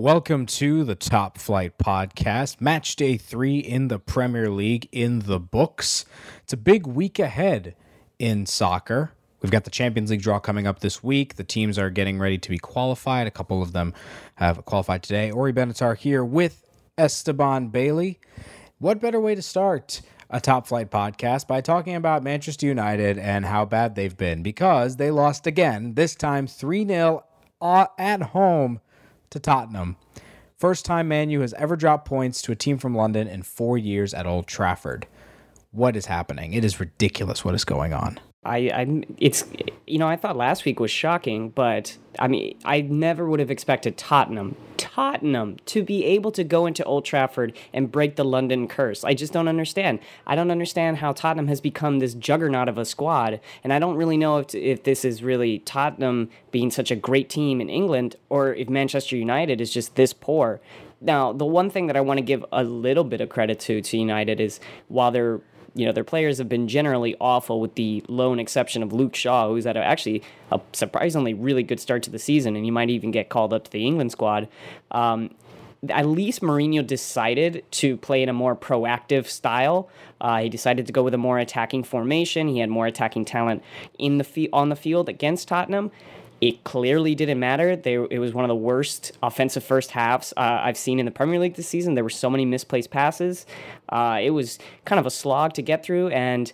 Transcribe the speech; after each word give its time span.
Welcome 0.00 0.46
to 0.46 0.82
the 0.82 0.94
Top 0.94 1.36
Flight 1.36 1.76
Podcast. 1.76 2.58
Match 2.58 2.96
day 2.96 3.18
three 3.18 3.58
in 3.58 3.88
the 3.88 3.98
Premier 3.98 4.48
League 4.48 4.88
in 4.92 5.18
the 5.18 5.38
books. 5.38 6.06
It's 6.42 6.54
a 6.54 6.56
big 6.56 6.86
week 6.86 7.18
ahead 7.18 7.76
in 8.18 8.46
soccer. 8.46 9.12
We've 9.42 9.52
got 9.52 9.64
the 9.64 9.70
Champions 9.70 10.10
League 10.10 10.22
draw 10.22 10.38
coming 10.38 10.66
up 10.66 10.80
this 10.80 11.04
week. 11.04 11.34
The 11.34 11.44
teams 11.44 11.78
are 11.78 11.90
getting 11.90 12.18
ready 12.18 12.38
to 12.38 12.48
be 12.48 12.56
qualified. 12.56 13.26
A 13.26 13.30
couple 13.30 13.60
of 13.60 13.74
them 13.74 13.92
have 14.36 14.64
qualified 14.64 15.02
today. 15.02 15.30
Ori 15.30 15.52
Benatar 15.52 15.98
here 15.98 16.24
with 16.24 16.64
Esteban 16.96 17.68
Bailey. 17.68 18.18
What 18.78 19.02
better 19.02 19.20
way 19.20 19.34
to 19.34 19.42
start 19.42 20.00
a 20.30 20.40
top 20.40 20.66
flight 20.66 20.90
podcast 20.90 21.46
by 21.46 21.60
talking 21.60 21.94
about 21.94 22.22
Manchester 22.22 22.64
United 22.64 23.18
and 23.18 23.44
how 23.44 23.66
bad 23.66 23.96
they've 23.96 24.16
been 24.16 24.42
because 24.42 24.96
they 24.96 25.10
lost 25.10 25.46
again, 25.46 25.92
this 25.92 26.14
time 26.14 26.46
3 26.46 26.86
0 26.86 27.22
uh, 27.60 27.86
at 27.98 28.22
home 28.22 28.80
to 29.30 29.38
Tottenham. 29.38 29.96
First 30.56 30.84
time 30.84 31.08
Manu 31.08 31.40
has 31.40 31.54
ever 31.54 31.76
dropped 31.76 32.06
points 32.06 32.42
to 32.42 32.52
a 32.52 32.56
team 32.56 32.76
from 32.76 32.94
London 32.94 33.26
in 33.26 33.42
four 33.42 33.78
years 33.78 34.12
at 34.12 34.26
Old 34.26 34.46
Trafford. 34.46 35.06
What 35.70 35.96
is 35.96 36.06
happening? 36.06 36.52
It 36.52 36.64
is 36.64 36.80
ridiculous 36.80 37.44
what 37.44 37.54
is 37.54 37.64
going 37.64 37.94
on. 37.94 38.20
I, 38.42 38.56
I, 38.70 39.02
it's, 39.18 39.44
you 39.86 39.98
know, 39.98 40.08
I 40.08 40.16
thought 40.16 40.34
last 40.34 40.64
week 40.64 40.80
was 40.80 40.90
shocking, 40.90 41.50
but 41.50 41.98
I 42.18 42.26
mean, 42.26 42.58
I 42.64 42.80
never 42.80 43.28
would 43.28 43.38
have 43.38 43.50
expected 43.50 43.98
Tottenham, 43.98 44.56
Tottenham, 44.78 45.58
to 45.66 45.82
be 45.82 46.06
able 46.06 46.32
to 46.32 46.42
go 46.42 46.64
into 46.64 46.82
Old 46.84 47.04
Trafford 47.04 47.54
and 47.74 47.92
break 47.92 48.16
the 48.16 48.24
London 48.24 48.66
curse. 48.66 49.04
I 49.04 49.12
just 49.12 49.34
don't 49.34 49.46
understand. 49.46 49.98
I 50.26 50.36
don't 50.36 50.50
understand 50.50 50.98
how 50.98 51.12
Tottenham 51.12 51.48
has 51.48 51.60
become 51.60 51.98
this 51.98 52.14
juggernaut 52.14 52.68
of 52.68 52.78
a 52.78 52.86
squad, 52.86 53.40
and 53.62 53.74
I 53.74 53.78
don't 53.78 53.96
really 53.96 54.16
know 54.16 54.38
if 54.38 54.54
if 54.54 54.84
this 54.84 55.04
is 55.04 55.22
really 55.22 55.58
Tottenham 55.58 56.30
being 56.50 56.70
such 56.70 56.90
a 56.90 56.96
great 56.96 57.28
team 57.28 57.60
in 57.60 57.68
England, 57.68 58.16
or 58.30 58.54
if 58.54 58.70
Manchester 58.70 59.16
United 59.16 59.60
is 59.60 59.70
just 59.70 59.96
this 59.96 60.14
poor. 60.14 60.62
Now, 61.02 61.34
the 61.34 61.46
one 61.46 61.68
thing 61.68 61.88
that 61.88 61.96
I 61.96 62.00
want 62.00 62.18
to 62.18 62.22
give 62.22 62.44
a 62.52 62.64
little 62.64 63.04
bit 63.04 63.20
of 63.20 63.28
credit 63.28 63.60
to 63.60 63.82
to 63.82 63.98
United 63.98 64.40
is 64.40 64.60
while 64.88 65.10
they're 65.10 65.40
you 65.74 65.86
know, 65.86 65.92
their 65.92 66.04
players 66.04 66.38
have 66.38 66.48
been 66.48 66.68
generally 66.68 67.16
awful 67.20 67.60
with 67.60 67.74
the 67.74 68.04
lone 68.08 68.38
exception 68.38 68.82
of 68.82 68.92
Luke 68.92 69.14
Shaw, 69.14 69.48
who's 69.48 69.64
had 69.64 69.76
a, 69.76 69.84
actually 69.84 70.22
a 70.50 70.60
surprisingly 70.72 71.34
really 71.34 71.62
good 71.62 71.80
start 71.80 72.02
to 72.04 72.10
the 72.10 72.18
season, 72.18 72.56
and 72.56 72.64
he 72.64 72.70
might 72.70 72.90
even 72.90 73.10
get 73.10 73.28
called 73.28 73.52
up 73.52 73.64
to 73.64 73.70
the 73.70 73.86
England 73.86 74.12
squad. 74.12 74.48
Um, 74.90 75.30
at 75.88 76.06
least 76.06 76.42
Mourinho 76.42 76.86
decided 76.86 77.64
to 77.70 77.96
play 77.96 78.22
in 78.22 78.28
a 78.28 78.34
more 78.34 78.54
proactive 78.54 79.26
style. 79.26 79.88
Uh, 80.20 80.42
he 80.42 80.48
decided 80.48 80.86
to 80.86 80.92
go 80.92 81.02
with 81.02 81.14
a 81.14 81.18
more 81.18 81.38
attacking 81.38 81.84
formation. 81.84 82.48
He 82.48 82.58
had 82.58 82.68
more 82.68 82.86
attacking 82.86 83.24
talent 83.24 83.62
in 83.98 84.18
the 84.18 84.50
on 84.52 84.68
the 84.68 84.76
field 84.76 85.08
against 85.08 85.48
Tottenham. 85.48 85.90
It 86.40 86.64
clearly 86.64 87.14
didn't 87.14 87.38
matter. 87.38 87.76
They, 87.76 87.94
it 87.94 88.18
was 88.18 88.32
one 88.32 88.44
of 88.44 88.48
the 88.48 88.54
worst 88.54 89.12
offensive 89.22 89.62
first 89.62 89.90
halves 89.90 90.32
uh, 90.36 90.60
I've 90.62 90.78
seen 90.78 90.98
in 90.98 91.04
the 91.04 91.12
Premier 91.12 91.38
League 91.38 91.54
this 91.54 91.68
season. 91.68 91.94
There 91.94 92.04
were 92.04 92.10
so 92.10 92.30
many 92.30 92.46
misplaced 92.46 92.90
passes. 92.90 93.44
Uh, 93.90 94.18
it 94.22 94.30
was 94.30 94.58
kind 94.86 94.98
of 94.98 95.04
a 95.04 95.10
slog 95.10 95.52
to 95.54 95.62
get 95.62 95.84
through, 95.84 96.08
and 96.08 96.50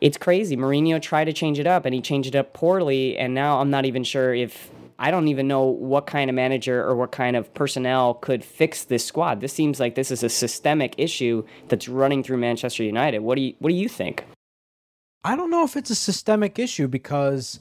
it's 0.00 0.16
crazy. 0.16 0.56
Mourinho 0.56 1.02
tried 1.02 1.26
to 1.26 1.34
change 1.34 1.58
it 1.58 1.66
up, 1.66 1.84
and 1.84 1.94
he 1.94 2.00
changed 2.00 2.34
it 2.34 2.38
up 2.38 2.54
poorly. 2.54 3.18
And 3.18 3.34
now 3.34 3.60
I'm 3.60 3.68
not 3.68 3.84
even 3.84 4.04
sure 4.04 4.34
if 4.34 4.70
I 4.98 5.10
don't 5.10 5.28
even 5.28 5.48
know 5.48 5.64
what 5.64 6.06
kind 6.06 6.30
of 6.30 6.36
manager 6.36 6.82
or 6.82 6.94
what 6.94 7.12
kind 7.12 7.34
of 7.34 7.52
personnel 7.54 8.14
could 8.14 8.44
fix 8.44 8.84
this 8.84 9.04
squad. 9.04 9.40
This 9.40 9.52
seems 9.52 9.80
like 9.80 9.94
this 9.94 10.10
is 10.10 10.22
a 10.22 10.28
systemic 10.28 10.94
issue 10.98 11.44
that's 11.68 11.88
running 11.88 12.22
through 12.22 12.36
Manchester 12.38 12.84
United. 12.84 13.20
What 13.20 13.36
do 13.36 13.42
you 13.42 13.54
What 13.58 13.70
do 13.70 13.76
you 13.76 13.88
think? 13.88 14.24
I 15.24 15.36
don't 15.36 15.50
know 15.50 15.64
if 15.64 15.76
it's 15.76 15.90
a 15.90 15.94
systemic 15.94 16.58
issue 16.58 16.88
because 16.88 17.60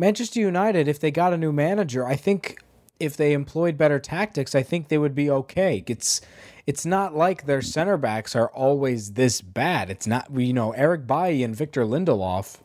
Manchester 0.00 0.40
United, 0.40 0.88
if 0.88 0.98
they 0.98 1.10
got 1.10 1.34
a 1.34 1.36
new 1.36 1.52
manager, 1.52 2.06
I 2.06 2.16
think 2.16 2.58
if 2.98 3.18
they 3.18 3.34
employed 3.34 3.76
better 3.76 3.98
tactics, 3.98 4.54
I 4.54 4.62
think 4.62 4.88
they 4.88 4.96
would 4.96 5.14
be 5.14 5.30
okay. 5.30 5.84
It's 5.86 6.22
it's 6.66 6.86
not 6.86 7.14
like 7.14 7.44
their 7.44 7.60
center 7.60 7.98
backs 7.98 8.34
are 8.34 8.48
always 8.48 9.12
this 9.12 9.42
bad. 9.42 9.90
It's 9.90 10.06
not 10.06 10.30
you 10.34 10.54
know 10.54 10.72
Eric 10.72 11.06
Bailly 11.06 11.42
and 11.42 11.54
Victor 11.54 11.84
Lindelof 11.84 12.56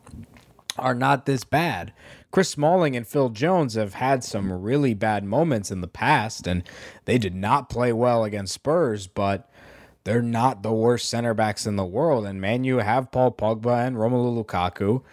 are 0.80 0.96
not 0.96 1.26
this 1.26 1.44
bad. 1.44 1.92
Chris 2.32 2.50
Smalling 2.50 2.96
and 2.96 3.06
Phil 3.06 3.28
Jones 3.28 3.74
have 3.74 3.96
had 3.96 4.24
some 4.24 4.50
really 4.54 4.94
bad 4.94 5.26
moments 5.26 5.72
in 5.72 5.82
the 5.82 5.88
past, 5.90 6.48
and 6.48 6.64
they 7.04 7.18
did 7.18 7.36
not 7.36 7.70
play 7.70 7.92
well 7.92 8.24
against 8.24 8.54
Spurs, 8.54 9.08
but 9.08 9.52
they're 10.06 10.22
not 10.22 10.64
the 10.64 10.72
worst 10.72 11.10
center 11.10 11.34
backs 11.34 11.68
in 11.68 11.76
the 11.76 11.86
world. 11.86 12.26
And 12.26 12.40
Man, 12.40 12.64
you 12.64 12.78
have 12.78 13.12
Paul 13.12 13.34
Pogba 13.34 13.86
and 13.86 13.98
Romelu 13.98 14.42
Lukaku 14.42 15.04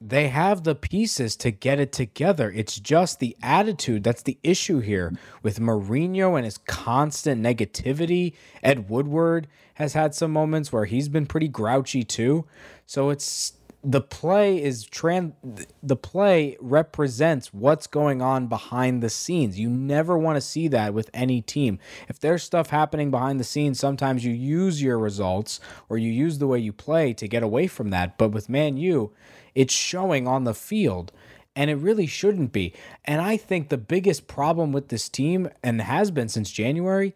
they 0.00 0.28
have 0.28 0.64
the 0.64 0.74
pieces 0.74 1.36
to 1.36 1.50
get 1.50 1.78
it 1.78 1.92
together. 1.92 2.50
It's 2.50 2.78
just 2.78 3.20
the 3.20 3.36
attitude 3.42 4.04
that's 4.04 4.22
the 4.22 4.38
issue 4.42 4.80
here 4.80 5.12
with 5.42 5.60
Mourinho 5.60 6.36
and 6.36 6.44
his 6.44 6.58
constant 6.58 7.42
negativity. 7.42 8.34
Ed 8.62 8.88
Woodward 8.88 9.46
has 9.74 9.92
had 9.92 10.14
some 10.14 10.32
moments 10.32 10.72
where 10.72 10.84
he's 10.84 11.08
been 11.08 11.26
pretty 11.26 11.48
grouchy 11.48 12.02
too. 12.02 12.46
So 12.86 13.10
it's 13.10 13.54
the 13.86 14.00
play 14.00 14.62
is 14.62 14.84
trans 14.84 15.34
the 15.82 15.96
play 15.96 16.56
represents 16.58 17.52
what's 17.52 17.86
going 17.86 18.22
on 18.22 18.46
behind 18.46 19.02
the 19.02 19.10
scenes. 19.10 19.58
You 19.58 19.68
never 19.68 20.16
want 20.16 20.36
to 20.36 20.40
see 20.40 20.68
that 20.68 20.94
with 20.94 21.10
any 21.12 21.42
team. 21.42 21.78
If 22.08 22.18
there's 22.18 22.42
stuff 22.42 22.70
happening 22.70 23.10
behind 23.10 23.38
the 23.38 23.44
scenes, 23.44 23.78
sometimes 23.78 24.24
you 24.24 24.32
use 24.32 24.82
your 24.82 24.98
results 24.98 25.60
or 25.90 25.98
you 25.98 26.10
use 26.10 26.38
the 26.38 26.46
way 26.46 26.58
you 26.58 26.72
play 26.72 27.12
to 27.12 27.28
get 27.28 27.42
away 27.42 27.66
from 27.66 27.90
that. 27.90 28.16
But 28.16 28.30
with 28.30 28.48
Man 28.48 28.78
U, 28.78 29.12
it's 29.54 29.74
showing 29.74 30.26
on 30.26 30.44
the 30.44 30.54
field 30.54 31.12
and 31.56 31.70
it 31.70 31.76
really 31.76 32.06
shouldn't 32.06 32.52
be. 32.52 32.72
And 33.04 33.20
I 33.20 33.36
think 33.36 33.68
the 33.68 33.78
biggest 33.78 34.26
problem 34.26 34.72
with 34.72 34.88
this 34.88 35.08
team, 35.08 35.48
and 35.62 35.80
has 35.80 36.10
been 36.10 36.28
since 36.28 36.50
January, 36.50 37.14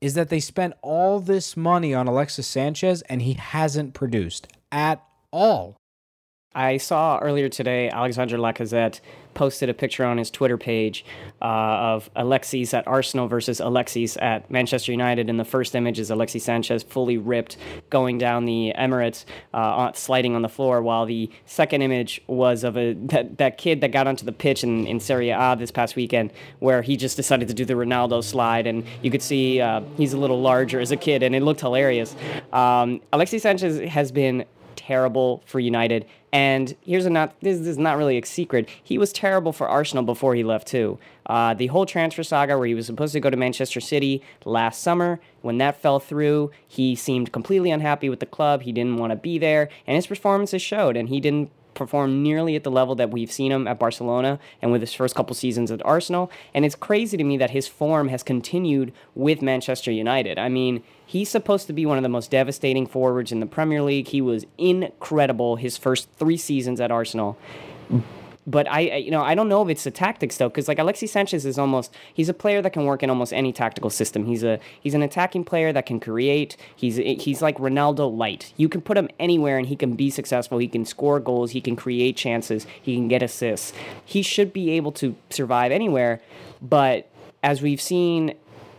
is 0.00 0.14
that 0.14 0.28
they 0.28 0.40
spent 0.40 0.74
all 0.82 1.20
this 1.20 1.56
money 1.56 1.94
on 1.94 2.06
Alexis 2.06 2.46
Sanchez 2.46 3.02
and 3.02 3.22
he 3.22 3.34
hasn't 3.34 3.94
produced 3.94 4.48
at 4.72 5.02
all. 5.30 5.77
I 6.54 6.78
saw 6.78 7.18
earlier 7.18 7.48
today 7.50 7.90
Alexandre 7.90 8.38
Lacazette 8.38 9.00
posted 9.34 9.68
a 9.68 9.74
picture 9.74 10.04
on 10.04 10.16
his 10.16 10.30
Twitter 10.30 10.56
page 10.56 11.04
uh, 11.40 11.44
of 11.44 12.10
Alexis 12.16 12.72
at 12.72 12.88
Arsenal 12.88 13.28
versus 13.28 13.60
Alexis 13.60 14.16
at 14.16 14.50
Manchester 14.50 14.90
United. 14.90 15.28
And 15.30 15.38
the 15.38 15.44
first 15.44 15.76
image 15.76 16.00
is 16.00 16.10
Alexis 16.10 16.42
Sanchez 16.42 16.82
fully 16.82 17.18
ripped 17.18 17.58
going 17.90 18.16
down 18.16 18.46
the 18.46 18.72
Emirates, 18.76 19.26
uh, 19.52 19.92
sliding 19.92 20.34
on 20.34 20.42
the 20.42 20.48
floor, 20.48 20.82
while 20.82 21.06
the 21.06 21.30
second 21.44 21.82
image 21.82 22.20
was 22.26 22.64
of 22.64 22.76
a 22.76 22.94
that, 22.94 23.38
that 23.38 23.58
kid 23.58 23.82
that 23.82 23.92
got 23.92 24.06
onto 24.06 24.24
the 24.24 24.32
pitch 24.32 24.64
in, 24.64 24.86
in 24.86 24.98
Serie 24.98 25.30
A 25.30 25.54
this 25.56 25.70
past 25.70 25.96
weekend, 25.96 26.32
where 26.60 26.80
he 26.82 26.96
just 26.96 27.16
decided 27.16 27.46
to 27.48 27.54
do 27.54 27.66
the 27.66 27.74
Ronaldo 27.74 28.24
slide. 28.24 28.66
And 28.66 28.84
you 29.02 29.10
could 29.10 29.22
see 29.22 29.60
uh, 29.60 29.82
he's 29.96 30.14
a 30.14 30.18
little 30.18 30.40
larger 30.40 30.80
as 30.80 30.90
a 30.90 30.96
kid, 30.96 31.22
and 31.22 31.36
it 31.36 31.42
looked 31.42 31.60
hilarious. 31.60 32.16
Um, 32.52 33.02
Alexis 33.12 33.42
Sanchez 33.42 33.78
has 33.90 34.10
been 34.10 34.46
terrible 34.74 35.42
for 35.44 35.60
United. 35.60 36.06
And 36.32 36.76
here's 36.82 37.06
a 37.06 37.10
not 37.10 37.34
this, 37.40 37.58
is 37.60 37.78
not 37.78 37.96
really 37.96 38.18
a 38.18 38.26
secret. 38.26 38.68
He 38.82 38.98
was 38.98 39.12
terrible 39.12 39.52
for 39.52 39.68
Arsenal 39.68 40.04
before 40.04 40.34
he 40.34 40.44
left 40.44 40.68
too. 40.68 40.98
Uh, 41.26 41.54
the 41.54 41.68
whole 41.68 41.86
transfer 41.86 42.22
saga 42.22 42.56
where 42.58 42.66
he 42.66 42.74
was 42.74 42.86
supposed 42.86 43.12
to 43.12 43.20
go 43.20 43.30
to 43.30 43.36
Manchester 43.36 43.80
City 43.80 44.22
last 44.44 44.82
summer, 44.82 45.20
when 45.42 45.58
that 45.58 45.80
fell 45.80 46.00
through, 46.00 46.50
he 46.66 46.94
seemed 46.94 47.32
completely 47.32 47.70
unhappy 47.70 48.08
with 48.08 48.20
the 48.20 48.26
club. 48.26 48.62
He 48.62 48.72
didn't 48.72 48.96
want 48.96 49.10
to 49.10 49.16
be 49.16 49.38
there, 49.38 49.68
and 49.86 49.96
his 49.96 50.06
performances 50.06 50.62
showed. 50.62 50.96
And 50.96 51.08
he 51.08 51.20
didn't 51.20 51.50
perform 51.78 52.22
nearly 52.22 52.56
at 52.56 52.64
the 52.64 52.70
level 52.70 52.94
that 52.96 53.10
we've 53.10 53.32
seen 53.32 53.50
him 53.50 53.66
at 53.66 53.78
Barcelona 53.78 54.38
and 54.60 54.70
with 54.70 54.82
his 54.82 54.92
first 54.92 55.14
couple 55.14 55.34
seasons 55.34 55.70
at 55.70 55.84
Arsenal. 55.86 56.30
And 56.52 56.64
it's 56.64 56.74
crazy 56.74 57.16
to 57.16 57.24
me 57.24 57.38
that 57.38 57.50
his 57.50 57.66
form 57.66 58.08
has 58.08 58.22
continued 58.22 58.92
with 59.14 59.40
Manchester 59.40 59.90
United. 59.90 60.38
I 60.38 60.48
mean, 60.48 60.82
he's 61.06 61.30
supposed 61.30 61.66
to 61.68 61.72
be 61.72 61.86
one 61.86 61.96
of 61.96 62.02
the 62.02 62.08
most 62.08 62.30
devastating 62.30 62.86
forwards 62.86 63.32
in 63.32 63.40
the 63.40 63.46
Premier 63.46 63.82
League. 63.82 64.08
He 64.08 64.20
was 64.20 64.44
incredible 64.58 65.56
his 65.56 65.78
first 65.78 66.10
three 66.12 66.36
seasons 66.36 66.80
at 66.80 66.90
Arsenal 66.90 67.38
but 68.48 68.66
I, 68.66 68.96
you 68.96 69.10
know, 69.10 69.22
I 69.22 69.34
don't 69.34 69.50
know 69.50 69.62
if 69.62 69.68
it's 69.68 69.84
the 69.84 69.90
tactics 69.90 70.38
though, 70.38 70.48
because 70.48 70.68
like 70.68 70.78
Alexis 70.78 71.12
Sanchez 71.12 71.44
is 71.44 71.58
almost 71.58 71.94
he's 72.14 72.30
a 72.30 72.34
player 72.34 72.62
that 72.62 72.72
can 72.72 72.86
work 72.86 73.02
in 73.02 73.10
almost 73.10 73.34
any 73.34 73.52
tactical 73.52 73.90
system. 73.90 74.24
He's 74.24 74.42
a 74.42 74.58
he's 74.80 74.94
an 74.94 75.02
attacking 75.02 75.44
player 75.44 75.70
that 75.70 75.84
can 75.84 76.00
create. 76.00 76.56
He's 76.74 76.96
he's 76.96 77.42
like 77.42 77.58
Ronaldo 77.58 78.16
light. 78.16 78.54
You 78.56 78.70
can 78.70 78.80
put 78.80 78.96
him 78.96 79.10
anywhere 79.18 79.58
and 79.58 79.66
he 79.66 79.76
can 79.76 79.96
be 79.96 80.08
successful. 80.08 80.56
He 80.56 80.66
can 80.66 80.86
score 80.86 81.20
goals. 81.20 81.50
He 81.50 81.60
can 81.60 81.76
create 81.76 82.16
chances. 82.16 82.66
He 82.80 82.96
can 82.96 83.06
get 83.06 83.22
assists. 83.22 83.74
He 84.02 84.22
should 84.22 84.54
be 84.54 84.70
able 84.70 84.92
to 84.92 85.14
survive 85.28 85.70
anywhere. 85.70 86.22
But 86.62 87.10
as 87.42 87.60
we've 87.60 87.82
seen 87.82 88.34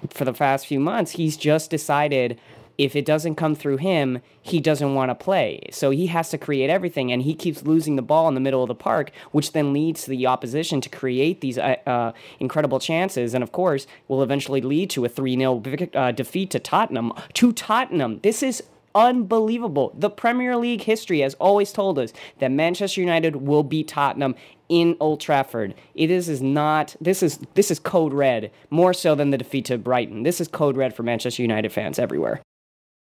for 0.09 0.25
the 0.25 0.33
past 0.33 0.65
few 0.65 0.79
months, 0.79 1.11
he's 1.11 1.37
just 1.37 1.69
decided 1.69 2.39
if 2.79 2.95
it 2.95 3.03
doesn't 3.03 3.35
come 3.35 3.55
through 3.55 3.75
him, 3.75 4.21
he 4.41 4.61
doesn't 4.61 4.95
want 4.95 5.09
to 5.09 5.15
play. 5.15 5.59
So 5.69 5.89
he 5.91 6.07
has 6.07 6.29
to 6.29 6.37
create 6.37 6.69
everything, 6.69 7.11
and 7.11 7.21
he 7.21 7.35
keeps 7.35 7.63
losing 7.63 7.97
the 7.97 8.01
ball 8.01 8.29
in 8.29 8.35
the 8.35 8.39
middle 8.39 8.63
of 8.63 8.69
the 8.69 8.73
park, 8.75 9.11
which 9.31 9.51
then 9.51 9.73
leads 9.73 10.03
to 10.03 10.09
the 10.09 10.25
opposition 10.25 10.79
to 10.81 10.89
create 10.89 11.41
these 11.41 11.57
uh, 11.57 11.75
uh, 11.85 12.13
incredible 12.39 12.79
chances, 12.79 13.33
and 13.33 13.43
of 13.43 13.51
course, 13.51 13.85
will 14.07 14.23
eventually 14.23 14.61
lead 14.61 14.89
to 14.91 15.03
a 15.03 15.09
3 15.09 15.35
0 15.35 15.61
uh, 15.93 16.11
defeat 16.13 16.49
to 16.51 16.59
Tottenham. 16.59 17.11
To 17.33 17.51
Tottenham. 17.51 18.21
This 18.23 18.41
is 18.41 18.63
unbelievable. 18.95 19.93
The 19.97 20.09
Premier 20.09 20.55
League 20.55 20.83
history 20.83 21.19
has 21.19 21.33
always 21.35 21.73
told 21.73 21.99
us 21.99 22.13
that 22.39 22.49
Manchester 22.49 23.01
United 23.01 23.35
will 23.35 23.63
beat 23.63 23.89
Tottenham 23.89 24.35
in 24.69 24.95
Old 25.01 25.19
Trafford. 25.19 25.75
It 25.95 26.09
is 26.09 26.29
is 26.29 26.41
not 26.41 26.95
this 27.01 27.21
is 27.21 27.39
this 27.55 27.71
is 27.71 27.77
code 27.77 28.13
red 28.13 28.51
more 28.69 28.93
so 28.93 29.15
than 29.15 29.31
the 29.31 29.37
defeat 29.37 29.65
to 29.65 29.77
Brighton. 29.77 30.23
This 30.23 30.39
is 30.39 30.47
code 30.47 30.77
red 30.77 30.95
for 30.95 31.03
Manchester 31.03 31.41
United 31.41 31.73
fans 31.73 31.99
everywhere. 31.99 32.41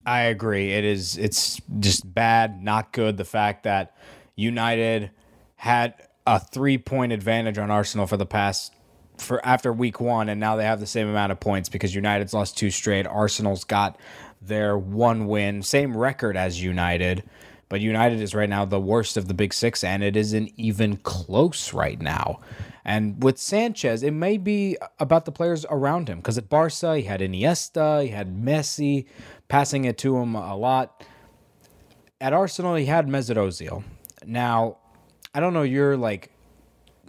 I 0.08 0.22
agree. 0.22 0.72
It 0.72 0.86
is 0.86 1.18
it's 1.18 1.62
just 1.82 2.12
bad, 2.12 2.64
not 2.64 2.94
good 2.94 3.18
the 3.18 3.26
fact 3.26 3.64
that 3.64 3.94
United 4.38 5.12
had 5.58 5.96
a 6.26 6.40
3-point 6.40 7.12
advantage 7.12 7.58
on 7.58 7.70
Arsenal 7.70 8.08
for 8.08 8.16
the 8.16 8.26
past 8.26 8.74
for 9.18 9.46
after 9.46 9.74
week 9.74 10.00
1 10.00 10.30
and 10.30 10.40
now 10.40 10.56
they 10.56 10.64
have 10.64 10.80
the 10.80 10.88
same 10.88 11.10
amount 11.10 11.32
of 11.34 11.40
points 11.42 11.68
because 11.68 11.94
United's 11.94 12.34
lost 12.34 12.58
two 12.58 12.72
straight. 12.72 13.06
Arsenal's 13.06 13.66
got 13.66 14.00
their 14.42 14.78
one 14.78 15.28
win, 15.28 15.62
same 15.62 15.98
record 15.98 16.38
as 16.38 16.64
United. 16.64 17.24
But 17.70 17.82
United 17.82 18.22
is 18.22 18.34
right 18.34 18.48
now 18.48 18.64
the 18.64 18.80
worst 18.80 19.18
of 19.18 19.28
the 19.28 19.34
big 19.34 19.54
six, 19.54 19.84
and 19.84 20.02
it 20.02 20.16
isn't 20.16 20.54
even 20.56 20.96
close 20.98 21.74
right 21.74 22.00
now. 22.00 22.40
And 22.86 23.22
with 23.22 23.38
Sanchez, 23.38 24.04
it 24.04 24.12
may 24.12 24.38
be 24.38 24.78
about 25.00 25.26
the 25.26 25.34
players 25.34 25.66
around 25.70 26.08
him 26.08 26.20
because 26.20 26.38
at 26.38 26.48
Barca, 26.48 26.96
he 26.96 27.04
had 27.04 27.20
Iniesta, 27.20 28.04
he 28.04 28.10
had 28.10 28.34
Messi 28.34 29.06
passing 29.48 29.86
it 29.86 29.98
to 30.00 30.18
him 30.18 30.36
a 30.36 30.56
lot. 30.56 31.04
At 32.20 32.34
Arsenal, 32.34 32.76
he 32.76 32.86
had 32.86 33.08
Mesut 33.08 33.36
Ozil. 33.36 33.84
Now, 34.26 34.78
I 35.34 35.40
don't 35.40 35.54
know 35.54 35.62
your 35.64 35.96
like 35.98 36.32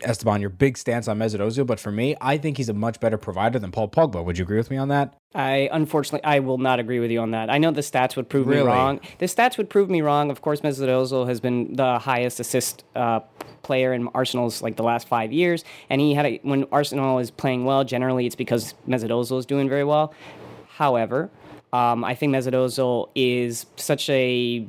Esteban, 0.03 0.41
your 0.41 0.51
big 0.51 0.77
stance 0.79 1.09
on 1.09 1.19
Mesut 1.19 1.41
Ozil, 1.41 1.67
but 1.67 1.81
for 1.81 1.91
me, 1.91 2.15
I 2.21 2.39
think 2.39 2.57
he's 2.57 2.69
a 2.69 2.75
much 2.75 3.01
better 3.01 3.17
provider 3.19 3.59
than 3.59 3.73
Paul 3.73 3.89
Pogba. 3.89 4.25
Would 4.25 4.39
you 4.39 4.45
agree 4.45 4.59
with 4.59 4.71
me 4.71 4.77
on 4.77 4.89
that? 4.89 5.17
I 5.35 5.69
unfortunately 5.73 6.23
I 6.25 6.39
will 6.41 6.59
not 6.59 6.79
agree 6.79 7.01
with 7.01 7.11
you 7.11 7.21
on 7.21 7.33
that. 7.33 7.51
I 7.51 7.59
know 7.59 7.71
the 7.71 7.81
stats 7.81 8.15
would 8.17 8.29
prove 8.29 8.47
Really? 8.47 8.61
me 8.63 8.67
wrong. 8.67 9.01
The 9.19 9.27
stats 9.27 9.57
would 9.59 9.69
prove 9.69 9.91
me 9.91 10.01
wrong. 10.03 10.31
Of 10.31 10.41
course, 10.43 10.61
Mesut 10.61 10.89
Ozil 10.89 11.27
has 11.27 11.41
been 11.41 11.75
the 11.75 11.99
highest 11.99 12.39
assist 12.39 12.85
uh, 12.95 13.21
player 13.63 13.93
in 13.93 14.09
Arsenal's 14.09 14.63
like 14.63 14.77
the 14.77 14.83
last 14.85 15.09
five 15.09 15.33
years, 15.33 15.65
and 15.91 16.01
he 16.01 16.15
had 16.15 16.27
a, 16.27 16.39
when 16.43 16.65
Arsenal 16.71 17.19
is 17.19 17.31
playing 17.31 17.65
well. 17.65 17.83
Generally, 17.83 18.27
it's 18.27 18.37
because 18.37 18.75
Mesut 18.87 19.09
Ozil 19.11 19.39
is 19.39 19.47
doing 19.47 19.69
very 19.69 19.85
well. 19.85 20.15
However, 20.69 21.29
um, 21.73 22.05
I 22.05 22.15
think 22.15 22.35
Mesut 22.35 22.53
Ozil 22.53 23.09
is 23.15 23.67
such 23.77 24.09
a 24.11 24.67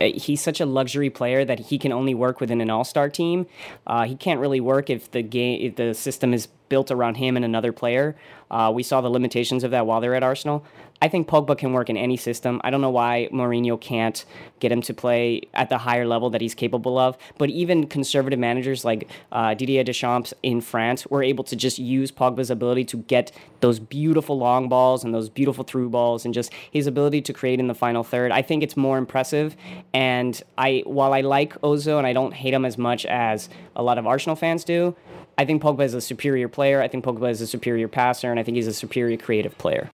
he's 0.00 0.42
such 0.42 0.60
a 0.60 0.66
luxury 0.66 1.08
player 1.08 1.44
that 1.44 1.58
he 1.58 1.78
can 1.78 1.92
only 1.92 2.14
work 2.14 2.40
within 2.40 2.60
an 2.60 2.68
all-star 2.68 3.08
team. 3.08 3.46
Uh, 3.86 4.04
he 4.04 4.14
can't 4.14 4.40
really 4.40 4.60
work 4.60 4.90
if 4.90 5.10
the 5.10 5.22
game 5.22 5.60
if 5.62 5.76
the 5.76 5.94
system 5.94 6.34
is 6.34 6.48
built 6.68 6.90
around 6.90 7.16
him 7.16 7.36
and 7.36 7.44
another 7.44 7.72
player. 7.72 8.16
Uh, 8.50 8.70
we 8.74 8.82
saw 8.82 9.00
the 9.00 9.08
limitations 9.08 9.64
of 9.64 9.70
that 9.70 9.86
while 9.86 10.00
they're 10.00 10.14
at 10.14 10.22
Arsenal. 10.22 10.64
I 11.06 11.08
think 11.08 11.28
Pogba 11.28 11.56
can 11.56 11.72
work 11.72 11.88
in 11.88 11.96
any 11.96 12.16
system. 12.16 12.60
I 12.64 12.70
don't 12.70 12.80
know 12.80 12.90
why 12.90 13.28
Mourinho 13.32 13.80
can't 13.80 14.24
get 14.58 14.72
him 14.72 14.82
to 14.82 14.92
play 14.92 15.42
at 15.54 15.68
the 15.68 15.78
higher 15.78 16.04
level 16.04 16.30
that 16.30 16.40
he's 16.40 16.52
capable 16.52 16.98
of. 16.98 17.16
But 17.38 17.48
even 17.48 17.86
conservative 17.86 18.40
managers 18.40 18.84
like 18.84 19.08
uh, 19.30 19.54
Didier 19.54 19.84
Deschamps 19.84 20.34
in 20.42 20.60
France 20.60 21.06
were 21.06 21.22
able 21.22 21.44
to 21.44 21.54
just 21.54 21.78
use 21.78 22.10
Pogba's 22.10 22.50
ability 22.50 22.86
to 22.86 22.96
get 22.96 23.30
those 23.60 23.78
beautiful 23.78 24.36
long 24.36 24.68
balls 24.68 25.04
and 25.04 25.14
those 25.14 25.28
beautiful 25.28 25.62
through 25.62 25.90
balls 25.90 26.24
and 26.24 26.34
just 26.34 26.52
his 26.72 26.88
ability 26.88 27.22
to 27.22 27.32
create 27.32 27.60
in 27.60 27.68
the 27.68 27.74
final 27.74 28.02
third. 28.02 28.32
I 28.32 28.42
think 28.42 28.64
it's 28.64 28.76
more 28.76 28.98
impressive. 28.98 29.56
And 29.94 30.42
I, 30.58 30.82
while 30.86 31.12
I 31.12 31.20
like 31.20 31.54
Ozil 31.60 31.98
and 31.98 32.06
I 32.06 32.14
don't 32.14 32.34
hate 32.34 32.52
him 32.52 32.64
as 32.64 32.76
much 32.76 33.06
as 33.06 33.48
a 33.76 33.82
lot 33.84 33.96
of 33.96 34.08
Arsenal 34.08 34.34
fans 34.34 34.64
do, 34.64 34.96
I 35.38 35.44
think 35.44 35.62
Pogba 35.62 35.84
is 35.84 35.94
a 35.94 36.00
superior 36.00 36.48
player. 36.48 36.82
I 36.82 36.88
think 36.88 37.04
Pogba 37.04 37.30
is 37.30 37.40
a 37.40 37.46
superior 37.46 37.86
passer, 37.86 38.28
and 38.28 38.40
I 38.40 38.42
think 38.42 38.56
he's 38.56 38.66
a 38.66 38.74
superior 38.74 39.16
creative 39.16 39.56
player. 39.56 39.88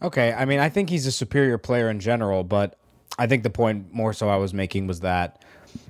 Okay, 0.00 0.32
I 0.32 0.44
mean, 0.44 0.60
I 0.60 0.68
think 0.68 0.90
he's 0.90 1.06
a 1.06 1.12
superior 1.12 1.58
player 1.58 1.90
in 1.90 1.98
general, 1.98 2.44
but 2.44 2.78
I 3.18 3.26
think 3.26 3.42
the 3.42 3.50
point 3.50 3.92
more 3.92 4.12
so 4.12 4.28
I 4.28 4.36
was 4.36 4.54
making 4.54 4.86
was 4.86 5.00
that 5.00 5.42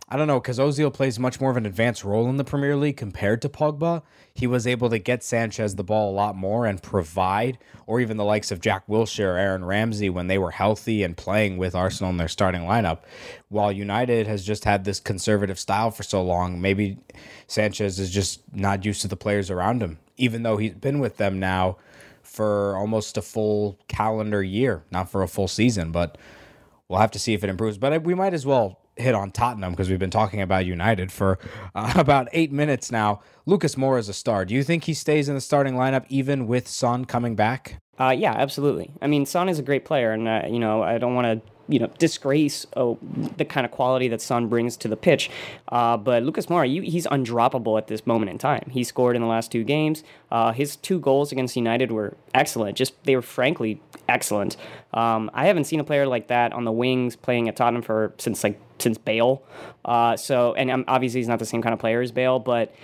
I 0.09 0.17
don't 0.17 0.27
know 0.27 0.41
because 0.41 0.59
Ozil 0.59 0.93
plays 0.93 1.19
much 1.19 1.39
more 1.39 1.51
of 1.51 1.59
an 1.59 1.67
advanced 1.67 2.03
role 2.03 2.31
in 2.31 2.39
the 2.39 2.45
Premier 2.45 2.75
League 2.75 2.97
compared 2.97 3.43
to 3.43 3.51
Pogba. 3.51 4.03
He 4.33 4.47
was 4.47 4.67
able 4.67 4.89
to 4.89 4.99
get 4.99 5.23
Sanchez 5.23 5.75
the 5.75 5.85
ball 5.85 6.11
a 6.11 6.17
lot 6.17 6.35
more 6.35 6.65
and 6.65 6.83
provide, 6.83 7.59
or 7.87 8.01
even 8.01 8.17
the 8.17 8.25
likes 8.25 8.51
of 8.51 8.63
Jack 8.63 8.87
Wilshere, 8.87 9.39
Aaron 9.39 9.67
Ramsey 9.67 10.09
when 10.09 10.27
they 10.27 10.39
were 10.39 10.53
healthy 10.53 11.03
and 11.03 11.15
playing 11.15 11.59
with 11.59 11.75
Arsenal 11.75 12.11
in 12.11 12.17
their 12.17 12.29
starting 12.29 12.63
lineup. 12.63 13.01
While 13.51 13.71
United 13.71 14.27
has 14.27 14.43
just 14.43 14.65
had 14.65 14.85
this 14.85 15.01
conservative 15.01 15.59
style 15.59 15.91
for 15.91 16.03
so 16.03 16.23
long, 16.23 16.63
maybe 16.63 16.97
Sanchez 17.47 17.99
is 17.99 18.11
just 18.11 18.41
not 18.55 18.87
used 18.87 19.03
to 19.03 19.09
the 19.09 19.17
players 19.17 19.51
around 19.51 19.83
him, 19.83 19.99
even 20.17 20.43
though 20.43 20.57
he's 20.57 20.73
been 20.75 21.01
with 21.01 21.19
them 21.19 21.39
now 21.39 21.77
for 22.29 22.77
almost 22.77 23.17
a 23.17 23.23
full 23.23 23.79
calendar 23.89 24.43
year, 24.43 24.85
not 24.91 25.11
for 25.11 25.23
a 25.23 25.29
full 25.29 25.49
season, 25.49 25.91
but 25.93 26.19
we'll 26.89 27.01
have 27.01 27.11
to 27.13 27.19
see 27.19 27.35
if 27.35 27.43
it 27.43 27.51
improves. 27.51 27.79
But 27.79 28.03
we 28.03 28.15
might 28.15 28.35
as 28.35 28.47
well 28.47 28.81
hit 28.97 29.15
on 29.15 29.31
Tottenham 29.31 29.73
because 29.73 29.89
we've 29.89 29.99
been 29.99 30.11
talking 30.11 30.41
about 30.41 30.67
United 30.67 31.11
for 31.11 31.39
uh, 31.75 31.93
about 31.97 32.29
eight 32.33 32.53
minutes 32.53 32.91
now. 32.91 33.21
Lucas 33.47 33.77
Moura 33.77 33.99
is 33.99 34.09
a 34.09 34.15
star. 34.15 34.45
Do 34.45 34.55
you 34.55 34.63
think 34.63 34.85
he 34.85 34.95
stays 34.95 35.29
in 35.29 35.35
the 35.35 35.41
starting 35.41 35.75
lineup 35.75 36.05
even 36.09 36.47
with 36.47 36.69
Son 36.69 37.05
coming 37.05 37.35
back? 37.35 37.81
Uh, 37.99 38.15
yeah, 38.17 38.33
absolutely. 38.33 38.93
I 39.03 39.07
mean, 39.07 39.27
Son 39.27 39.49
is 39.49 39.59
a 39.59 39.63
great 39.63 39.85
player, 39.85 40.13
and 40.13 40.29
uh, 40.29 40.43
you 40.49 40.59
know, 40.59 40.83
I 40.83 40.99
don't 40.99 41.15
want 41.15 41.43
to 41.43 41.53
you 41.69 41.79
know 41.79 41.89
disgrace 41.99 42.67
oh, 42.77 42.99
the 43.37 43.45
kind 43.45 43.65
of 43.65 43.71
quality 43.71 44.09
that 44.09 44.21
Son 44.21 44.49
brings 44.49 44.77
to 44.79 44.89
the 44.89 44.97
pitch. 44.97 45.31
Uh, 45.69 45.97
but 45.97 46.23
Lucas 46.23 46.47
Moura, 46.47 46.71
you, 46.71 46.83
he's 46.83 47.07
undroppable 47.07 47.79
at 47.79 47.87
this 47.87 48.07
moment 48.07 48.31
in 48.31 48.39
time. 48.39 48.69
He 48.71 48.85
scored 48.85 49.17
in 49.17 49.23
the 49.23 49.29
last 49.29 49.53
two 49.53 49.65
games. 49.65 50.03
Uh, 50.31 50.53
his 50.53 50.77
two 50.77 50.99
goals 50.99 51.33
against 51.33 51.57
United 51.57 51.93
were 51.93 52.17
excellent. 52.35 52.77
Just 52.77 53.03
they 53.05 53.15
were 53.15 53.23
frankly 53.23 53.81
excellent. 54.09 54.57
Um, 54.93 55.31
I 55.35 55.47
haven't 55.47 55.65
seen 55.65 55.81
a 55.81 55.85
player 55.85 56.07
like 56.07 56.29
that 56.29 56.53
on 56.53 56.65
the 56.65 56.73
wings 56.73 57.17
playing 57.17 57.49
at 57.49 57.57
Tottenham 57.57 57.83
for 57.83 58.15
since 58.19 58.43
like 58.43 58.61
since 58.79 58.99
Bale. 58.99 59.43
Uh, 59.85 60.17
so 60.17 60.55
and 60.55 60.71
um, 60.71 60.85
obviously 60.89 61.21
he's 61.21 61.29
not 61.29 61.39
the 61.39 61.47
same 61.47 61.63
kind 61.63 61.73
of 61.73 61.79
player 61.79 62.01
as 62.01 62.13
Bale, 62.13 62.39
but 62.39 62.75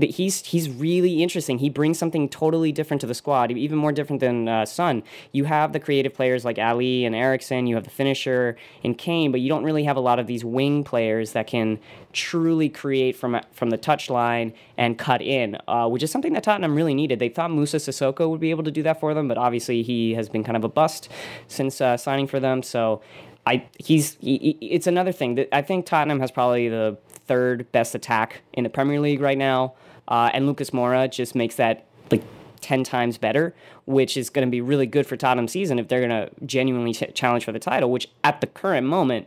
he's 0.00 0.44
he's 0.46 0.68
really 0.70 1.22
interesting. 1.22 1.58
He 1.58 1.68
brings 1.68 1.98
something 1.98 2.28
totally 2.28 2.72
different 2.72 3.00
to 3.02 3.06
the 3.06 3.14
squad, 3.14 3.50
even 3.50 3.78
more 3.78 3.92
different 3.92 4.20
than 4.20 4.48
uh, 4.48 4.64
Son. 4.64 5.02
You 5.32 5.44
have 5.44 5.72
the 5.72 5.80
creative 5.80 6.14
players 6.14 6.44
like 6.44 6.58
Alli 6.58 7.04
and 7.04 7.14
Eriksen. 7.14 7.66
You 7.66 7.74
have 7.74 7.84
the 7.84 7.90
finisher 7.90 8.56
in 8.82 8.94
Kane, 8.94 9.32
but 9.32 9.40
you 9.40 9.48
don't 9.48 9.64
really 9.64 9.84
have 9.84 9.96
a 9.96 10.00
lot 10.00 10.18
of 10.18 10.26
these 10.26 10.44
wing 10.44 10.84
players 10.84 11.32
that 11.32 11.46
can 11.46 11.78
truly 12.12 12.68
create 12.68 13.16
from 13.16 13.40
from 13.52 13.70
the 13.70 13.78
touchline 13.78 14.52
and 14.76 14.98
cut 14.98 15.22
in, 15.22 15.58
uh, 15.68 15.88
which 15.88 16.02
is 16.02 16.10
something 16.10 16.32
that 16.32 16.42
Tottenham 16.42 16.74
really 16.74 16.94
needed. 16.94 17.18
They 17.18 17.28
thought 17.28 17.50
Musa 17.50 17.76
Sissoko 17.76 18.28
would 18.28 18.40
be 18.40 18.50
able 18.50 18.64
to 18.64 18.70
do 18.70 18.82
that 18.82 19.00
for 19.00 19.14
them, 19.14 19.28
but 19.28 19.38
obviously 19.38 19.82
he 19.82 20.14
has 20.14 20.28
been 20.28 20.44
kind 20.44 20.56
of 20.56 20.64
a 20.64 20.68
bust 20.68 21.08
since 21.48 21.80
uh, 21.80 21.96
signing 21.96 22.26
for 22.26 22.40
them. 22.40 22.62
So. 22.62 23.02
I 23.44 23.66
he's 23.76 24.14
he, 24.20 24.56
it's 24.60 24.86
another 24.86 25.10
thing 25.10 25.34
that 25.34 25.48
I 25.52 25.62
think 25.62 25.84
Tottenham 25.84 26.20
has 26.20 26.30
probably 26.30 26.68
the 26.68 26.96
third 27.26 27.72
best 27.72 27.92
attack 27.96 28.42
in 28.52 28.62
the 28.62 28.70
Premier 28.70 29.00
League 29.00 29.20
right 29.20 29.36
now, 29.36 29.74
uh, 30.06 30.30
and 30.32 30.46
Lucas 30.46 30.70
Moura 30.70 31.10
just 31.10 31.34
makes 31.34 31.56
that 31.56 31.84
like 32.12 32.22
ten 32.60 32.84
times 32.84 33.18
better, 33.18 33.52
which 33.84 34.16
is 34.16 34.30
going 34.30 34.46
to 34.46 34.50
be 34.50 34.60
really 34.60 34.86
good 34.86 35.08
for 35.08 35.16
Tottenham 35.16 35.48
season 35.48 35.80
if 35.80 35.88
they're 35.88 36.06
going 36.06 36.10
to 36.10 36.30
genuinely 36.46 36.92
ch- 36.92 37.12
challenge 37.14 37.44
for 37.44 37.50
the 37.50 37.58
title. 37.58 37.90
Which 37.90 38.08
at 38.22 38.40
the 38.40 38.46
current 38.46 38.86
moment, 38.86 39.26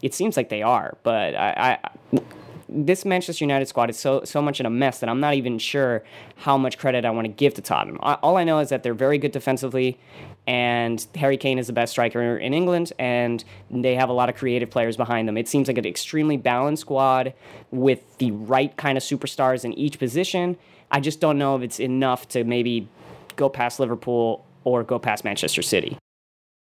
it 0.00 0.14
seems 0.14 0.36
like 0.36 0.48
they 0.48 0.62
are, 0.62 0.96
but 1.02 1.34
I. 1.34 1.78
I 2.14 2.20
this 2.68 3.04
Manchester 3.04 3.44
United 3.44 3.66
squad 3.66 3.90
is 3.90 3.96
so 3.96 4.22
so 4.24 4.42
much 4.42 4.58
in 4.58 4.66
a 4.66 4.70
mess 4.70 4.98
that 4.98 5.08
I'm 5.08 5.20
not 5.20 5.34
even 5.34 5.58
sure 5.58 6.02
how 6.36 6.58
much 6.58 6.78
credit 6.78 7.04
I 7.04 7.10
want 7.10 7.24
to 7.26 7.32
give 7.32 7.54
to 7.54 7.62
Tottenham. 7.62 7.98
All 8.00 8.36
I 8.36 8.44
know 8.44 8.58
is 8.58 8.70
that 8.70 8.82
they're 8.82 8.92
very 8.92 9.18
good 9.18 9.30
defensively, 9.30 9.98
and 10.46 11.04
Harry 11.16 11.36
Kane 11.36 11.58
is 11.58 11.66
the 11.66 11.72
best 11.72 11.92
striker 11.92 12.36
in 12.36 12.54
England, 12.54 12.92
and 12.98 13.44
they 13.70 13.96
have 13.96 14.08
a 14.08 14.12
lot 14.12 14.28
of 14.28 14.36
creative 14.36 14.70
players 14.70 14.96
behind 14.96 15.26
them. 15.26 15.36
It 15.36 15.48
seems 15.48 15.68
like 15.68 15.78
an 15.78 15.86
extremely 15.86 16.36
balanced 16.36 16.82
squad 16.82 17.34
with 17.70 18.18
the 18.18 18.30
right 18.30 18.76
kind 18.76 18.96
of 18.96 19.02
superstars 19.02 19.64
in 19.64 19.72
each 19.72 19.98
position. 19.98 20.56
I 20.90 21.00
just 21.00 21.20
don't 21.20 21.38
know 21.38 21.56
if 21.56 21.62
it's 21.62 21.80
enough 21.80 22.28
to 22.28 22.44
maybe 22.44 22.88
go 23.34 23.48
past 23.48 23.80
Liverpool 23.80 24.46
or 24.62 24.84
go 24.84 24.98
past 24.98 25.24
Manchester 25.24 25.62
City. 25.62 25.98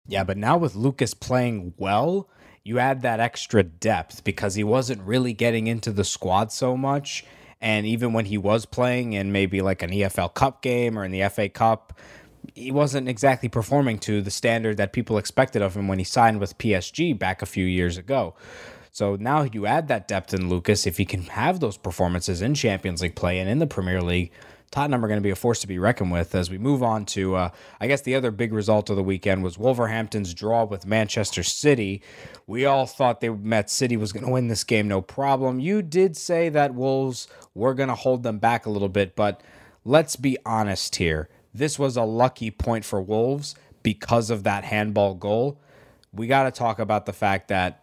Yeah, 0.08 0.24
but 0.24 0.38
now 0.38 0.58
with 0.58 0.76
Lucas 0.76 1.14
playing 1.14 1.74
well, 1.78 2.30
you 2.64 2.80
add 2.80 3.04
that 3.04 3.20
extra 3.20 3.64
depth 3.64 4.24
because 4.24 4.56
he 4.56 4.64
wasn't 4.64 5.02
really 5.02 5.34
getting 5.34 5.68
into 5.68 5.92
the 5.92 6.04
squad 6.04 6.52
so 6.52 6.76
much. 6.76 7.24
And 7.62 7.86
even 7.86 8.14
when 8.14 8.26
he 8.26 8.38
was 8.38 8.66
playing 8.66 9.14
in 9.14 9.32
maybe 9.32 9.62
like 9.62 9.82
an 9.82 9.92
EFL 9.92 10.34
Cup 10.34 10.62
game 10.62 10.98
or 10.98 11.06
in 11.06 11.12
the 11.12 11.28
FA 11.30 11.50
Cup, 11.50 11.94
he 12.54 12.72
wasn't 12.72 13.10
exactly 13.10 13.50
performing 13.50 13.98
to 14.00 14.22
the 14.22 14.32
standard 14.32 14.78
that 14.78 14.94
people 14.94 15.18
expected 15.18 15.62
of 15.62 15.76
him 15.76 15.88
when 15.88 16.00
he 16.00 16.06
signed 16.06 16.40
with 16.40 16.58
PSG 16.58 17.18
back 17.18 17.42
a 17.42 17.46
few 17.46 17.66
years 17.66 17.98
ago. 17.98 18.36
So 18.92 19.16
now 19.18 19.44
you 19.44 19.66
add 19.66 19.88
that 19.90 20.08
depth 20.08 20.34
in 20.34 20.48
Lucas. 20.50 20.88
If 20.88 20.98
he 20.98 21.06
can 21.06 21.24
have 21.24 21.60
those 21.60 21.78
performances 21.78 22.42
in 22.42 22.54
Champions 22.54 23.02
League 23.02 23.16
play 23.16 23.40
and 23.40 23.50
in 23.50 23.60
the 23.60 23.68
Premier 23.68 24.02
League, 24.02 24.32
Tottenham 24.72 25.04
are 25.06 25.08
going 25.08 25.20
to 25.20 25.24
be 25.24 25.30
a 25.30 25.36
force 25.36 25.62
to 25.62 25.68
be 25.68 25.80
reckoned 25.80 26.12
with 26.12 26.36
as 26.36 26.50
we 26.50 26.58
move 26.58 26.84
on 26.84 27.06
to, 27.06 27.36
uh, 27.36 27.50
I 27.80 27.88
guess, 27.88 28.02
the 28.02 28.16
other 28.16 28.32
big 28.32 28.52
result 28.52 28.90
of 28.90 28.96
the 28.96 29.04
weekend 29.04 29.44
was 29.44 29.58
Wolverhampton's 29.58 30.34
draw 30.34 30.66
with 30.66 30.86
Manchester 30.86 31.44
City. 31.44 32.02
We 32.48 32.66
all 32.66 32.86
thought 32.86 33.22
they 33.22 33.30
met 33.30 33.70
City 33.70 33.96
was 33.96 34.12
going 34.12 34.26
to 34.26 34.32
win 34.32 34.48
this 34.48 34.64
game, 34.64 34.88
no 34.88 35.02
problem. 35.02 35.60
You 35.60 35.82
did 35.82 36.18
say 36.18 36.50
that 36.50 36.74
Wolves 36.74 37.28
were 37.54 37.74
going 37.74 37.90
to 37.90 37.96
hold 37.96 38.24
them 38.24 38.40
back 38.40 38.66
a 38.66 38.70
little 38.70 38.90
bit, 38.90 39.16
but 39.16 39.42
let's 39.84 40.16
be 40.16 40.38
honest 40.46 40.96
here. 40.98 41.30
This 41.56 41.80
was 41.80 41.96
a 41.96 42.04
lucky 42.04 42.52
point 42.52 42.84
for 42.84 43.02
Wolves 43.02 43.56
because 43.82 44.30
of 44.30 44.44
that 44.44 44.66
handball 44.66 45.14
goal. 45.14 45.58
We 46.12 46.28
got 46.28 46.44
to 46.44 46.52
talk 46.52 46.80
about 46.80 47.06
the 47.06 47.14
fact 47.14 47.48
that 47.48 47.82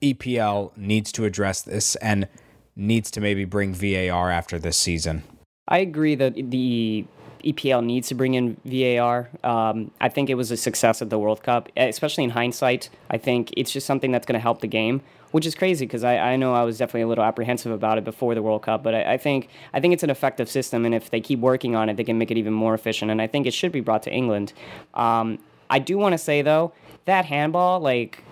EPL 0.00 0.76
needs 0.76 1.10
to 1.12 1.24
address 1.24 1.62
this 1.62 1.96
and 1.96 2.28
needs 2.76 3.10
to 3.10 3.20
maybe 3.20 3.44
bring 3.44 3.74
VAR 3.74 4.30
after 4.30 4.60
this 4.60 4.76
season. 4.76 5.24
I 5.66 5.78
agree 5.78 6.14
that 6.14 6.34
the 6.36 7.04
EPL 7.44 7.84
needs 7.84 8.06
to 8.08 8.14
bring 8.14 8.34
in 8.34 8.56
VAR. 8.64 9.28
Um, 9.42 9.90
I 10.00 10.08
think 10.08 10.30
it 10.30 10.36
was 10.36 10.52
a 10.52 10.56
success 10.56 11.02
at 11.02 11.10
the 11.10 11.18
World 11.18 11.42
Cup, 11.42 11.68
especially 11.76 12.22
in 12.22 12.30
hindsight. 12.30 12.90
I 13.10 13.18
think 13.18 13.52
it's 13.56 13.72
just 13.72 13.88
something 13.88 14.12
that's 14.12 14.26
going 14.26 14.38
to 14.38 14.42
help 14.42 14.60
the 14.60 14.68
game, 14.68 15.02
which 15.30 15.46
is 15.46 15.54
crazy 15.54 15.86
because 15.86 16.04
I, 16.04 16.16
I 16.16 16.36
know 16.36 16.54
I 16.54 16.62
was 16.62 16.78
definitely 16.78 17.02
a 17.02 17.08
little 17.08 17.24
apprehensive 17.24 17.72
about 17.72 17.98
it 17.98 18.04
before 18.04 18.34
the 18.34 18.42
World 18.42 18.62
Cup, 18.62 18.82
but 18.82 18.94
I, 18.94 19.14
I 19.14 19.16
think 19.18 19.48
I 19.72 19.80
think 19.80 19.94
it's 19.94 20.02
an 20.02 20.10
effective 20.10 20.48
system, 20.48 20.84
and 20.84 20.94
if 20.94 21.10
they 21.10 21.20
keep 21.20 21.40
working 21.40 21.76
on 21.76 21.88
it, 21.88 21.96
they 21.96 22.04
can 22.04 22.18
make 22.18 22.30
it 22.30 22.36
even 22.38 22.52
more 22.52 22.74
efficient. 22.74 23.10
And 23.10 23.20
I 23.22 23.26
think 23.26 23.46
it 23.46 23.54
should 23.54 23.72
be 23.72 23.80
brought 23.80 24.02
to 24.04 24.12
England. 24.12 24.52
Um, 24.94 25.38
I 25.68 25.78
do 25.78 25.98
want 25.98 26.12
to 26.12 26.18
say 26.18 26.42
though 26.42 26.72
that 27.04 27.24
handball, 27.24 27.80
like. 27.80 28.22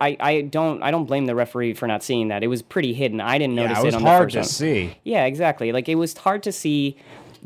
I, 0.00 0.16
I 0.18 0.40
don't 0.40 0.82
I 0.82 0.90
don't 0.90 1.04
blame 1.04 1.26
the 1.26 1.34
referee 1.34 1.74
for 1.74 1.86
not 1.86 2.02
seeing 2.02 2.28
that. 2.28 2.42
It 2.42 2.46
was 2.46 2.62
pretty 2.62 2.94
hidden. 2.94 3.20
I 3.20 3.36
didn't 3.36 3.56
notice 3.56 3.72
it. 3.72 3.74
yeah, 3.74 3.82
it, 3.82 3.84
was 3.84 3.94
it 3.94 3.96
on 3.98 4.02
hard 4.04 4.30
the 4.30 4.38
first 4.38 4.58
to 4.58 4.64
one. 4.64 4.74
see. 4.74 4.96
Yeah, 5.04 5.26
exactly. 5.26 5.70
Like 5.70 5.86
it 5.86 5.96
was 5.96 6.16
hard 6.16 6.42
to 6.44 6.50
see. 6.52 6.96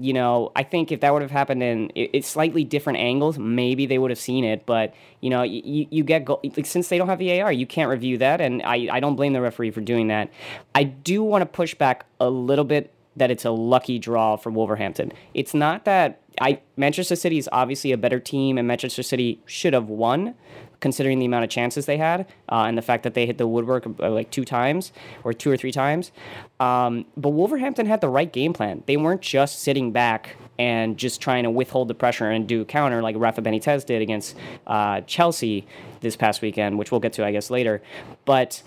You 0.00 0.14
know, 0.14 0.50
I 0.57 0.62
think 0.62 0.90
if 0.90 1.00
that 1.00 1.12
would 1.12 1.23
have 1.23 1.30
happened 1.30 1.62
in 1.62 1.92
it's 1.95 2.26
slightly 2.26 2.64
different 2.64 2.99
angles, 2.99 3.38
maybe 3.38 3.85
they 3.87 3.99
would 3.99 4.11
have 4.11 4.19
seen 4.19 4.45
it. 4.45 4.64
But 4.64 4.95
you 5.21 5.28
know, 5.28 5.42
you, 5.42 5.87
you 5.90 6.04
get 6.04 6.25
go- 6.25 6.40
like, 6.42 6.66
since 6.66 6.88
they 6.88 6.97
don't 6.97 7.09
have 7.09 7.19
VAR, 7.19 7.52
you 7.52 7.66
can't 7.66 7.90
review 7.90 8.16
that, 8.19 8.40
and 8.40 8.62
I 8.62 8.88
I 8.90 9.00
don't 9.00 9.16
blame 9.16 9.35
the 9.35 9.40
referee 9.40 9.73
for 9.73 9.80
doing 9.80 10.09
that. 10.09 10.30
I 10.75 10.85
do 10.85 11.23
want 11.23 11.42
to 11.42 11.47
push 11.47 11.75
back 11.75 12.07
a 12.19 12.30
little 12.30 12.64
bit 12.64 12.92
that 13.16 13.30
it's 13.30 13.45
a 13.45 13.50
lucky 13.50 13.99
draw 13.99 14.37
for 14.37 14.50
Wolverhampton. 14.50 15.12
It's 15.35 15.52
not 15.52 15.85
that 15.85 16.21
I 16.40 16.61
Manchester 16.76 17.16
City 17.16 17.38
is 17.38 17.49
obviously 17.52 17.92
a 17.92 17.99
better 17.99 18.21
team, 18.21 18.57
and 18.57 18.66
Manchester 18.66 19.02
City 19.02 19.40
should 19.45 19.75
have 19.75 19.88
won 19.88 20.35
considering 20.81 21.19
the 21.19 21.27
amount 21.27 21.45
of 21.45 21.51
chances 21.51 21.87
they 21.87 21.97
had 21.97 22.27
uh, 22.49 22.65
and 22.65 22.77
the 22.77 22.83
fact 22.83 23.03
that 23.03 23.15
they 23.15 23.27
hit 23.27 23.39
the 23.39 23.47
woodwork 23.47 23.87
uh, 24.01 24.11
like 24.11 24.31
two 24.31 24.45
times 24.45 24.93
or 25.25 25.33
two 25.33 25.51
or 25.51 25.57
three 25.57 25.73
times. 25.73 26.11
Um, 26.59 27.05
but 27.17 27.31
Wolverhampton 27.31 27.87
had 27.87 28.01
the 28.01 28.09
right 28.09 28.33
game 28.33 28.53
plan. 28.53 28.83
They 28.87 28.97
weren't 28.97 29.23
just 29.23 29.61
sitting 29.61 29.93
back 29.93 30.37
and 30.59 30.97
just 30.99 31.21
trying 31.21 31.45
to 31.45 31.51
withhold 31.51 31.89
the 31.89 31.95
pressure 31.95 32.31
and 32.31 32.47
do 32.47 32.65
counter 32.65 33.03
like 33.03 33.17
Rafa 33.19 33.43
Benitez 33.43 33.87
did 33.87 34.03
against 34.03 34.37
uh, 34.67 35.01
Chelsea 35.03 35.67
this 36.01 36.17
past 36.17 36.43
weekend, 36.43 36.79
which 36.79 36.91
we'll 36.91 37.01
get 37.01 37.13
to, 37.15 37.25
I 37.25 37.33
guess, 37.33 37.51
later. 37.51 37.83
But 38.25 38.63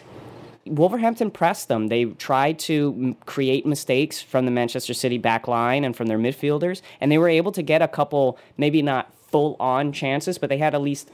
Wolverhampton 0.65 1.29
pressed 1.29 1.67
them. 1.67 1.87
They 1.87 2.05
tried 2.05 2.57
to 2.59 3.15
create 3.25 3.65
mistakes 3.65 4.21
from 4.21 4.45
the 4.45 4.51
Manchester 4.51 4.93
City 4.93 5.17
back 5.17 5.47
line 5.47 5.83
and 5.83 5.95
from 5.95 6.07
their 6.07 6.17
midfielders, 6.17 6.81
and 7.01 7.11
they 7.11 7.17
were 7.17 7.29
able 7.29 7.51
to 7.51 7.61
get 7.61 7.81
a 7.81 7.87
couple, 7.87 8.37
maybe 8.57 8.81
not 8.81 9.11
full 9.29 9.55
on 9.59 9.91
chances, 9.91 10.37
but 10.37 10.49
they 10.49 10.57
had 10.57 10.73
at 10.73 10.81
least 10.81 11.09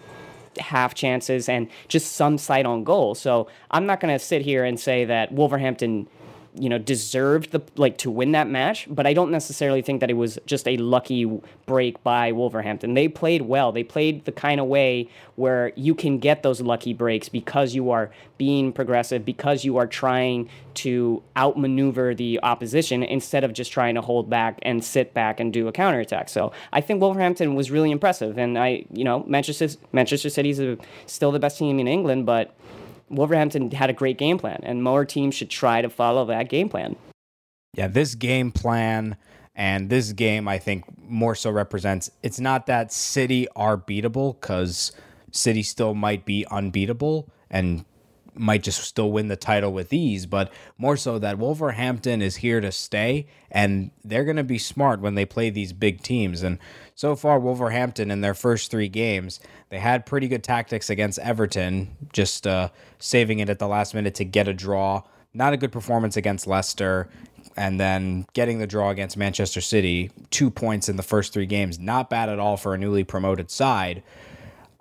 half 0.57 0.93
chances 0.95 1.47
and 1.47 1.67
just 1.87 2.13
some 2.13 2.37
sight 2.37 2.65
on 2.65 2.83
goal. 2.83 3.15
So 3.15 3.47
I'm 3.71 3.85
not 3.85 3.99
going 3.99 4.13
to 4.13 4.23
sit 4.23 4.41
here 4.41 4.63
and 4.65 4.79
say 4.79 5.05
that 5.05 5.31
Wolverhampton 5.31 6.07
you 6.55 6.69
know 6.69 6.77
deserved 6.77 7.51
the 7.51 7.61
like 7.75 7.97
to 7.97 8.09
win 8.09 8.31
that 8.31 8.47
match 8.47 8.87
but 8.89 9.05
i 9.05 9.13
don't 9.13 9.31
necessarily 9.31 9.81
think 9.81 9.99
that 9.99 10.09
it 10.09 10.15
was 10.15 10.39
just 10.45 10.67
a 10.67 10.77
lucky 10.77 11.25
break 11.65 12.01
by 12.03 12.31
wolverhampton. 12.31 12.93
They 12.93 13.07
played 13.07 13.43
well. 13.43 13.71
They 13.71 13.83
played 13.83 14.25
the 14.25 14.31
kind 14.31 14.59
of 14.59 14.67
way 14.67 15.09
where 15.35 15.71
you 15.75 15.93
can 15.93 16.17
get 16.17 16.41
those 16.43 16.61
lucky 16.61 16.93
breaks 16.93 17.29
because 17.29 17.75
you 17.75 17.91
are 17.91 18.11
being 18.37 18.73
progressive 18.73 19.23
because 19.23 19.63
you 19.63 19.77
are 19.77 19.87
trying 19.87 20.49
to 20.73 21.21
outmaneuver 21.37 22.15
the 22.15 22.39
opposition 22.43 23.03
instead 23.03 23.43
of 23.43 23.53
just 23.53 23.71
trying 23.71 23.95
to 23.95 24.01
hold 24.01 24.29
back 24.29 24.59
and 24.63 24.83
sit 24.83 25.13
back 25.13 25.39
and 25.39 25.53
do 25.53 25.67
a 25.67 25.71
counterattack. 25.71 26.29
So 26.29 26.51
i 26.73 26.81
think 26.81 27.01
wolverhampton 27.01 27.55
was 27.55 27.69
really 27.71 27.91
impressive 27.91 28.37
and 28.37 28.57
i 28.57 28.85
you 28.91 29.03
know 29.03 29.23
manchester 29.27 29.67
manchester 29.91 30.29
city's 30.29 30.59
a, 30.59 30.77
still 31.05 31.31
the 31.31 31.39
best 31.39 31.57
team 31.57 31.79
in 31.79 31.87
england 31.87 32.25
but 32.25 32.55
Wolverhampton 33.09 33.71
had 33.71 33.89
a 33.89 33.93
great 33.93 34.17
game 34.17 34.37
plan, 34.37 34.59
and 34.63 34.83
more 34.83 35.05
teams 35.05 35.35
should 35.35 35.49
try 35.49 35.81
to 35.81 35.89
follow 35.89 36.25
that 36.25 36.49
game 36.49 36.69
plan. 36.69 36.95
Yeah, 37.73 37.87
this 37.87 38.15
game 38.15 38.51
plan 38.51 39.17
and 39.55 39.89
this 39.89 40.13
game, 40.13 40.47
I 40.47 40.57
think, 40.57 40.85
more 40.97 41.35
so 41.35 41.51
represents 41.51 42.09
it's 42.23 42.39
not 42.39 42.65
that 42.67 42.91
City 42.91 43.47
are 43.55 43.77
beatable 43.77 44.39
because 44.39 44.91
City 45.31 45.63
still 45.63 45.93
might 45.93 46.25
be 46.25 46.45
unbeatable 46.49 47.29
and 47.49 47.85
might 48.33 48.63
just 48.63 48.81
still 48.81 49.11
win 49.11 49.27
the 49.27 49.35
title 49.35 49.71
with 49.71 49.93
ease, 49.93 50.25
but 50.25 50.51
more 50.77 50.97
so 50.97 51.19
that 51.19 51.37
Wolverhampton 51.37 52.21
is 52.21 52.37
here 52.37 52.61
to 52.61 52.71
stay 52.71 53.27
and 53.51 53.91
they're 54.03 54.23
going 54.23 54.37
to 54.37 54.43
be 54.43 54.57
smart 54.57 55.01
when 55.01 55.15
they 55.15 55.25
play 55.25 55.49
these 55.49 55.73
big 55.73 56.01
teams. 56.01 56.43
And 56.43 56.59
so 56.95 57.15
far, 57.15 57.39
Wolverhampton 57.39 58.11
in 58.11 58.21
their 58.21 58.33
first 58.33 58.71
three 58.71 58.89
games, 58.89 59.39
they 59.69 59.79
had 59.79 60.05
pretty 60.05 60.27
good 60.27 60.43
tactics 60.43 60.89
against 60.89 61.19
Everton, 61.19 61.95
just 62.13 62.45
uh, 62.45 62.69
saving 62.99 63.39
it 63.39 63.49
at 63.49 63.59
the 63.59 63.67
last 63.67 63.93
minute 63.93 64.15
to 64.15 64.25
get 64.25 64.47
a 64.47 64.53
draw. 64.53 65.03
Not 65.33 65.53
a 65.53 65.57
good 65.57 65.71
performance 65.71 66.17
against 66.17 66.47
Leicester. 66.47 67.09
And 67.55 67.79
then 67.79 68.25
getting 68.33 68.59
the 68.59 68.67
draw 68.67 68.89
against 68.89 69.17
Manchester 69.17 69.59
City, 69.59 70.11
two 70.29 70.49
points 70.49 70.87
in 70.87 70.95
the 70.95 71.03
first 71.03 71.33
three 71.33 71.45
games. 71.45 71.77
Not 71.79 72.09
bad 72.09 72.29
at 72.29 72.39
all 72.39 72.57
for 72.57 72.73
a 72.73 72.77
newly 72.77 73.03
promoted 73.03 73.51
side. 73.51 74.01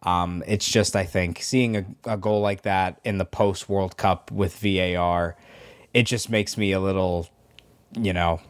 Um, 0.02 0.44
it's 0.46 0.68
just, 0.68 0.94
I 0.94 1.04
think, 1.04 1.42
seeing 1.42 1.76
a, 1.76 1.84
a 2.04 2.16
goal 2.16 2.40
like 2.40 2.62
that 2.62 3.00
in 3.04 3.18
the 3.18 3.24
post 3.24 3.68
World 3.68 3.96
Cup 3.96 4.30
with 4.30 4.56
VAR, 4.58 5.36
it 5.92 6.04
just 6.04 6.30
makes 6.30 6.56
me 6.56 6.72
a 6.72 6.80
little, 6.80 7.28
you 7.98 8.12
know, 8.12 8.40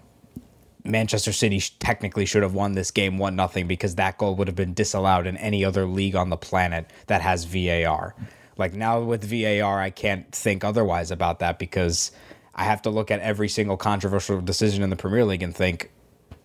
Manchester 0.84 1.32
City 1.32 1.60
technically 1.78 2.26
should 2.26 2.42
have 2.42 2.54
won 2.54 2.72
this 2.72 2.90
game 2.90 3.18
one 3.18 3.36
nothing 3.36 3.66
because 3.66 3.94
that 3.96 4.18
goal 4.18 4.34
would 4.36 4.48
have 4.48 4.56
been 4.56 4.74
disallowed 4.74 5.26
in 5.26 5.36
any 5.36 5.64
other 5.64 5.86
league 5.86 6.16
on 6.16 6.30
the 6.30 6.36
planet 6.36 6.90
that 7.06 7.20
has 7.20 7.44
VAR. 7.44 8.14
Like 8.56 8.74
now 8.74 9.00
with 9.00 9.24
VAR, 9.24 9.80
I 9.80 9.90
can't 9.90 10.30
think 10.32 10.64
otherwise 10.64 11.10
about 11.10 11.38
that 11.40 11.58
because 11.58 12.10
I 12.54 12.64
have 12.64 12.82
to 12.82 12.90
look 12.90 13.10
at 13.10 13.20
every 13.20 13.48
single 13.48 13.76
controversial 13.76 14.40
decision 14.40 14.82
in 14.82 14.90
the 14.90 14.96
Premier 14.96 15.24
League 15.24 15.42
and 15.42 15.54
think 15.54 15.90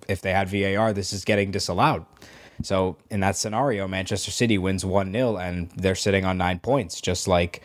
if 0.08 0.22
they 0.22 0.32
had 0.32 0.50
VAR, 0.50 0.94
this 0.94 1.14
is 1.14 1.26
getting 1.26 1.52
disallowed. 1.52 2.06
So 2.62 2.98
in 3.10 3.20
that 3.22 3.36
scenario, 3.36 3.88
Manchester 3.88 4.32
City 4.32 4.58
wins 4.58 4.86
1 4.86 5.12
0 5.12 5.38
and 5.38 5.72
they're 5.76 5.96
sitting 5.96 6.26
on 6.26 6.38
nine 6.38 6.60
points, 6.60 7.02
just 7.02 7.28
like 7.28 7.62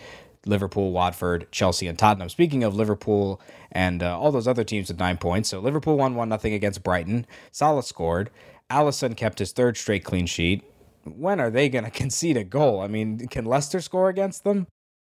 Liverpool, 0.47 0.92
Watford, 0.92 1.47
Chelsea, 1.52 1.87
and 1.87 1.99
Tottenham. 1.99 2.28
Speaking 2.28 2.64
of 2.64 2.75
Liverpool 2.75 3.40
and 3.71 4.02
uh, 4.02 4.18
all 4.18 4.33
those 4.33 4.49
other 4.49 4.64
teams 4.64 4.88
with 4.88 4.99
nine 4.99 5.18
points, 5.18 5.50
so 5.50 5.61
Liverpool 5.61 5.97
won 5.97 6.14
1 6.14 6.38
0 6.40 6.54
against 6.54 6.83
Brighton. 6.83 7.26
Salah 7.52 7.83
scored. 7.83 8.30
Alisson 8.71 9.16
kept 9.16 9.38
his 9.38 9.52
third 9.52 9.76
straight 9.76 10.04
clean 10.04 10.26
sheet. 10.26 10.62
When 11.04 11.40
are 11.40 11.50
they 11.50 11.68
going 11.68 11.85
to 11.85 11.90
concede 11.90 12.37
a 12.37 12.45
goal? 12.45 12.80
I 12.80 12.88
mean, 12.88 13.28
can 13.28 13.45
Leicester 13.45 13.80
score 13.80 14.09
against 14.09 14.45
them? 14.45 14.66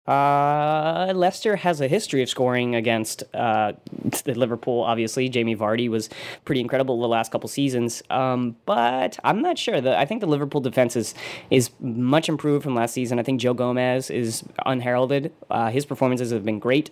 Uh, 0.07 1.13
Leicester 1.15 1.57
has 1.57 1.81
a 1.81 1.87
history 1.87 2.23
of 2.23 2.29
scoring 2.29 2.75
against 2.75 3.23
uh, 3.35 3.73
Liverpool. 4.27 4.83
Obviously, 4.83 5.29
Jamie 5.29 5.55
Vardy 5.55 5.89
was 5.89 6.09
pretty 6.45 6.61
incredible 6.61 7.01
the 7.01 7.07
last 7.07 7.31
couple 7.31 7.49
seasons. 7.49 8.03
Um, 8.11 8.57
but 8.67 9.19
I'm 9.23 9.43
not 9.43 9.59
sure. 9.59 9.81
The, 9.81 9.99
I 9.99 10.07
think 10.07 10.21
the 10.21 10.27
Liverpool 10.27 10.61
defense 10.61 10.97
is 10.97 11.15
is 11.51 11.71
much 11.81 12.29
improved 12.29 12.65
from 12.65 12.75
last 12.75 12.95
season. 12.95 13.19
I 13.19 13.23
think 13.23 13.41
Joe 13.41 13.55
Gomez 13.55 14.11
is 14.11 14.43
unheralded. 14.67 15.33
Uh, 15.51 15.71
his 15.71 15.87
performances 15.87 16.33
have 16.33 16.45
been 16.45 16.59
great 16.59 16.91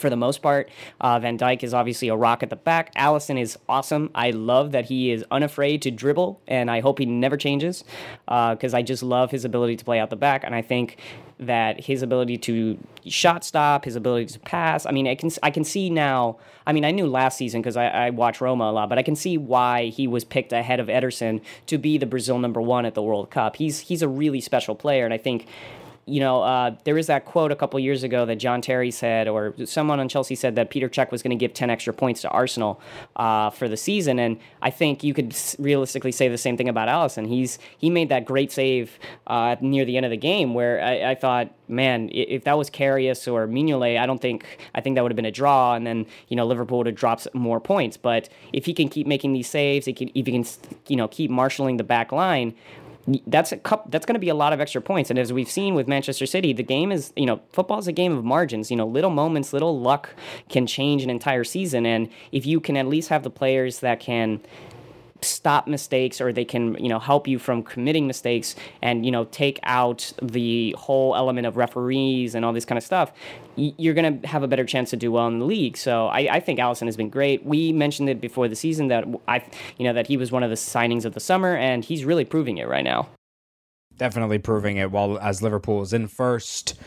for 0.00 0.10
the 0.10 0.16
most 0.16 0.42
part. 0.42 0.68
Uh, 1.00 1.18
Van 1.18 1.38
Dijk 1.38 1.62
is 1.62 1.74
obviously 1.74 2.08
a 2.08 2.16
rock 2.16 2.42
at 2.42 2.50
the 2.50 2.56
back. 2.56 2.94
Alisson 2.94 3.40
is 3.40 3.58
awesome. 3.68 4.10
I 4.14 4.30
love 4.30 4.72
that 4.72 4.86
he 4.86 5.10
is 5.10 5.24
unafraid 5.30 5.82
to 5.82 5.90
dribble, 5.90 6.40
and 6.46 6.70
I 6.70 6.80
hope 6.80 6.98
he 6.98 7.06
never 7.06 7.36
changes 7.36 7.84
because 8.26 8.74
uh, 8.74 8.78
I 8.78 8.82
just 8.82 9.02
love 9.02 9.30
his 9.30 9.44
ability 9.44 9.76
to 9.76 9.84
play 9.84 9.98
out 9.98 10.10
the 10.10 10.16
back. 10.16 10.44
And 10.44 10.54
I 10.54 10.62
think 10.62 10.98
that 11.40 11.84
his 11.84 12.02
ability 12.02 12.36
to 12.36 12.78
shot 13.06 13.44
stop, 13.44 13.84
his 13.84 13.96
ability 13.96 14.26
to 14.26 14.40
pass. 14.40 14.86
I 14.86 14.90
mean, 14.90 15.06
I 15.06 15.14
can 15.14 15.30
I 15.42 15.50
can 15.50 15.64
see 15.64 15.88
now. 15.88 16.38
I 16.66 16.72
mean, 16.72 16.84
I 16.84 16.90
knew 16.90 17.06
last 17.06 17.38
season 17.38 17.62
because 17.62 17.76
I, 17.76 17.86
I 17.86 18.10
watch 18.10 18.40
Roma 18.40 18.64
a 18.64 18.72
lot, 18.72 18.88
but 18.88 18.98
I 18.98 19.02
can 19.02 19.16
see 19.16 19.38
why 19.38 19.86
he 19.86 20.06
was 20.06 20.24
picked 20.24 20.52
ahead 20.52 20.80
of 20.80 20.88
Ederson 20.88 21.40
to 21.66 21.78
be 21.78 21.96
the 21.96 22.06
Brazil 22.06 22.38
number 22.38 22.60
one 22.60 22.84
at 22.84 22.94
the 22.94 23.02
World 23.02 23.30
Cup. 23.30 23.56
He's 23.56 23.80
he's 23.80 24.02
a 24.02 24.08
really 24.08 24.40
special 24.40 24.74
player, 24.74 25.04
and 25.04 25.14
I 25.14 25.18
think 25.18 25.46
you 26.08 26.20
know, 26.20 26.42
uh, 26.42 26.74
there 26.84 26.94
was 26.94 27.06
that 27.08 27.24
quote 27.24 27.52
a 27.52 27.56
couple 27.56 27.78
years 27.78 28.02
ago 28.02 28.24
that 28.26 28.36
John 28.36 28.60
Terry 28.62 28.90
said, 28.90 29.28
or 29.28 29.54
someone 29.64 30.00
on 30.00 30.08
Chelsea 30.08 30.34
said 30.34 30.56
that 30.56 30.70
Petr 30.70 30.88
Cech 30.88 31.10
was 31.10 31.22
going 31.22 31.30
to 31.30 31.36
give 31.36 31.52
10 31.52 31.70
extra 31.70 31.92
points 31.92 32.22
to 32.22 32.28
Arsenal 32.30 32.80
uh, 33.16 33.50
for 33.50 33.68
the 33.68 33.76
season. 33.76 34.18
And 34.18 34.38
I 34.62 34.70
think 34.70 35.04
you 35.04 35.12
could 35.12 35.36
realistically 35.58 36.12
say 36.12 36.28
the 36.28 36.38
same 36.38 36.56
thing 36.56 36.68
about 36.68 36.88
Alisson. 36.88 37.28
He's 37.28 37.58
He 37.76 37.90
made 37.90 38.08
that 38.08 38.24
great 38.24 38.50
save 38.50 38.98
uh, 39.26 39.56
near 39.60 39.84
the 39.84 39.96
end 39.96 40.06
of 40.06 40.10
the 40.10 40.16
game 40.16 40.54
where 40.54 40.82
I, 40.82 41.10
I 41.10 41.14
thought, 41.14 41.52
man, 41.68 42.08
if 42.12 42.44
that 42.44 42.56
was 42.56 42.70
Karius 42.70 43.30
or 43.30 43.46
Mignolet, 43.46 43.98
I 43.98 44.06
don't 44.06 44.20
think, 44.20 44.46
I 44.74 44.80
think 44.80 44.96
that 44.96 45.02
would 45.02 45.12
have 45.12 45.16
been 45.16 45.26
a 45.26 45.30
draw. 45.30 45.74
And 45.74 45.86
then, 45.86 46.06
you 46.28 46.36
know, 46.36 46.46
Liverpool 46.46 46.78
would 46.78 46.86
have 46.86 46.96
dropped 46.96 47.26
more 47.34 47.60
points. 47.60 47.96
But 47.96 48.28
if 48.52 48.64
he 48.64 48.72
can 48.72 48.88
keep 48.88 49.06
making 49.06 49.34
these 49.34 49.48
saves, 49.48 49.86
if 49.86 49.98
he 49.98 50.22
can, 50.22 50.46
you 50.88 50.96
know, 50.96 51.08
keep 51.08 51.30
marshaling 51.30 51.76
the 51.76 51.84
back 51.84 52.12
line, 52.12 52.54
that's 53.26 53.52
a 53.52 53.56
cup 53.56 53.90
that's 53.90 54.04
going 54.06 54.14
to 54.14 54.20
be 54.20 54.28
a 54.28 54.34
lot 54.34 54.52
of 54.52 54.60
extra 54.60 54.80
points. 54.80 55.10
And 55.10 55.18
as 55.18 55.32
we've 55.32 55.50
seen 55.50 55.74
with 55.74 55.88
Manchester 55.88 56.26
City 56.26 56.52
the 56.52 56.62
game 56.62 56.92
is 56.92 57.12
you 57.16 57.26
know 57.26 57.40
football 57.52 57.78
is 57.78 57.88
a 57.88 57.92
game 57.92 58.16
of 58.16 58.24
margins. 58.24 58.70
You 58.70 58.76
know 58.76 58.86
little 58.86 59.10
moments 59.10 59.52
little 59.52 59.80
luck 59.80 60.10
can 60.48 60.66
change 60.66 61.02
an 61.02 61.10
entire 61.10 61.44
season. 61.44 61.86
And 61.86 62.08
if 62.32 62.46
you 62.46 62.60
can 62.60 62.76
at 62.76 62.86
least 62.86 63.08
have 63.08 63.22
the 63.22 63.30
players 63.30 63.80
that 63.80 64.00
can 64.00 64.40
stop 65.20 65.66
mistakes 65.66 66.20
or 66.20 66.32
they 66.32 66.44
can 66.44 66.74
you 66.74 66.88
know 66.88 66.98
help 66.98 67.26
you 67.26 67.38
from 67.38 67.62
committing 67.62 68.06
mistakes 68.06 68.54
and 68.82 69.04
you 69.04 69.10
know 69.10 69.24
take 69.26 69.58
out 69.64 70.12
the 70.22 70.74
whole 70.78 71.16
element 71.16 71.46
of 71.46 71.56
referees 71.56 72.34
and 72.34 72.44
all 72.44 72.52
this 72.52 72.64
kind 72.64 72.78
of 72.78 72.84
stuff 72.84 73.12
you're 73.58 73.94
going 73.94 74.20
to 74.20 74.28
have 74.28 74.42
a 74.42 74.48
better 74.48 74.64
chance 74.64 74.90
to 74.90 74.96
do 74.96 75.10
well 75.10 75.26
in 75.26 75.38
the 75.38 75.44
league. 75.44 75.76
So 75.76 76.06
I, 76.06 76.36
I 76.36 76.40
think 76.40 76.58
Alisson 76.58 76.86
has 76.86 76.96
been 76.96 77.10
great. 77.10 77.44
We 77.44 77.72
mentioned 77.72 78.08
it 78.08 78.20
before 78.20 78.48
the 78.48 78.56
season 78.56 78.88
that 78.88 79.04
I 79.26 79.44
you 79.76 79.84
know 79.84 79.92
that 79.92 80.06
he 80.06 80.16
was 80.16 80.30
one 80.30 80.42
of 80.42 80.50
the 80.50 80.56
signings 80.56 81.04
of 81.04 81.14
the 81.14 81.20
summer 81.20 81.56
and 81.56 81.84
he's 81.84 82.04
really 82.04 82.24
proving 82.24 82.58
it 82.58 82.68
right 82.68 82.84
now. 82.84 83.08
Definitely 83.96 84.38
proving 84.38 84.76
it 84.76 84.92
while 84.92 85.18
as 85.18 85.42
Liverpool 85.42 85.82
is 85.82 85.92
in 85.92 86.06
first. 86.06 86.78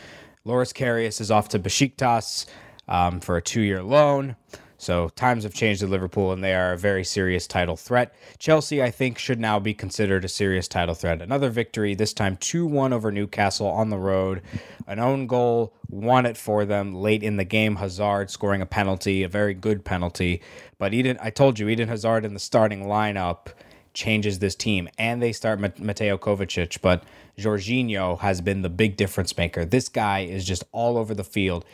Loris 0.44 0.72
Karius 0.72 1.20
is 1.20 1.30
off 1.30 1.48
to 1.50 1.58
Besiktas 1.58 2.46
um, 2.88 3.20
for 3.20 3.36
a 3.36 3.42
two-year 3.42 3.82
loan 3.82 4.34
so 4.82 5.10
times 5.10 5.44
have 5.44 5.54
changed 5.54 5.80
at 5.84 5.88
Liverpool, 5.88 6.32
and 6.32 6.42
they 6.42 6.54
are 6.54 6.72
a 6.72 6.76
very 6.76 7.04
serious 7.04 7.46
title 7.46 7.76
threat. 7.76 8.12
Chelsea, 8.40 8.82
I 8.82 8.90
think, 8.90 9.16
should 9.16 9.38
now 9.38 9.60
be 9.60 9.74
considered 9.74 10.24
a 10.24 10.28
serious 10.28 10.66
title 10.66 10.96
threat. 10.96 11.22
Another 11.22 11.50
victory, 11.50 11.94
this 11.94 12.12
time 12.12 12.36
2 12.36 12.66
1 12.66 12.92
over 12.92 13.12
Newcastle 13.12 13.68
on 13.68 13.90
the 13.90 13.96
road. 13.96 14.42
An 14.88 14.98
own 14.98 15.28
goal, 15.28 15.72
won 15.88 16.26
it 16.26 16.36
for 16.36 16.64
them 16.64 16.94
late 16.94 17.22
in 17.22 17.36
the 17.36 17.44
game. 17.44 17.76
Hazard 17.76 18.28
scoring 18.28 18.60
a 18.60 18.66
penalty, 18.66 19.22
a 19.22 19.28
very 19.28 19.54
good 19.54 19.84
penalty. 19.84 20.42
But 20.78 20.92
Eden, 20.92 21.16
I 21.22 21.30
told 21.30 21.60
you, 21.60 21.68
Eden 21.68 21.86
Hazard 21.86 22.24
in 22.24 22.34
the 22.34 22.40
starting 22.40 22.86
lineup 22.86 23.52
changes 23.94 24.40
this 24.40 24.56
team, 24.56 24.88
and 24.98 25.22
they 25.22 25.32
start 25.32 25.60
Mateo 25.60 26.18
Kovacic. 26.18 26.80
But 26.82 27.04
Jorginho 27.38 28.18
has 28.18 28.40
been 28.40 28.62
the 28.62 28.68
big 28.68 28.96
difference 28.96 29.36
maker. 29.36 29.64
This 29.64 29.88
guy 29.88 30.20
is 30.20 30.44
just 30.44 30.64
all 30.72 30.98
over 30.98 31.14
the 31.14 31.22
field. 31.22 31.64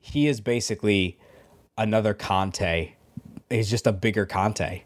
He 0.00 0.28
is 0.28 0.40
basically 0.40 1.18
another 1.76 2.14
Kanté. 2.14 2.92
He's 3.50 3.70
just 3.70 3.86
a 3.86 3.92
bigger 3.92 4.26
Kanté. 4.26 4.82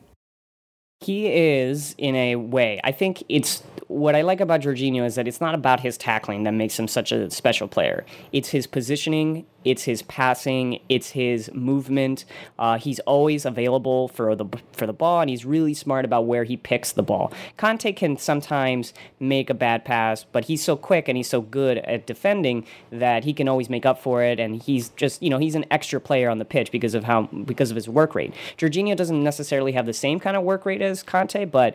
He 1.00 1.28
is 1.28 1.94
in 1.96 2.16
a 2.16 2.36
way. 2.36 2.80
I 2.82 2.92
think 2.92 3.22
it's 3.28 3.62
what 3.88 4.14
I 4.14 4.20
like 4.20 4.40
about 4.40 4.60
Jorginho 4.60 5.04
is 5.04 5.14
that 5.14 5.26
it's 5.26 5.40
not 5.40 5.54
about 5.54 5.80
his 5.80 5.96
tackling 5.96 6.44
that 6.44 6.52
makes 6.52 6.78
him 6.78 6.86
such 6.86 7.10
a 7.10 7.30
special 7.30 7.66
player. 7.66 8.04
It's 8.32 8.50
his 8.50 8.66
positioning, 8.66 9.46
it's 9.64 9.82
his 9.84 10.02
passing, 10.02 10.80
it's 10.90 11.10
his 11.10 11.50
movement. 11.54 12.26
Uh, 12.58 12.78
he's 12.78 13.00
always 13.00 13.46
available 13.46 14.08
for 14.08 14.36
the 14.36 14.44
for 14.72 14.86
the 14.86 14.92
ball, 14.92 15.20
and 15.22 15.30
he's 15.30 15.46
really 15.46 15.72
smart 15.72 16.04
about 16.04 16.26
where 16.26 16.44
he 16.44 16.56
picks 16.56 16.92
the 16.92 17.02
ball. 17.02 17.32
Kanté 17.58 17.96
can 17.96 18.18
sometimes 18.18 18.92
make 19.20 19.48
a 19.48 19.54
bad 19.54 19.86
pass, 19.86 20.22
but 20.22 20.44
he's 20.44 20.62
so 20.62 20.76
quick 20.76 21.08
and 21.08 21.16
he's 21.16 21.28
so 21.28 21.40
good 21.40 21.78
at 21.78 22.06
defending 22.06 22.66
that 22.90 23.24
he 23.24 23.32
can 23.32 23.48
always 23.48 23.70
make 23.70 23.86
up 23.86 24.02
for 24.02 24.22
it. 24.22 24.38
And 24.38 24.62
he's 24.62 24.90
just 24.90 25.22
you 25.22 25.30
know 25.30 25.38
he's 25.38 25.54
an 25.54 25.64
extra 25.70 25.98
player 25.98 26.28
on 26.28 26.38
the 26.38 26.44
pitch 26.44 26.70
because 26.70 26.94
of 26.94 27.04
how 27.04 27.22
because 27.22 27.70
of 27.70 27.74
his 27.74 27.88
work 27.88 28.14
rate. 28.14 28.34
Jorginho 28.58 28.94
doesn't 28.94 29.24
necessarily 29.24 29.72
have 29.72 29.86
the 29.86 29.94
same 29.94 30.20
kind 30.20 30.36
of 30.36 30.42
work 30.42 30.66
rate 30.66 30.82
as 30.82 31.02
Kanté, 31.02 31.50
but 31.50 31.74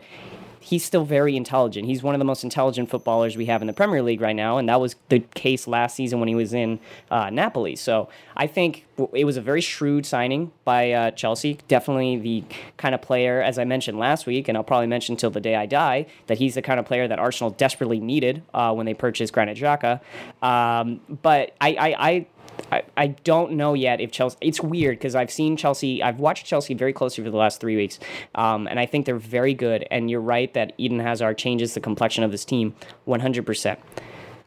he's 0.64 0.82
still 0.82 1.04
very 1.04 1.36
intelligent. 1.36 1.86
He's 1.86 2.02
one 2.02 2.14
of 2.14 2.18
the 2.18 2.24
most 2.24 2.42
intelligent 2.42 2.88
footballers 2.88 3.36
we 3.36 3.44
have 3.46 3.60
in 3.60 3.66
the 3.66 3.74
Premier 3.74 4.00
League 4.00 4.22
right 4.22 4.34
now, 4.34 4.56
and 4.56 4.66
that 4.70 4.80
was 4.80 4.96
the 5.10 5.20
case 5.20 5.66
last 5.66 5.94
season 5.94 6.20
when 6.20 6.28
he 6.28 6.34
was 6.34 6.54
in 6.54 6.80
uh, 7.10 7.28
Napoli. 7.28 7.76
So 7.76 8.08
I 8.34 8.46
think 8.46 8.86
it 9.12 9.26
was 9.26 9.36
a 9.36 9.42
very 9.42 9.60
shrewd 9.60 10.06
signing 10.06 10.52
by 10.64 10.92
uh, 10.92 11.10
Chelsea. 11.10 11.58
Definitely 11.68 12.16
the 12.16 12.44
kind 12.78 12.94
of 12.94 13.02
player, 13.02 13.42
as 13.42 13.58
I 13.58 13.64
mentioned 13.64 13.98
last 13.98 14.26
week, 14.26 14.48
and 14.48 14.56
I'll 14.56 14.64
probably 14.64 14.86
mention 14.86 15.16
till 15.16 15.30
the 15.30 15.40
day 15.40 15.54
I 15.54 15.66
die, 15.66 16.06
that 16.28 16.38
he's 16.38 16.54
the 16.54 16.62
kind 16.62 16.80
of 16.80 16.86
player 16.86 17.06
that 17.08 17.18
Arsenal 17.18 17.50
desperately 17.50 18.00
needed 18.00 18.42
uh, 18.54 18.72
when 18.72 18.86
they 18.86 18.94
purchased 18.94 19.34
Granit 19.34 19.58
Xhaka. 19.58 20.00
Um, 20.42 21.00
but 21.22 21.54
I, 21.60 21.74
I, 21.74 22.08
I 22.08 22.26
I, 22.72 22.82
I 22.96 23.06
don't 23.08 23.52
know 23.52 23.74
yet 23.74 24.00
if 24.00 24.10
Chelsea. 24.10 24.36
It's 24.40 24.60
weird 24.60 24.98
because 24.98 25.14
I've 25.14 25.30
seen 25.30 25.56
Chelsea. 25.56 26.02
I've 26.02 26.18
watched 26.18 26.46
Chelsea 26.46 26.74
very 26.74 26.92
closely 26.92 27.24
for 27.24 27.30
the 27.30 27.36
last 27.36 27.60
three 27.60 27.76
weeks, 27.76 27.98
um, 28.34 28.66
and 28.66 28.78
I 28.80 28.86
think 28.86 29.06
they're 29.06 29.16
very 29.16 29.54
good. 29.54 29.86
And 29.90 30.10
you're 30.10 30.20
right 30.20 30.52
that 30.54 30.72
Eden 30.78 31.00
Hazard 31.00 31.38
changes 31.38 31.74
the 31.74 31.80
complexion 31.80 32.24
of 32.24 32.30
this 32.30 32.44
team 32.44 32.74
100. 33.04 33.44
percent 33.44 33.78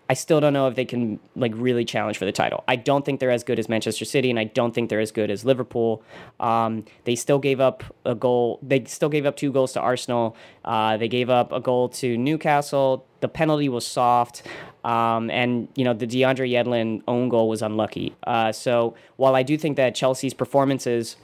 I 0.10 0.14
still 0.14 0.40
don't 0.40 0.54
know 0.54 0.68
if 0.68 0.76
they 0.76 0.86
can 0.86 1.20
like 1.36 1.52
really 1.56 1.84
challenge 1.84 2.18
for 2.18 2.26
the 2.26 2.32
title. 2.32 2.64
I 2.68 2.78
don't 2.78 3.06
think 3.06 3.20
they're 3.20 3.32
as 3.32 3.44
good 3.44 3.60
as 3.60 3.68
Manchester 3.68 4.06
City, 4.06 4.30
and 4.30 4.40
I 4.40 4.46
don't 4.46 4.74
think 4.74 4.90
they're 4.90 5.02
as 5.02 5.12
good 5.12 5.30
as 5.30 5.44
Liverpool. 5.44 6.02
Um, 6.40 6.86
they 7.04 7.16
still 7.16 7.40
gave 7.40 7.60
up 7.60 7.84
a 8.06 8.16
goal. 8.16 8.60
They 8.62 8.86
still 8.86 9.10
gave 9.10 9.26
up 9.26 9.36
two 9.36 9.52
goals 9.52 9.74
to 9.74 9.82
Arsenal. 9.82 10.36
Uh, 10.64 10.98
they 10.98 11.08
gave 11.10 11.30
up 11.30 11.52
a 11.52 11.60
goal 11.60 11.90
to 11.90 12.18
Newcastle. 12.18 13.06
The 13.20 13.28
penalty 13.28 13.68
was 13.68 13.86
soft, 13.86 14.44
um, 14.86 15.30
and 15.30 15.68
you 15.76 15.84
know 15.84 15.94
the 15.94 16.08
DeAndre 16.08 16.50
Yedlin 16.52 17.02
own 17.08 17.30
goal 17.30 17.50
was 17.50 17.62
unlucky. 17.62 18.16
Uh, 18.26 18.52
so 18.52 18.96
while 19.18 19.36
I 19.36 19.44
do 19.44 19.58
think 19.58 19.76
that 19.78 19.94
Chelsea's 19.96 20.34
performances 20.34 21.18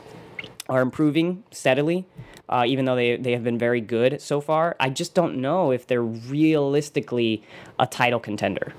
are 0.70 0.82
improving 0.82 1.44
steadily, 1.52 2.06
uh, 2.50 2.64
even 2.68 2.86
though 2.86 2.96
they, 2.96 3.18
they 3.18 3.32
have 3.32 3.44
been 3.44 3.58
very 3.58 3.82
good 3.82 4.22
so 4.22 4.42
far. 4.42 4.76
I 4.80 4.90
just 4.90 5.14
don't 5.14 5.38
know 5.38 5.72
if 5.72 5.88
they're 5.88 6.02
realistically 6.04 7.44
a 7.80 7.88
title 7.88 8.20
contender. 8.20 8.74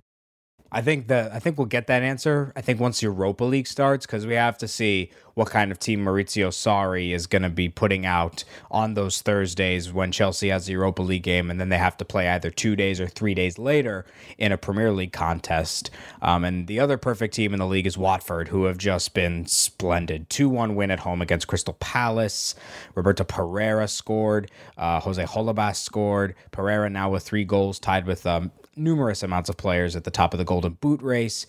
I 0.74 0.82
think 0.82 1.06
that 1.06 1.32
I 1.32 1.38
think 1.38 1.56
we'll 1.56 1.68
get 1.68 1.86
that 1.86 2.02
answer. 2.02 2.52
I 2.56 2.60
think 2.60 2.80
once 2.80 3.00
Europa 3.00 3.44
League 3.44 3.68
starts, 3.68 4.06
because 4.06 4.26
we 4.26 4.34
have 4.34 4.58
to 4.58 4.66
see 4.66 5.12
what 5.34 5.48
kind 5.48 5.70
of 5.70 5.78
team 5.78 6.04
Maurizio 6.04 6.48
Sarri 6.48 7.12
is 7.12 7.28
going 7.28 7.42
to 7.42 7.48
be 7.48 7.68
putting 7.68 8.04
out 8.04 8.42
on 8.72 8.94
those 8.94 9.22
Thursdays 9.22 9.92
when 9.92 10.10
Chelsea 10.10 10.48
has 10.48 10.66
the 10.66 10.72
Europa 10.72 11.02
League 11.02 11.22
game, 11.22 11.48
and 11.48 11.60
then 11.60 11.68
they 11.68 11.78
have 11.78 11.96
to 11.98 12.04
play 12.04 12.28
either 12.28 12.50
two 12.50 12.74
days 12.74 13.00
or 13.00 13.06
three 13.06 13.34
days 13.34 13.56
later 13.56 14.04
in 14.36 14.50
a 14.50 14.58
Premier 14.58 14.90
League 14.90 15.12
contest. 15.12 15.90
Um, 16.20 16.44
and 16.44 16.66
the 16.66 16.80
other 16.80 16.98
perfect 16.98 17.34
team 17.34 17.52
in 17.52 17.60
the 17.60 17.66
league 17.66 17.86
is 17.86 17.96
Watford, 17.96 18.48
who 18.48 18.64
have 18.64 18.78
just 18.78 19.14
been 19.14 19.46
splendid. 19.46 20.28
Two 20.28 20.48
one 20.48 20.74
win 20.74 20.90
at 20.90 21.00
home 21.00 21.22
against 21.22 21.46
Crystal 21.46 21.74
Palace. 21.74 22.56
Roberto 22.96 23.22
Pereyra 23.22 23.88
scored. 23.88 24.50
Uh, 24.76 24.98
Jose 24.98 25.22
Holebas 25.24 25.76
scored. 25.76 26.34
Pereyra 26.50 26.90
now 26.90 27.10
with 27.10 27.22
three 27.22 27.44
goals, 27.44 27.78
tied 27.78 28.06
with 28.06 28.26
um, 28.26 28.50
numerous 28.76 29.22
amounts 29.22 29.48
of 29.48 29.56
players 29.56 29.96
at 29.96 30.04
the 30.04 30.10
top 30.10 30.34
of 30.34 30.38
the 30.38 30.44
Golden 30.44 30.74
Boot 30.74 31.02
race. 31.02 31.46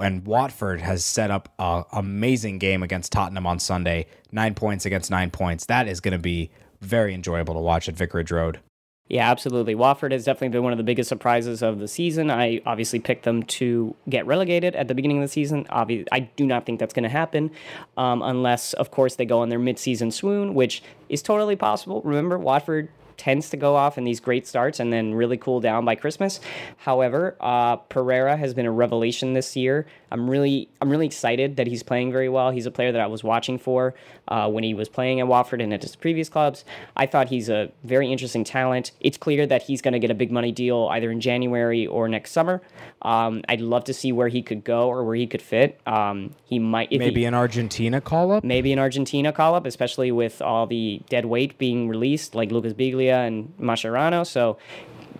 And 0.00 0.24
Watford 0.26 0.80
has 0.80 1.04
set 1.04 1.30
up 1.30 1.52
an 1.58 1.84
amazing 1.92 2.58
game 2.58 2.82
against 2.82 3.12
Tottenham 3.12 3.46
on 3.46 3.58
Sunday, 3.58 4.06
nine 4.30 4.54
points 4.54 4.86
against 4.86 5.10
nine 5.10 5.30
points. 5.30 5.66
That 5.66 5.86
is 5.86 6.00
going 6.00 6.12
to 6.12 6.18
be 6.18 6.50
very 6.80 7.14
enjoyable 7.14 7.54
to 7.54 7.60
watch 7.60 7.88
at 7.88 7.94
Vicarage 7.94 8.30
Road. 8.30 8.60
Yeah, 9.08 9.30
absolutely. 9.30 9.74
Watford 9.74 10.12
has 10.12 10.24
definitely 10.24 10.48
been 10.48 10.62
one 10.62 10.72
of 10.72 10.78
the 10.78 10.84
biggest 10.84 11.10
surprises 11.10 11.60
of 11.60 11.80
the 11.80 11.88
season. 11.88 12.30
I 12.30 12.62
obviously 12.64 12.98
picked 12.98 13.24
them 13.24 13.42
to 13.42 13.94
get 14.08 14.26
relegated 14.26 14.74
at 14.74 14.88
the 14.88 14.94
beginning 14.94 15.18
of 15.18 15.24
the 15.24 15.28
season. 15.28 15.66
Obviously, 15.68 16.06
I 16.10 16.20
do 16.20 16.46
not 16.46 16.64
think 16.64 16.80
that's 16.80 16.94
going 16.94 17.02
to 17.02 17.10
happen 17.10 17.50
um, 17.98 18.22
unless, 18.22 18.72
of 18.72 18.90
course, 18.90 19.16
they 19.16 19.26
go 19.26 19.40
on 19.40 19.50
their 19.50 19.58
mid-season 19.58 20.12
swoon, 20.12 20.54
which 20.54 20.82
is 21.10 21.20
totally 21.20 21.56
possible. 21.56 22.00
Remember, 22.02 22.38
Watford 22.38 22.88
tends 23.22 23.50
to 23.50 23.56
go 23.56 23.76
off 23.76 23.98
in 23.98 24.02
these 24.02 24.18
great 24.18 24.48
starts 24.48 24.80
and 24.80 24.92
then 24.92 25.14
really 25.14 25.36
cool 25.36 25.60
down 25.60 25.84
by 25.84 25.94
Christmas. 25.94 26.40
However, 26.78 27.36
uh, 27.40 27.76
Pereyra 27.76 28.36
has 28.36 28.52
been 28.52 28.66
a 28.66 28.72
revelation 28.72 29.32
this 29.32 29.54
year. 29.54 29.86
I'm 30.12 30.28
really 30.28 30.68
I'm 30.80 30.90
really 30.90 31.06
excited 31.06 31.56
that 31.56 31.66
he's 31.66 31.82
playing 31.82 32.12
very 32.12 32.28
well. 32.28 32.50
He's 32.50 32.66
a 32.66 32.70
player 32.70 32.92
that 32.92 33.00
I 33.00 33.06
was 33.06 33.24
watching 33.24 33.58
for 33.58 33.94
uh, 34.28 34.48
when 34.50 34.62
he 34.62 34.74
was 34.74 34.88
playing 34.88 35.20
at 35.20 35.26
Watford 35.26 35.62
and 35.62 35.72
at 35.72 35.82
his 35.82 35.96
previous 35.96 36.28
clubs. 36.28 36.64
I 36.96 37.06
thought 37.06 37.28
he's 37.28 37.48
a 37.48 37.72
very 37.82 38.12
interesting 38.12 38.44
talent. 38.44 38.92
It's 39.00 39.16
clear 39.16 39.46
that 39.46 39.62
he's 39.62 39.80
going 39.80 39.92
to 39.92 39.98
get 39.98 40.10
a 40.10 40.14
big 40.14 40.30
money 40.30 40.52
deal 40.52 40.88
either 40.92 41.10
in 41.10 41.20
January 41.20 41.86
or 41.86 42.08
next 42.08 42.32
summer. 42.32 42.60
Um, 43.00 43.42
I'd 43.48 43.62
love 43.62 43.84
to 43.84 43.94
see 43.94 44.12
where 44.12 44.28
he 44.28 44.42
could 44.42 44.64
go 44.64 44.88
or 44.88 45.02
where 45.02 45.16
he 45.16 45.26
could 45.26 45.42
fit. 45.42 45.80
Um, 45.86 46.34
he 46.44 46.58
might 46.58 46.90
maybe 46.90 47.20
he, 47.20 47.24
an 47.24 47.34
Argentina 47.34 48.00
call 48.00 48.32
up. 48.32 48.44
Maybe 48.44 48.72
an 48.72 48.78
Argentina 48.78 49.32
call 49.32 49.54
up, 49.54 49.64
especially 49.64 50.12
with 50.12 50.42
all 50.42 50.66
the 50.66 51.00
dead 51.08 51.24
weight 51.24 51.56
being 51.56 51.88
released, 51.88 52.34
like 52.34 52.52
Lucas 52.52 52.74
Biglia 52.74 53.26
and 53.26 53.54
Mascherano. 53.58 54.26
So, 54.26 54.58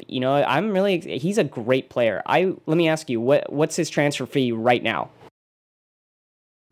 you 0.09 0.20
know, 0.20 0.35
I'm 0.35 0.72
really 0.72 1.00
he's 1.00 1.38
a 1.38 1.44
great 1.44 1.90
player. 1.90 2.22
I 2.26 2.55
let 2.66 2.76
me 2.76 2.88
ask 2.88 3.09
you, 3.09 3.20
what 3.20 3.52
what's 3.52 3.76
his 3.76 3.90
transfer 3.90 4.26
fee 4.26 4.52
right 4.52 4.83
now? 4.83 5.11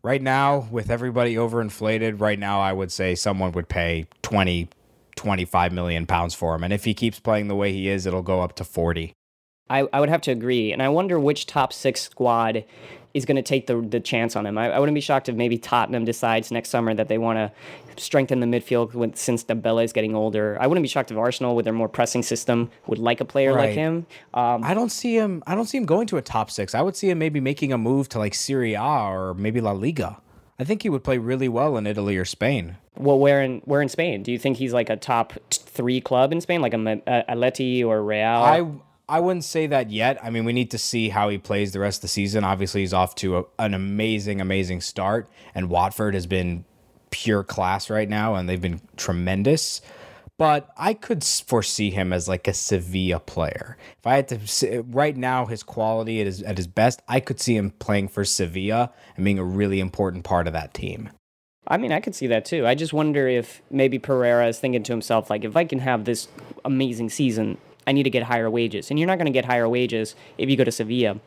Right 0.03 0.21
now, 0.21 0.67
with 0.71 0.89
everybody 0.89 1.35
overinflated, 1.35 2.19
right 2.19 2.39
now 2.39 2.59
I 2.59 2.73
would 2.73 2.91
say 2.91 3.13
someone 3.13 3.51
would 3.51 3.69
pay 3.69 4.07
20 4.23 4.69
25 5.15 5.71
million 5.71 6.05
pounds 6.05 6.33
for 6.33 6.55
him. 6.55 6.63
And 6.63 6.73
if 6.73 6.85
he 6.85 6.93
keeps 6.93 7.19
playing 7.19 7.47
the 7.47 7.55
way 7.55 7.71
he 7.71 7.87
is, 7.87 8.05
it'll 8.05 8.23
go 8.23 8.41
up 8.41 8.55
to 8.55 8.63
40. 8.63 9.13
I, 9.71 9.87
I 9.93 9.99
would 9.99 10.09
have 10.09 10.21
to 10.21 10.31
agree. 10.31 10.73
And 10.73 10.83
I 10.83 10.89
wonder 10.89 11.19
which 11.19 11.45
top 11.45 11.71
six 11.71 12.01
squad 12.01 12.65
is 13.13 13.25
going 13.25 13.35
to 13.35 13.41
take 13.41 13.67
the 13.67 13.81
the 13.81 13.99
chance 13.99 14.35
on 14.35 14.45
him. 14.45 14.57
I, 14.57 14.71
I, 14.71 14.79
wouldn't 14.79 14.95
be 14.95 15.01
shocked 15.01 15.27
if 15.27 15.35
maybe 15.35 15.57
Tottenham 15.57 16.05
decides 16.05 16.51
next 16.51 16.69
summer 16.69 16.93
that 16.93 17.07
they 17.07 17.17
want 17.17 17.37
to 17.37 17.51
strengthen 18.01 18.39
the 18.39 18.47
midfield 18.47 18.93
with, 18.93 19.17
since 19.17 19.43
Dembele 19.43 19.83
is 19.83 19.91
getting 19.91 20.15
older. 20.15 20.57
I 20.59 20.67
wouldn't 20.67 20.83
be 20.83 20.87
shocked 20.87 21.11
if 21.11 21.17
Arsenal, 21.17 21.55
with 21.55 21.65
their 21.65 21.73
more 21.73 21.89
pressing 21.89 22.23
system, 22.23 22.69
would 22.87 22.99
like 22.99 23.19
a 23.19 23.25
player 23.25 23.53
right. 23.53 23.67
like 23.67 23.75
him. 23.75 24.05
Um, 24.33 24.63
I 24.63 24.73
don't 24.73 24.91
see 24.91 25.15
him. 25.15 25.43
I 25.45 25.55
don't 25.55 25.65
see 25.65 25.77
him 25.77 25.85
going 25.85 26.07
to 26.07 26.17
a 26.17 26.21
top 26.21 26.51
six. 26.51 26.73
I 26.73 26.81
would 26.81 26.95
see 26.95 27.09
him 27.09 27.19
maybe 27.19 27.39
making 27.39 27.73
a 27.73 27.77
move 27.77 28.09
to 28.09 28.19
like 28.19 28.33
Serie 28.33 28.75
A 28.75 28.81
or 28.81 29.33
maybe 29.33 29.61
La 29.61 29.71
Liga. 29.71 30.21
I 30.59 30.63
think 30.63 30.83
he 30.83 30.89
would 30.89 31.03
play 31.03 31.17
really 31.17 31.49
well 31.49 31.75
in 31.75 31.87
Italy 31.87 32.17
or 32.17 32.25
Spain. 32.25 32.77
Well, 32.95 33.17
where 33.17 33.41
in 33.41 33.61
where 33.65 33.81
in 33.81 33.89
Spain? 33.89 34.21
Do 34.21 34.31
you 34.31 34.37
think 34.37 34.57
he's 34.57 34.73
like 34.73 34.89
a 34.89 34.95
top 34.95 35.33
three 35.49 35.99
club 36.01 36.31
in 36.31 36.39
Spain, 36.39 36.61
like 36.61 36.73
a, 36.73 37.01
a 37.07 37.35
Atleti 37.35 37.83
or 37.83 38.03
Real? 38.03 38.21
I 38.21 38.67
I 39.11 39.19
wouldn't 39.19 39.43
say 39.43 39.67
that 39.67 39.91
yet. 39.91 40.17
I 40.23 40.29
mean, 40.29 40.45
we 40.45 40.53
need 40.53 40.71
to 40.71 40.77
see 40.77 41.09
how 41.09 41.27
he 41.27 41.37
plays 41.37 41.73
the 41.73 41.81
rest 41.81 41.97
of 41.97 42.03
the 42.03 42.07
season. 42.07 42.45
Obviously, 42.45 42.79
he's 42.79 42.93
off 42.93 43.13
to 43.15 43.39
a, 43.39 43.43
an 43.59 43.73
amazing, 43.73 44.39
amazing 44.39 44.79
start, 44.79 45.29
and 45.53 45.69
Watford 45.69 46.13
has 46.13 46.25
been 46.25 46.63
pure 47.09 47.43
class 47.43 47.89
right 47.89 48.07
now, 48.07 48.35
and 48.35 48.47
they've 48.47 48.61
been 48.61 48.79
tremendous. 48.95 49.81
but 50.41 50.71
I 50.75 50.95
could 50.95 51.23
foresee 51.23 51.91
him 51.91 52.11
as 52.11 52.27
like 52.27 52.47
a 52.47 52.53
Sevilla 52.55 53.19
player. 53.19 53.77
If 53.99 54.07
I 54.07 54.15
had 54.15 54.27
to 54.29 54.81
right 54.87 55.15
now, 55.15 55.45
his 55.45 55.61
quality 55.61 56.17
his 56.17 56.41
at 56.41 56.57
his 56.57 56.65
best, 56.65 56.99
I 57.07 57.19
could 57.19 57.39
see 57.39 57.55
him 57.55 57.69
playing 57.69 58.07
for 58.07 58.25
Sevilla 58.25 58.91
and 59.15 59.23
being 59.23 59.37
a 59.37 59.43
really 59.43 59.79
important 59.79 60.23
part 60.23 60.47
of 60.47 60.53
that 60.53 60.73
team. 60.73 61.11
I 61.67 61.77
mean, 61.77 61.91
I 61.91 61.99
could 61.99 62.15
see 62.15 62.25
that 62.25 62.45
too. 62.45 62.65
I 62.65 62.73
just 62.73 62.91
wonder 62.91 63.27
if 63.27 63.61
maybe 63.69 63.99
Pereyra 63.99 64.49
is 64.49 64.57
thinking 64.57 64.81
to 64.81 64.91
himself, 64.91 65.29
like, 65.29 65.43
if 65.43 65.55
I 65.55 65.63
can 65.63 65.77
have 65.77 66.05
this 66.05 66.27
amazing 66.65 67.11
season, 67.11 67.59
I 67.91 67.93
need 67.93 68.03
to 68.03 68.09
get 68.09 68.23
higher 68.23 68.49
wages. 68.49 68.89
And 68.89 68.97
you're 68.97 69.07
not 69.07 69.17
going 69.17 69.25
to 69.25 69.33
get 69.33 69.43
higher 69.43 69.67
wages 69.67 70.15
if 70.37 70.49
you 70.49 70.55
go 70.55 70.63
to 70.63 70.71
Sevilla. 70.71 71.19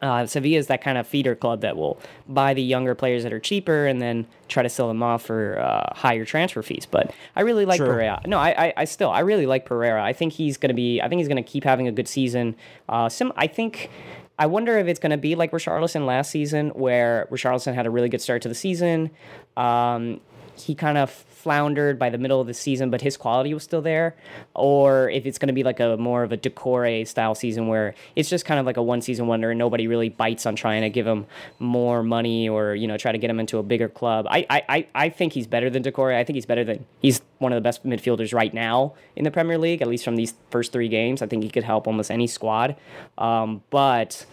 Uh, 0.00 0.24
Sevilla 0.24 0.56
is 0.56 0.68
that 0.68 0.82
kind 0.82 0.96
of 0.96 1.06
feeder 1.06 1.34
club 1.34 1.60
that 1.60 1.76
will 1.76 2.00
buy 2.26 2.54
the 2.54 2.62
younger 2.62 2.94
players 2.94 3.22
that 3.22 3.34
are 3.34 3.38
cheaper 3.38 3.86
and 3.86 4.00
then 4.00 4.26
try 4.48 4.62
to 4.62 4.70
sell 4.70 4.88
them 4.88 5.02
off 5.02 5.26
for 5.26 5.60
uh, 5.60 5.94
higher 5.94 6.24
transfer 6.24 6.62
fees. 6.62 6.86
But 6.90 7.12
I 7.36 7.42
really 7.42 7.66
like. 7.66 7.78
Pereyra. 7.78 8.26
No, 8.26 8.38
I, 8.38 8.68
I, 8.68 8.72
I, 8.78 8.84
still 8.86 9.10
I 9.10 9.20
really 9.20 9.44
like 9.44 9.68
Pereyra. 9.68 10.00
I 10.00 10.14
think 10.14 10.32
he's 10.32 10.56
going 10.56 10.68
to 10.68 10.74
be. 10.74 11.02
I 11.02 11.08
think 11.10 11.18
he's 11.18 11.28
going 11.28 11.44
to 11.44 11.50
keep 11.50 11.64
having 11.64 11.86
a 11.86 11.92
good 11.92 12.08
season. 12.08 12.56
Uh, 12.88 13.10
some 13.10 13.30
I 13.36 13.46
think. 13.46 13.90
I 14.38 14.46
wonder 14.46 14.78
if 14.78 14.86
it's 14.86 14.98
going 14.98 15.10
to 15.10 15.18
be 15.18 15.34
like 15.34 15.50
Richarlison 15.50 16.06
last 16.06 16.30
season, 16.30 16.70
where 16.70 17.28
Richarlison 17.30 17.74
had 17.74 17.84
a 17.84 17.90
really 17.90 18.08
good 18.08 18.22
start 18.22 18.40
to 18.40 18.48
the 18.48 18.54
season. 18.54 19.10
Um, 19.54 20.22
he 20.56 20.74
kind 20.74 20.96
of 20.96 21.10
floundered 21.42 21.98
by 21.98 22.10
the 22.10 22.18
middle 22.18 22.40
of 22.40 22.46
the 22.46 22.54
season, 22.54 22.90
but 22.90 23.00
his 23.00 23.16
quality 23.16 23.54
was 23.54 23.62
still 23.62 23.80
there, 23.80 24.14
or 24.54 25.08
if 25.10 25.24
it's 25.24 25.38
going 25.38 25.48
to 25.48 25.54
be 25.54 25.62
like 25.62 25.80
a 25.80 25.96
more 25.96 26.22
of 26.22 26.32
a 26.32 26.36
Doucouré 26.36 27.06
style 27.06 27.34
season 27.34 27.66
where 27.66 27.94
it's 28.14 28.28
just 28.28 28.44
kind 28.44 28.60
of 28.60 28.66
like 28.66 28.76
a 28.76 28.82
one 28.82 29.00
season 29.00 29.26
wonder 29.26 29.50
and 29.50 29.58
nobody 29.58 29.86
really 29.86 30.10
bites 30.10 30.44
on 30.44 30.54
trying 30.54 30.82
to 30.82 30.90
give 30.90 31.06
him 31.06 31.26
more 31.58 32.02
money 32.02 32.48
or 32.48 32.74
you 32.74 32.86
know 32.86 32.96
try 32.98 33.10
to 33.12 33.18
get 33.18 33.30
him 33.30 33.40
into 33.40 33.58
a 33.58 33.62
bigger 33.62 33.88
club. 33.88 34.26
I 34.28 34.46
I, 34.50 34.86
I 34.94 35.08
think 35.08 35.32
he's 35.32 35.46
better 35.46 35.70
than 35.70 35.82
Doucouré. 35.82 36.16
I 36.16 36.24
think 36.24 36.34
he's 36.34 36.46
better 36.46 36.64
than 36.64 36.84
he's 37.00 37.22
one 37.38 37.52
of 37.52 37.56
the 37.56 37.62
best 37.62 37.84
midfielders 37.84 38.34
right 38.34 38.52
now 38.52 38.94
in 39.16 39.24
the 39.24 39.30
Premier 39.30 39.56
League, 39.56 39.80
at 39.80 39.88
least 39.88 40.04
from 40.04 40.16
these 40.16 40.34
first 40.50 40.72
three 40.72 40.88
games. 40.88 41.22
I 41.22 41.26
think 41.26 41.42
he 41.42 41.48
could 41.48 41.64
help 41.64 41.86
almost 41.86 42.10
any 42.10 42.26
squad, 42.26 42.76
um, 43.18 43.62
but. 43.70 44.26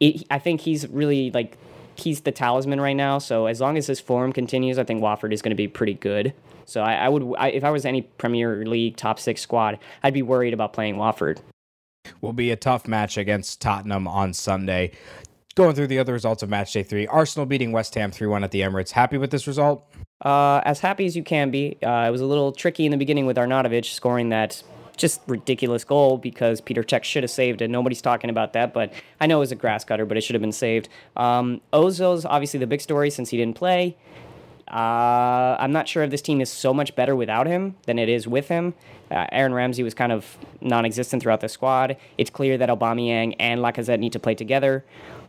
It, 0.00 0.24
I 0.32 0.40
think 0.40 0.62
he's 0.62 0.88
really 0.88 1.30
like 1.30 1.56
he's 1.96 2.22
the 2.22 2.32
talisman 2.32 2.80
right 2.80 2.96
now. 2.96 3.18
So 3.18 3.46
as 3.46 3.60
long 3.60 3.76
as 3.76 3.86
his 3.86 4.00
form 4.00 4.32
continues, 4.32 4.78
I 4.78 4.84
think 4.84 5.02
Watford 5.02 5.32
is 5.32 5.42
going 5.42 5.50
to 5.50 5.56
be 5.56 5.68
pretty 5.68 5.94
good. 5.94 6.34
So 6.64 6.82
I, 6.82 6.94
I 6.94 7.08
would, 7.08 7.34
I, 7.38 7.50
if 7.50 7.64
I 7.64 7.70
was 7.70 7.84
any 7.84 8.02
Premier 8.02 8.64
League 8.64 8.96
top 8.96 9.18
six 9.18 9.40
squad, 9.40 9.78
I'd 10.02 10.14
be 10.14 10.22
worried 10.22 10.54
about 10.54 10.72
playing 10.72 10.96
Watford. 10.96 11.40
Will 12.20 12.32
be 12.32 12.50
a 12.50 12.56
tough 12.56 12.88
match 12.88 13.16
against 13.16 13.60
Tottenham 13.60 14.08
on 14.08 14.32
Sunday. 14.32 14.92
Going 15.54 15.74
through 15.74 15.88
the 15.88 15.98
other 15.98 16.12
results 16.12 16.42
of 16.42 16.48
match 16.48 16.72
day 16.72 16.82
three, 16.82 17.06
Arsenal 17.06 17.46
beating 17.46 17.72
West 17.72 17.94
Ham 17.94 18.10
3 18.10 18.26
1 18.26 18.44
at 18.44 18.50
the 18.52 18.60
Emirates. 18.62 18.90
Happy 18.90 19.18
with 19.18 19.30
this 19.30 19.46
result? 19.46 19.86
Uh, 20.24 20.62
as 20.64 20.80
happy 20.80 21.04
as 21.04 21.16
you 21.16 21.22
can 21.22 21.50
be. 21.50 21.76
Uh, 21.82 22.06
it 22.06 22.10
was 22.10 22.20
a 22.20 22.26
little 22.26 22.52
tricky 22.52 22.86
in 22.86 22.90
the 22.90 22.96
beginning 22.96 23.26
with 23.26 23.36
Arnautovic 23.36 23.84
scoring 23.84 24.30
that 24.30 24.62
just 24.96 25.20
ridiculous 25.26 25.84
goal 25.84 26.18
because 26.18 26.60
Petr 26.60 26.84
Cech 26.84 27.04
should 27.04 27.22
have 27.22 27.30
saved 27.30 27.62
it. 27.62 27.68
Nobody's 27.68 28.02
talking 28.02 28.30
about 28.30 28.52
that, 28.52 28.72
but 28.72 28.92
I 29.20 29.26
know 29.26 29.38
it 29.38 29.40
was 29.40 29.52
a 29.52 29.56
grass 29.56 29.84
cutter, 29.84 30.06
but 30.06 30.16
it 30.16 30.22
should 30.22 30.34
have 30.34 30.42
been 30.42 30.52
saved. 30.52 30.88
Um, 31.16 31.60
Ozil's 31.72 32.24
obviously 32.24 32.60
the 32.60 32.66
big 32.66 32.80
story 32.80 33.10
since 33.10 33.30
he 33.30 33.36
didn't 33.36 33.56
play. 33.56 33.96
Uh, 34.68 35.56
I'm 35.58 35.72
not 35.72 35.86
sure 35.86 36.02
if 36.02 36.10
this 36.10 36.22
team 36.22 36.40
is 36.40 36.50
so 36.50 36.72
much 36.72 36.94
better 36.94 37.14
without 37.14 37.46
him 37.46 37.76
than 37.84 37.98
it 37.98 38.08
is 38.08 38.26
with 38.26 38.48
him. 38.48 38.74
Uh, 39.10 39.26
Aaron 39.30 39.52
Ramsey 39.52 39.82
was 39.82 39.92
kind 39.92 40.12
of 40.12 40.38
non-existent 40.62 41.22
throughout 41.22 41.40
the 41.40 41.48
squad. 41.48 41.96
It's 42.16 42.30
clear 42.30 42.56
that 42.56 42.70
Aubameyang 42.70 43.36
and 43.38 43.60
Lacazette 43.60 43.98
need 43.98 44.12
to 44.12 44.18
play 44.18 44.34
together. 44.34 44.84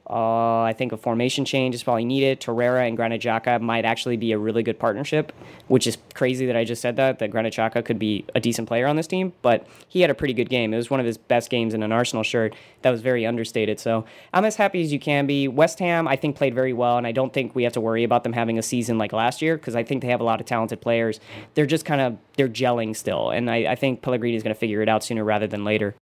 Uh, 0.10 0.62
I 0.62 0.74
think 0.74 0.92
a 0.92 0.98
formation 0.98 1.46
change 1.46 1.74
is 1.76 1.84
probably 1.84 2.04
needed. 2.04 2.42
Torreira 2.42 2.86
and 2.88 2.98
Granit 2.98 3.22
Xhaka 3.22 3.62
might 3.62 3.86
actually 3.86 4.18
be 4.18 4.34
a 4.34 4.38
really 4.38 4.62
good 4.62 4.78
partnership, 4.78 5.32
which 5.68 5.88
is 5.88 5.98
crazy 6.14 6.46
that 6.46 6.58
I 6.58 6.66
just 6.66 6.82
said 6.82 6.98
that, 6.98 7.20
that 7.20 7.32
Granit 7.32 7.54
Xhaka 7.54 7.86
could 7.86 8.00
be 8.00 8.26
a 8.36 8.40
decent 8.42 8.68
player 8.68 8.86
on 8.86 8.98
this 8.98 9.08
team, 9.08 9.32
but 9.42 9.66
he 9.88 10.02
had 10.02 10.10
a 10.10 10.14
pretty 10.14 10.34
good 10.34 10.50
game. 10.50 10.74
It 10.74 10.78
was 10.78 10.90
one 10.90 11.00
of 11.00 11.06
his 11.06 11.18
best 11.18 11.50
games 11.50 11.74
in 11.74 11.84
an 11.84 11.94
Arsenal 11.94 12.24
shirt 12.24 12.54
that 12.82 12.90
was 12.90 13.02
very 13.02 13.26
understated. 13.26 13.80
So 13.80 14.04
I'm 14.34 14.44
as 14.44 14.58
happy 14.58 14.82
as 14.82 14.92
you 14.92 15.00
can 15.00 15.26
be. 15.26 15.48
West 15.48 15.80
Ham, 15.80 16.08
I 16.08 16.18
think, 16.18 16.36
played 16.36 16.54
very 16.54 16.74
well, 16.74 16.98
and 16.98 17.08
I 17.08 17.14
don't 17.14 17.32
think 17.32 17.56
we 17.56 17.64
have 17.64 17.74
to 17.74 17.82
worry 17.82 18.04
about 18.04 18.24
them 18.24 18.34
having 18.34 18.60
a 18.60 18.64
season 18.64 18.98
like 18.98 19.14
last 19.14 19.42
year 19.42 19.58
because 19.58 19.76
I 19.76 19.84
think 19.84 20.02
they 20.02 20.10
have 20.10 20.22
a 20.22 20.26
lot 20.26 20.42
of 20.42 20.46
talented 20.46 20.82
players. 20.82 21.22
They're 21.54 21.66
just 21.66 21.86
kind 21.86 22.02
of, 22.02 22.18
they're 22.36 22.50
gelling 22.50 22.96
still, 22.96 23.30
and 23.30 23.50
I, 23.50 23.72
I 23.72 23.76
think 23.76 24.02
Pellegrini 24.02 24.36
is 24.36 24.44
going 24.44 24.54
to 24.54 24.60
figure 24.60 24.82
it 24.82 24.90
out 24.90 25.04
sooner 25.04 25.24
rather 25.24 25.48
than 25.48 25.64
later. 25.64 25.96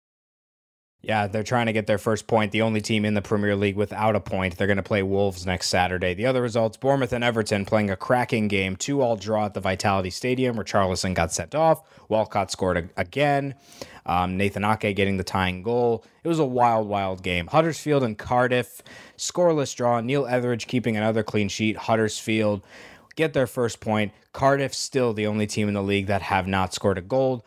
Yeah, 1.03 1.25
they're 1.25 1.41
trying 1.41 1.65
to 1.65 1.73
get 1.73 1.87
their 1.87 1.97
first 1.97 2.27
point. 2.27 2.51
The 2.51 2.61
only 2.61 2.79
team 2.79 3.05
in 3.05 3.15
the 3.15 3.23
Premier 3.23 3.55
League 3.55 3.75
without 3.75 4.15
a 4.15 4.19
point. 4.19 4.57
They're 4.57 4.67
going 4.67 4.77
to 4.77 4.83
play 4.83 5.01
Wolves 5.01 5.47
next 5.47 5.69
Saturday. 5.69 6.13
The 6.13 6.27
other 6.27 6.43
results 6.43 6.77
Bournemouth 6.77 7.11
and 7.11 7.23
Everton 7.23 7.65
playing 7.65 7.89
a 7.89 7.95
cracking 7.95 8.47
game. 8.47 8.75
2 8.75 9.01
all 9.01 9.15
draw 9.15 9.45
at 9.45 9.55
the 9.55 9.59
Vitality 9.59 10.11
Stadium 10.11 10.55
where 10.55 10.63
Charlison 10.63 11.15
got 11.15 11.33
sent 11.33 11.55
off. 11.55 11.81
Walcott 12.07 12.51
scored 12.51 12.91
again. 12.97 13.55
Um, 14.05 14.37
Nathan 14.37 14.63
Ake 14.63 14.95
getting 14.95 15.17
the 15.17 15.23
tying 15.23 15.63
goal. 15.63 16.05
It 16.23 16.27
was 16.27 16.39
a 16.39 16.45
wild, 16.45 16.87
wild 16.87 17.23
game. 17.23 17.47
Huddersfield 17.47 18.03
and 18.03 18.15
Cardiff, 18.15 18.83
scoreless 19.17 19.75
draw. 19.75 20.01
Neil 20.01 20.27
Etheridge 20.27 20.67
keeping 20.67 20.97
another 20.97 21.23
clean 21.23 21.49
sheet. 21.49 21.77
Huddersfield 21.77 22.61
get 23.15 23.33
their 23.33 23.47
first 23.47 23.79
point. 23.79 24.11
Cardiff 24.33 24.73
still 24.73 25.13
the 25.13 25.25
only 25.25 25.47
team 25.47 25.67
in 25.67 25.73
the 25.73 25.83
league 25.83 26.07
that 26.07 26.21
have 26.21 26.47
not 26.47 26.73
scored 26.73 26.99
a 26.99 27.01
goal 27.01 27.43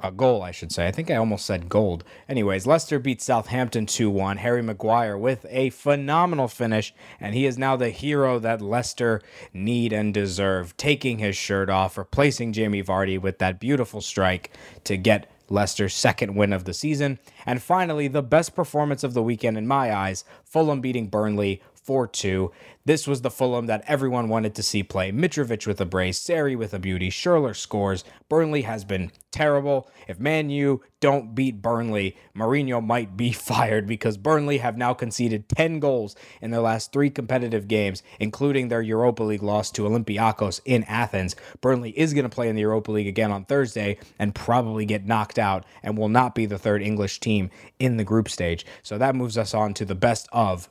a 0.00 0.12
goal, 0.12 0.42
I 0.42 0.50
should 0.50 0.72
say. 0.72 0.86
I 0.86 0.92
think 0.92 1.10
I 1.10 1.16
almost 1.16 1.46
said 1.46 1.68
gold. 1.68 2.04
Anyways, 2.28 2.66
Leicester 2.66 2.98
beat 2.98 3.22
Southampton 3.22 3.86
2 3.86 4.10
1. 4.10 4.38
Harry 4.38 4.62
Maguire 4.62 5.16
with 5.16 5.46
a 5.48 5.70
phenomenal 5.70 6.48
finish, 6.48 6.94
and 7.20 7.34
he 7.34 7.46
is 7.46 7.56
now 7.56 7.76
the 7.76 7.90
hero 7.90 8.38
that 8.38 8.60
Leicester 8.60 9.22
need 9.52 9.92
and 9.92 10.12
deserve, 10.12 10.76
taking 10.76 11.18
his 11.18 11.36
shirt 11.36 11.70
off, 11.70 11.96
replacing 11.96 12.52
Jamie 12.52 12.82
Vardy 12.82 13.20
with 13.20 13.38
that 13.38 13.58
beautiful 13.58 14.00
strike 14.00 14.50
to 14.84 14.96
get 14.96 15.30
Leicester's 15.48 15.94
second 15.94 16.34
win 16.34 16.52
of 16.52 16.64
the 16.64 16.74
season. 16.74 17.18
And 17.44 17.62
finally, 17.62 18.08
the 18.08 18.22
best 18.22 18.54
performance 18.54 19.04
of 19.04 19.14
the 19.14 19.22
weekend 19.22 19.56
in 19.56 19.66
my 19.66 19.94
eyes 19.94 20.24
Fulham 20.44 20.80
beating 20.80 21.08
Burnley 21.08 21.62
4 21.86 22.08
2. 22.08 22.50
This 22.84 23.06
was 23.06 23.22
the 23.22 23.30
Fulham 23.30 23.66
that 23.66 23.84
everyone 23.86 24.28
wanted 24.28 24.54
to 24.56 24.62
see 24.62 24.82
play. 24.82 25.10
Mitrovic 25.12 25.66
with 25.66 25.80
a 25.80 25.84
brace, 25.84 26.18
Seri 26.18 26.56
with 26.56 26.74
a 26.74 26.78
beauty, 26.80 27.10
Schürrle 27.10 27.54
scores. 27.54 28.04
Burnley 28.28 28.62
has 28.62 28.84
been 28.84 29.12
terrible. 29.30 29.88
If 30.08 30.18
Man 30.18 30.50
U 30.50 30.82
don't 31.00 31.34
beat 31.34 31.62
Burnley, 31.62 32.16
Mourinho 32.36 32.84
might 32.84 33.16
be 33.16 33.30
fired 33.50 33.86
because 33.86 34.16
Burnley 34.16 34.58
have 34.58 34.76
now 34.76 34.94
conceded 34.94 35.48
10 35.48 35.78
goals 35.78 36.16
in 36.40 36.50
their 36.50 36.60
last 36.60 36.92
three 36.92 37.10
competitive 37.10 37.68
games, 37.68 38.02
including 38.18 38.68
their 38.68 38.82
Europa 38.82 39.22
League 39.22 39.42
loss 39.42 39.70
to 39.72 39.82
Olympiacos 39.82 40.60
in 40.64 40.82
Athens. 40.84 41.36
Burnley 41.60 41.90
is 41.90 42.14
going 42.14 42.28
to 42.28 42.34
play 42.34 42.48
in 42.48 42.56
the 42.56 42.62
Europa 42.62 42.90
League 42.90 43.06
again 43.06 43.30
on 43.30 43.44
Thursday 43.44 43.98
and 44.18 44.34
probably 44.34 44.84
get 44.84 45.06
knocked 45.06 45.38
out 45.38 45.64
and 45.84 45.96
will 45.96 46.08
not 46.08 46.34
be 46.34 46.46
the 46.46 46.58
third 46.58 46.82
English 46.82 47.20
team 47.20 47.50
in 47.78 47.96
the 47.96 48.04
group 48.04 48.28
stage. 48.28 48.66
So 48.82 48.98
that 48.98 49.14
moves 49.14 49.38
us 49.38 49.54
on 49.54 49.74
to 49.74 49.84
the 49.84 49.94
best 49.94 50.28
of 50.32 50.68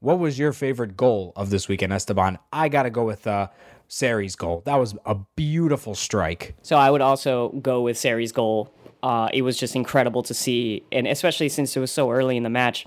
what 0.00 0.18
was 0.18 0.38
your 0.38 0.52
favorite 0.52 0.96
goal 0.96 1.32
of 1.36 1.50
this 1.50 1.68
weekend, 1.68 1.92
Esteban? 1.92 2.38
I 2.52 2.68
got 2.68 2.84
to 2.84 2.90
go 2.90 3.04
with 3.04 3.26
uh, 3.26 3.48
Seri's 3.88 4.36
goal. 4.36 4.62
That 4.64 4.76
was 4.76 4.94
a 5.04 5.16
beautiful 5.36 5.94
strike. 5.94 6.54
So 6.62 6.76
I 6.76 6.90
would 6.90 7.00
also 7.00 7.50
go 7.62 7.82
with 7.82 7.98
Seri's 7.98 8.32
goal. 8.32 8.72
Uh, 9.02 9.28
it 9.32 9.42
was 9.42 9.56
just 9.56 9.76
incredible 9.76 10.22
to 10.24 10.34
see, 10.34 10.82
and 10.92 11.06
especially 11.06 11.48
since 11.48 11.76
it 11.76 11.80
was 11.80 11.90
so 11.90 12.10
early 12.10 12.36
in 12.36 12.42
the 12.42 12.50
match, 12.50 12.86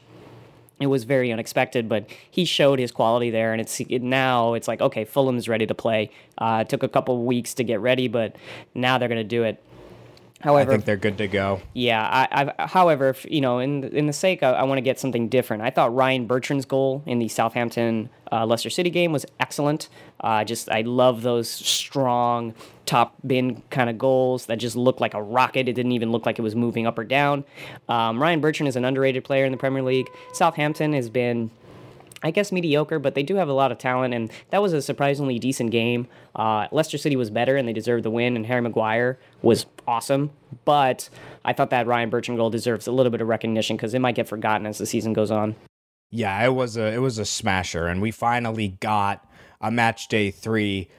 it 0.80 0.88
was 0.88 1.04
very 1.04 1.32
unexpected. 1.32 1.88
But 1.88 2.10
he 2.30 2.44
showed 2.44 2.80
his 2.80 2.92
quality 2.92 3.30
there, 3.30 3.54
and 3.54 3.62
it's 3.62 3.80
it, 3.80 4.02
now 4.02 4.54
it's 4.54 4.68
like 4.68 4.82
okay, 4.82 5.06
Fulham 5.06 5.38
is 5.38 5.48
ready 5.48 5.66
to 5.66 5.74
play. 5.74 6.12
Uh, 6.38 6.60
it 6.62 6.70
took 6.70 6.84
a 6.84 6.90
couple 6.90 7.24
weeks 7.24 7.54
to 7.56 7.64
get 7.64 7.80
ready, 7.80 8.08
but 8.10 8.36
now 8.76 8.98
they're 8.98 9.08
going 9.08 9.22
to 9.22 9.24
do 9.24 9.44
it. 9.44 9.64
However, 10.42 10.72
I 10.72 10.76
think 10.76 10.86
they're 10.86 10.98
good 10.98 11.18
to 11.20 11.28
go. 11.28 11.62
Yeah. 11.74 12.02
I, 12.02 12.54
I 12.60 12.68
however, 12.68 13.10
if, 13.10 13.26
you 13.30 13.42
know, 13.42 13.60
in 13.60 13.84
in 13.84 14.08
the 14.08 14.14
sake, 14.14 14.44
I, 14.44 14.52
I 14.52 14.64
want 14.64 14.78
to 14.78 14.82
get 14.82 15.00
something 15.00 15.30
different. 15.30 15.64
I 15.64 15.70
thought 15.70 15.94
Ryan 15.94 16.28
Bertrand's 16.28 16.66
goal 16.66 17.04
in 17.06 17.20
the 17.20 17.28
Southampton 17.28 18.10
uh, 18.32 18.46
Leicester 18.46 18.70
City 18.70 18.90
game 18.90 19.12
was 19.12 19.26
excellent. 19.40 19.90
Uh, 20.20 20.44
just 20.44 20.70
I 20.70 20.82
love 20.82 21.22
those 21.22 21.50
strong 21.50 22.54
top 22.86 23.16
bin 23.26 23.62
kind 23.70 23.90
of 23.90 23.98
goals 23.98 24.48
that 24.48 24.58
just 24.58 24.76
look 24.76 25.00
like 25.00 25.14
a 25.14 25.22
rocket. 25.22 25.68
It 25.68 25.74
didn't 25.74 25.92
even 25.92 26.12
look 26.12 26.26
like 26.26 26.40
it 26.40 26.42
was 26.42 26.56
moving 26.56 26.88
up 26.88 26.98
or 26.98 27.04
down. 27.04 27.44
Um, 27.90 28.22
Ryan 28.22 28.40
Bertrand 28.40 28.68
is 28.68 28.76
an 28.76 28.86
underrated 28.86 29.24
player 29.24 29.46
in 29.46 29.52
the 29.52 29.58
Premier 29.58 29.84
League. 29.84 30.10
Southampton 30.34 30.94
has 30.94 31.10
been 31.10 31.52
I 32.24 32.32
guess 32.32 32.52
mediocre, 32.52 33.00
but 33.00 33.16
they 33.16 33.24
do 33.24 33.36
have 33.36 33.50
a 33.50 33.54
lot 33.54 33.72
of 33.72 33.78
talent, 33.78 34.14
and 34.14 34.32
that 34.50 34.62
was 34.62 34.74
a 34.74 34.82
surprisingly 34.82 35.40
decent 35.40 35.72
game. 35.72 36.08
Uh, 36.36 36.68
Leicester 36.72 36.98
City 36.98 37.16
was 37.16 37.30
better, 37.30 37.58
and 37.58 37.68
they 37.68 37.74
deserved 37.74 38.04
the 38.04 38.12
win, 38.12 38.36
and 38.36 38.46
Harry 38.46 38.62
Maguire 38.62 39.18
was 39.42 39.66
awesome, 39.88 40.32
but 40.66 41.10
I 41.44 41.54
thought 41.54 41.72
that 41.72 41.88
Ryan 41.88 42.10
Bertrand 42.10 42.38
goal 42.38 42.50
deserves 42.50 42.88
a 42.88 42.92
little 42.92 43.12
bit 43.12 43.22
of 43.22 43.28
recognition 43.28 43.76
because 43.76 43.94
it 43.94 44.00
might 44.00 44.16
get 44.16 44.28
forgotten 44.28 44.68
as 44.68 44.78
the 44.78 44.86
season 44.86 45.14
goes 45.14 45.32
on. 45.32 45.56
Yeah, 46.12 46.44
it 46.46 46.54
was 46.54 46.76
a 46.76 46.94
it 46.94 47.00
was 47.00 47.18
a 47.18 47.26
smasher, 47.26 47.88
and 47.88 48.02
we 48.02 48.12
finally 48.12 48.78
got 48.80 49.26
a 49.62 49.72
match 49.72 50.08
day 50.08 50.30
three 50.30 50.90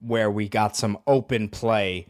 where 0.00 0.30
we 0.30 0.48
got 0.48 0.76
some 0.76 0.98
open 1.06 1.48
play 1.48 2.06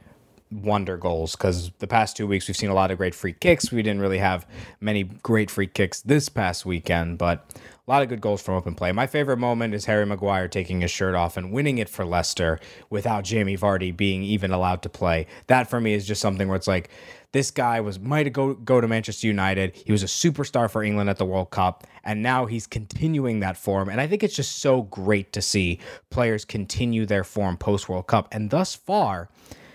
wonder 0.53 0.97
goals 0.97 1.35
because 1.35 1.71
the 1.79 1.87
past 1.87 2.17
two 2.17 2.27
weeks 2.27 2.47
we've 2.47 2.57
seen 2.57 2.71
a 2.71 2.75
lot 2.75 2.91
of 2.91 2.99
great 2.99 3.15
free 3.15 3.33
kicks. 3.33 3.73
We 3.73 3.83
didn't 3.83 4.01
really 4.01 4.19
have 4.19 4.47
many 4.81 5.05
great 5.05 5.51
free 5.51 5.67
kicks 5.67 6.01
this 6.03 6.29
past 6.29 6.67
weekend, 6.67 7.19
but 7.19 7.47
a 7.87 7.91
lot 7.91 8.03
of 8.03 8.09
good 8.09 8.21
goals 8.21 8.41
from 8.41 8.55
open 8.55 8.77
play. 8.77 8.93
My 8.93 9.09
favorite 9.09 9.39
moment 9.39 9.75
is 9.75 9.87
Harry 9.87 10.07
Maguire 10.07 10.47
taking 10.47 10.83
his 10.83 10.91
shirt 10.91 11.17
off 11.17 11.37
and 11.37 11.51
winning 11.51 11.79
it 11.79 11.89
for 11.89 12.05
Leicester 12.05 12.61
without 12.91 13.25
Jamie 13.25 13.57
Vardy 13.57 13.97
being 13.97 14.23
even 14.23 14.53
allowed 14.53 14.83
to 14.83 14.89
play. 14.89 15.27
That 15.49 15.69
for 15.69 15.81
me 15.81 15.93
is 15.93 16.07
just 16.07 16.21
something 16.21 16.47
where 16.47 16.57
it's 16.57 16.69
like 16.69 16.91
this 17.33 17.51
guy 17.51 17.81
was 17.81 17.99
might 17.99 18.33
go 18.33 18.55
go 18.55 18.81
to 18.81 18.87
Manchester 18.87 19.27
United. 19.27 19.75
He 19.75 19.91
was 19.91 20.05
a 20.05 20.07
superstar 20.07 20.71
for 20.71 20.85
England 20.85 21.11
at 21.11 21.17
the 21.19 21.25
World 21.25 21.51
Cup, 21.51 21.85
and 22.05 22.23
now 22.23 22.47
he's 22.47 22.69
continuing 22.69 23.41
that 23.41 23.57
form. 23.57 23.89
And 23.89 24.01
I 24.01 24.07
think 24.07 24.23
it's 24.23 24.37
just 24.37 24.59
so 24.61 24.83
great 24.83 25.33
to 25.33 25.43
see 25.43 25.81
players 26.09 26.45
continue 26.45 27.05
their 27.05 27.25
form 27.25 27.57
post 27.57 27.89
World 27.89 28.07
Cup. 28.07 28.29
And 28.31 28.51
thus 28.51 28.77
far, 28.77 29.29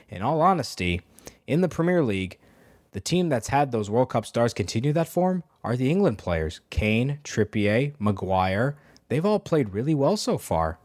in 0.07 0.21
all 0.21 0.41
honesty, 0.41 1.01
in 1.45 1.59
the 1.59 1.67
Premier 1.67 2.01
League, 2.01 2.39
the 2.91 3.01
team 3.01 3.27
that's 3.27 3.49
had 3.49 3.73
those 3.73 3.89
World 3.89 4.09
Cup 4.09 4.25
stars 4.25 4.53
continue 4.53 4.93
that 4.93 5.09
form 5.09 5.43
are 5.67 5.75
the 5.75 5.91
England 5.91 6.17
players. 6.17 6.61
Kane, 6.69 7.19
Trippier, 7.25 7.93
Maguire. 7.99 8.77
They've 9.09 9.25
all 9.25 9.39
played 9.39 9.71
really 9.73 9.93
well 9.93 10.15
so 10.15 10.37
far. 10.37 10.79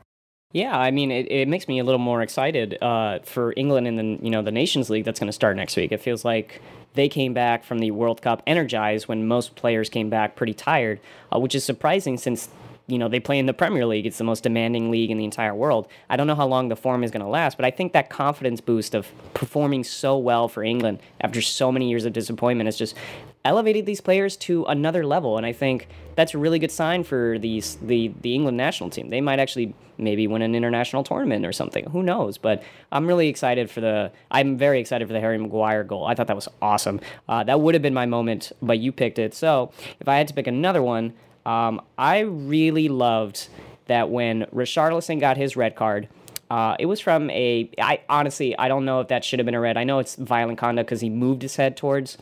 Yeah, 0.53 0.77
I 0.77 0.90
mean, 0.90 1.12
it, 1.12 1.31
it 1.31 1.47
makes 1.47 1.68
me 1.68 1.79
a 1.79 1.85
little 1.85 2.01
more 2.01 2.21
excited 2.21 2.83
uh, 2.83 3.21
for 3.21 3.55
England 3.57 3.87
in 3.87 3.97
the 3.97 4.25
you 4.25 4.31
know 4.31 4.42
the 4.42 4.51
Nations 4.51 4.90
League 4.90 5.05
that's 5.05 5.21
going 5.21 5.29
to 5.29 5.33
start 5.33 5.57
next 5.57 5.77
week. 5.77 5.92
It 5.92 6.01
feels 6.01 6.25
like 6.25 6.61
they 6.95 7.09
came 7.09 7.33
back 7.33 7.62
from 7.64 7.79
the 7.79 7.92
World 7.92 8.21
Cup 8.23 8.42
energized 8.45 9.07
when 9.07 9.29
most 9.29 9.55
players 9.55 9.88
came 9.88 10.11
back 10.11 10.35
pretty 10.35 10.53
tired, 10.53 10.99
uh, 11.33 11.38
which 11.38 11.55
is 11.55 11.64
surprising 11.64 12.18
since 12.18 12.49
you 12.88 12.99
know 12.99 13.09
they 13.09 13.21
play 13.21 13.38
in 13.38 13.47
the 13.47 13.55
Premier 13.55 13.87
League. 13.87 14.05
It's 14.05 14.18
the 14.18 14.25
most 14.25 14.42
demanding 14.42 14.90
league 14.90 15.12
in 15.12 15.16
the 15.16 15.25
entire 15.25 15.55
world. 15.55 15.87
I 16.11 16.16
don't 16.16 16.27
know 16.27 16.35
how 16.35 16.49
long 16.49 16.68
the 16.68 16.77
form 16.77 17.05
is 17.05 17.12
going 17.12 17.25
to 17.25 17.31
last, 17.31 17.57
but 17.57 17.64
I 17.64 17.71
think 17.71 17.92
that 17.92 18.11
confidence 18.11 18.61
boost 18.61 18.97
of 18.97 19.07
performing 19.33 19.85
so 19.85 20.18
well 20.18 20.49
for 20.49 20.64
England 20.64 20.99
after 21.21 21.40
so 21.40 21.71
many 21.71 21.88
years 21.88 22.05
of 22.05 22.12
disappointment 22.12 22.68
is 22.68 22.77
just 22.77 22.97
elevated 23.44 23.87
these 23.87 24.00
players 24.00 24.37
to 24.37 24.64
another 24.66 25.05
level. 25.05 25.37
And 25.37 25.44
I 25.44 25.52
think 25.52 25.88
that's 26.14 26.35
a 26.35 26.38
really 26.38 26.59
good 26.59 26.70
sign 26.70 27.05
for 27.05 27.38
these 27.38 27.76
the 27.76 28.12
the 28.20 28.35
England 28.35 28.57
national 28.57 28.90
team. 28.90 29.11
They 29.11 29.20
might 29.20 29.38
actually 29.38 29.74
maybe 29.98 30.26
win 30.26 30.42
an 30.42 30.55
international 30.55 31.05
tournament 31.05 31.44
or 31.44 31.52
something. 31.52 31.85
Who 31.90 32.02
knows? 32.02 32.38
But 32.38 32.62
I'm 32.90 33.07
really 33.07 33.28
excited 33.28 33.70
for 33.70 33.81
the. 33.81 34.12
I'm 34.31 34.57
very 34.57 34.81
excited 34.81 35.07
for 35.07 35.12
the 35.12 35.20
Harry 35.20 35.38
Maguire 35.38 35.85
goal. 35.85 36.07
I 36.07 36.14
thought 36.14 36.26
that 36.28 36.37
was 36.37 36.48
awesome. 36.61 37.00
Uh, 37.28 37.44
that 37.44 37.61
would 37.61 37.74
have 37.74 37.83
been 37.83 37.94
my 37.94 38.07
moment, 38.07 38.52
but 38.61 38.78
you 38.78 38.92
picked 38.92 39.18
it. 39.18 39.35
So 39.35 39.72
if 40.00 40.09
I 40.09 40.16
had 40.16 40.28
to 40.28 40.35
pick 40.35 40.46
another 40.46 40.83
one, 40.83 41.14
um, 41.46 41.81
I 41.98 42.20
really 42.20 42.88
loved 42.88 43.48
that 43.87 44.11
when 44.11 44.44
Richarlison 44.55 45.20
got 45.20 45.37
his 45.37 45.57
red 45.57 45.74
card. 45.74 46.09
Uh, 46.50 46.76
it 46.78 46.87
was 46.87 47.00
from 47.00 47.31
a. 47.31 47.70
I 47.78 48.00
honestly, 48.09 48.57
I 48.59 48.68
don't 48.68 48.85
know 48.85 49.00
if 49.00 49.09
that 49.09 49.24
should 49.24 49.38
have 49.38 49.46
been 49.46 49.55
a 49.55 49.61
red. 49.61 49.76
I 49.76 49.85
know 49.85 49.98
it's 49.98 50.16
violent 50.16 50.59
conduct 50.59 50.87
because 50.87 51.00
he 51.00 51.09
moved 51.09 51.42
his 51.42 51.57
head 51.57 51.76
towards 51.78 52.18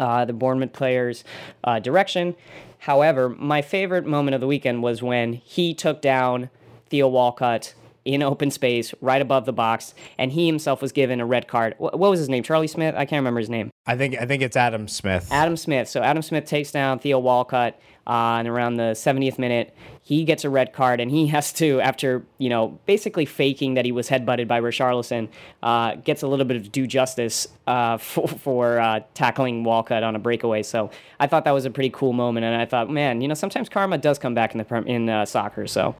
uh, 0.00 0.24
the 0.24 0.32
Bournemouth 0.32 0.72
player's 0.72 1.22
uh, 1.62 1.78
direction. 1.78 2.34
However, 2.78 3.28
my 3.28 3.62
favorite 3.62 4.06
moment 4.06 4.34
of 4.34 4.40
the 4.40 4.46
weekend 4.46 4.82
was 4.82 5.02
when 5.02 5.34
he 5.34 5.74
took 5.74 6.00
down 6.00 6.50
Theo 6.88 7.06
Walcott 7.06 7.74
in 8.04 8.22
open 8.22 8.50
space 8.50 8.94
right 9.02 9.20
above 9.20 9.44
the 9.44 9.52
box, 9.52 9.94
and 10.18 10.32
he 10.32 10.46
himself 10.46 10.80
was 10.80 10.90
given 10.90 11.20
a 11.20 11.26
red 11.26 11.46
card. 11.46 11.74
What, 11.78 11.98
was 11.98 12.18
his 12.18 12.30
name? 12.30 12.42
Charlie 12.42 12.66
Smith? 12.66 12.94
I 12.96 13.04
can't 13.04 13.20
remember 13.20 13.40
his 13.40 13.50
name. 13.50 13.70
I 13.86 13.96
think 13.96 14.16
I 14.18 14.24
think 14.24 14.42
it's 14.42 14.56
Adam 14.56 14.88
Smith. 14.88 15.28
Adam 15.30 15.56
Smith. 15.56 15.88
So 15.88 16.00
Adam 16.02 16.22
Smith 16.22 16.46
takes 16.46 16.72
down 16.72 16.98
Theo 16.98 17.18
Walcott, 17.18 17.78
uh, 18.10 18.38
and 18.40 18.48
around 18.48 18.74
the 18.74 18.92
70th 18.94 19.38
minute, 19.38 19.72
he 20.02 20.24
gets 20.24 20.44
a 20.44 20.50
red 20.50 20.72
card, 20.72 21.00
and 21.00 21.12
he 21.12 21.26
has 21.36 21.52
to, 21.54 21.80
after 21.80 22.24
you 22.38 22.48
know, 22.48 22.80
basically 22.84 23.24
faking 23.24 23.74
that 23.74 23.84
he 23.84 23.92
was 23.92 24.08
headbutted 24.08 24.48
by 24.48 24.60
Richarlison, 24.60 25.28
uh, 25.62 25.94
gets 25.94 26.22
a 26.22 26.26
little 26.26 26.44
bit 26.44 26.56
of 26.56 26.72
due 26.72 26.88
justice 26.88 27.46
uh, 27.68 27.96
for, 27.98 28.26
for 28.26 28.80
uh, 28.80 29.00
tackling 29.14 29.62
Walcott 29.62 30.02
on 30.02 30.16
a 30.16 30.18
breakaway. 30.18 30.64
So 30.64 30.90
I 31.20 31.28
thought 31.28 31.44
that 31.44 31.52
was 31.52 31.64
a 31.64 31.70
pretty 31.70 31.90
cool 31.90 32.12
moment, 32.12 32.44
and 32.44 32.60
I 32.60 32.66
thought, 32.66 32.90
man, 32.90 33.20
you 33.20 33.28
know, 33.28 33.34
sometimes 33.34 33.68
karma 33.68 33.96
does 33.96 34.18
come 34.18 34.34
back 34.34 34.54
in 34.56 34.58
the 34.58 34.82
in 34.86 35.08
uh, 35.08 35.24
soccer. 35.24 35.68
So 35.68 35.94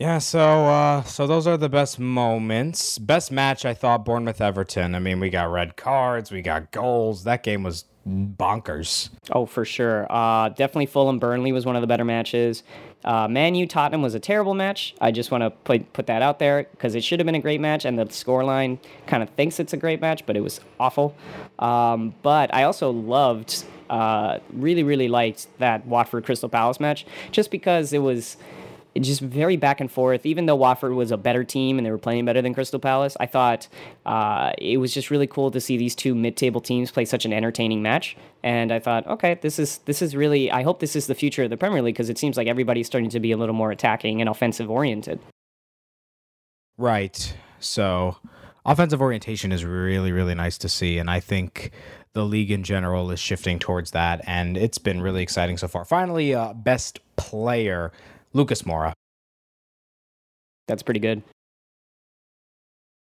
yeah, 0.00 0.18
so 0.18 0.66
uh, 0.66 1.02
so 1.04 1.28
those 1.28 1.46
are 1.46 1.56
the 1.58 1.68
best 1.68 2.00
moments. 2.00 2.98
Best 2.98 3.30
match, 3.30 3.64
I 3.64 3.74
thought 3.74 4.04
Bournemouth 4.04 4.40
Everton. 4.40 4.96
I 4.96 4.98
mean, 4.98 5.20
we 5.20 5.30
got 5.30 5.52
red 5.52 5.76
cards, 5.76 6.32
we 6.32 6.42
got 6.42 6.72
goals. 6.72 7.24
That 7.24 7.44
game 7.44 7.62
was 7.62 7.84
bonkers. 8.08 9.10
Oh, 9.30 9.46
for 9.46 9.64
sure. 9.64 10.06
Uh, 10.10 10.48
definitely 10.48 10.86
Fulham 10.86 11.18
Burnley 11.18 11.52
was 11.52 11.66
one 11.66 11.76
of 11.76 11.80
the 11.80 11.86
better 11.86 12.04
matches. 12.04 12.62
Uh, 13.04 13.26
Man 13.28 13.54
U 13.54 13.66
Tottenham 13.66 14.02
was 14.02 14.14
a 14.14 14.20
terrible 14.20 14.54
match. 14.54 14.94
I 15.00 15.10
just 15.10 15.30
want 15.30 15.42
to 15.42 15.50
put 15.50 15.92
put 15.92 16.06
that 16.06 16.20
out 16.20 16.38
there 16.38 16.64
because 16.70 16.94
it 16.94 17.02
should 17.02 17.18
have 17.18 17.24
been 17.26 17.34
a 17.34 17.40
great 17.40 17.60
match, 17.60 17.84
and 17.84 17.98
the 17.98 18.04
scoreline 18.06 18.78
kind 19.06 19.22
of 19.22 19.30
thinks 19.30 19.58
it's 19.58 19.72
a 19.72 19.78
great 19.78 20.00
match, 20.00 20.26
but 20.26 20.36
it 20.36 20.40
was 20.40 20.60
awful. 20.78 21.14
Um, 21.58 22.14
but 22.22 22.54
I 22.54 22.64
also 22.64 22.90
loved, 22.90 23.64
uh, 23.88 24.38
really, 24.52 24.82
really 24.82 25.08
liked 25.08 25.46
that 25.58 25.86
Watford 25.86 26.24
Crystal 26.24 26.48
Palace 26.48 26.78
match 26.78 27.06
just 27.30 27.50
because 27.50 27.92
it 27.94 28.00
was 28.00 28.36
just 28.98 29.20
very 29.20 29.56
back 29.56 29.80
and 29.80 29.90
forth. 29.90 30.26
Even 30.26 30.46
though 30.46 30.56
Watford 30.56 30.92
was 30.92 31.10
a 31.10 31.16
better 31.16 31.44
team 31.44 31.78
and 31.78 31.86
they 31.86 31.90
were 31.90 31.98
playing 31.98 32.24
better 32.24 32.42
than 32.42 32.54
Crystal 32.54 32.80
Palace, 32.80 33.16
I 33.20 33.26
thought 33.26 33.68
uh, 34.06 34.52
it 34.58 34.78
was 34.78 34.92
just 34.92 35.10
really 35.10 35.26
cool 35.26 35.50
to 35.50 35.60
see 35.60 35.76
these 35.76 35.94
two 35.94 36.14
mid-table 36.14 36.60
teams 36.60 36.90
play 36.90 37.04
such 37.04 37.24
an 37.24 37.32
entertaining 37.32 37.82
match. 37.82 38.16
And 38.42 38.72
I 38.72 38.78
thought, 38.78 39.06
okay, 39.06 39.38
this 39.40 39.58
is 39.58 39.78
this 39.78 40.02
is 40.02 40.16
really. 40.16 40.50
I 40.50 40.62
hope 40.62 40.80
this 40.80 40.96
is 40.96 41.06
the 41.06 41.14
future 41.14 41.44
of 41.44 41.50
the 41.50 41.56
Premier 41.56 41.82
League 41.82 41.94
because 41.94 42.10
it 42.10 42.18
seems 42.18 42.36
like 42.36 42.48
everybody's 42.48 42.86
starting 42.86 43.10
to 43.10 43.20
be 43.20 43.32
a 43.32 43.36
little 43.36 43.54
more 43.54 43.70
attacking 43.70 44.20
and 44.20 44.28
offensive 44.28 44.70
oriented. 44.70 45.20
Right. 46.76 47.36
So, 47.58 48.16
offensive 48.64 49.02
orientation 49.02 49.52
is 49.52 49.64
really 49.64 50.12
really 50.12 50.34
nice 50.34 50.56
to 50.58 50.68
see, 50.68 50.98
and 50.98 51.10
I 51.10 51.20
think 51.20 51.70
the 52.12 52.24
league 52.24 52.50
in 52.50 52.64
general 52.64 53.10
is 53.10 53.20
shifting 53.20 53.58
towards 53.58 53.92
that, 53.92 54.20
and 54.26 54.56
it's 54.56 54.78
been 54.78 55.00
really 55.00 55.22
exciting 55.22 55.56
so 55.58 55.68
far. 55.68 55.84
Finally, 55.84 56.34
uh, 56.34 56.54
best 56.54 56.98
player 57.16 57.92
Lucas 58.32 58.62
Moura. 58.62 58.92
That's 60.68 60.82
pretty 60.82 61.00
good. 61.00 61.22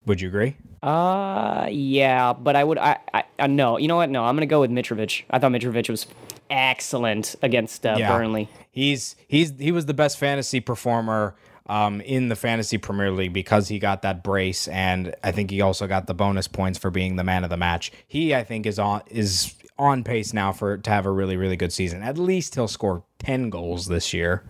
Would 0.05 0.19
you 0.19 0.29
agree? 0.29 0.55
Uh, 0.81 1.67
yeah, 1.69 2.33
but 2.33 2.55
I 2.55 2.63
would. 2.63 2.79
I, 2.79 2.97
I, 3.13 3.23
I 3.37 3.47
no. 3.47 3.77
You 3.77 3.87
know 3.87 3.97
what? 3.97 4.09
No, 4.09 4.23
I'm 4.23 4.35
gonna 4.35 4.47
go 4.47 4.61
with 4.61 4.71
Mitrovic. 4.71 5.23
I 5.29 5.37
thought 5.37 5.51
Mitrovic 5.51 5.89
was 5.89 6.07
excellent 6.49 7.35
against 7.43 7.85
uh, 7.85 7.95
yeah. 7.99 8.11
Burnley. 8.11 8.49
He's 8.71 9.15
he's 9.27 9.53
he 9.59 9.71
was 9.71 9.85
the 9.85 9.93
best 9.93 10.17
fantasy 10.17 10.59
performer 10.59 11.35
um, 11.67 12.01
in 12.01 12.29
the 12.29 12.35
fantasy 12.35 12.79
Premier 12.79 13.11
League 13.11 13.33
because 13.33 13.67
he 13.67 13.77
got 13.77 14.01
that 14.01 14.23
brace, 14.23 14.67
and 14.69 15.13
I 15.23 15.31
think 15.31 15.51
he 15.51 15.61
also 15.61 15.85
got 15.85 16.07
the 16.07 16.15
bonus 16.15 16.47
points 16.47 16.79
for 16.79 16.89
being 16.89 17.15
the 17.15 17.23
man 17.23 17.43
of 17.43 17.51
the 17.51 17.57
match. 17.57 17.91
He, 18.07 18.33
I 18.33 18.43
think, 18.43 18.65
is 18.65 18.79
on 18.79 19.01
is 19.07 19.53
on 19.77 20.03
pace 20.03 20.33
now 20.33 20.51
for 20.51 20.77
to 20.77 20.89
have 20.89 21.05
a 21.05 21.11
really 21.11 21.37
really 21.37 21.57
good 21.57 21.73
season. 21.73 22.01
At 22.01 22.17
least 22.17 22.55
he'll 22.55 22.67
score 22.67 23.03
ten 23.19 23.51
goals 23.51 23.85
this 23.85 24.13
year 24.13 24.45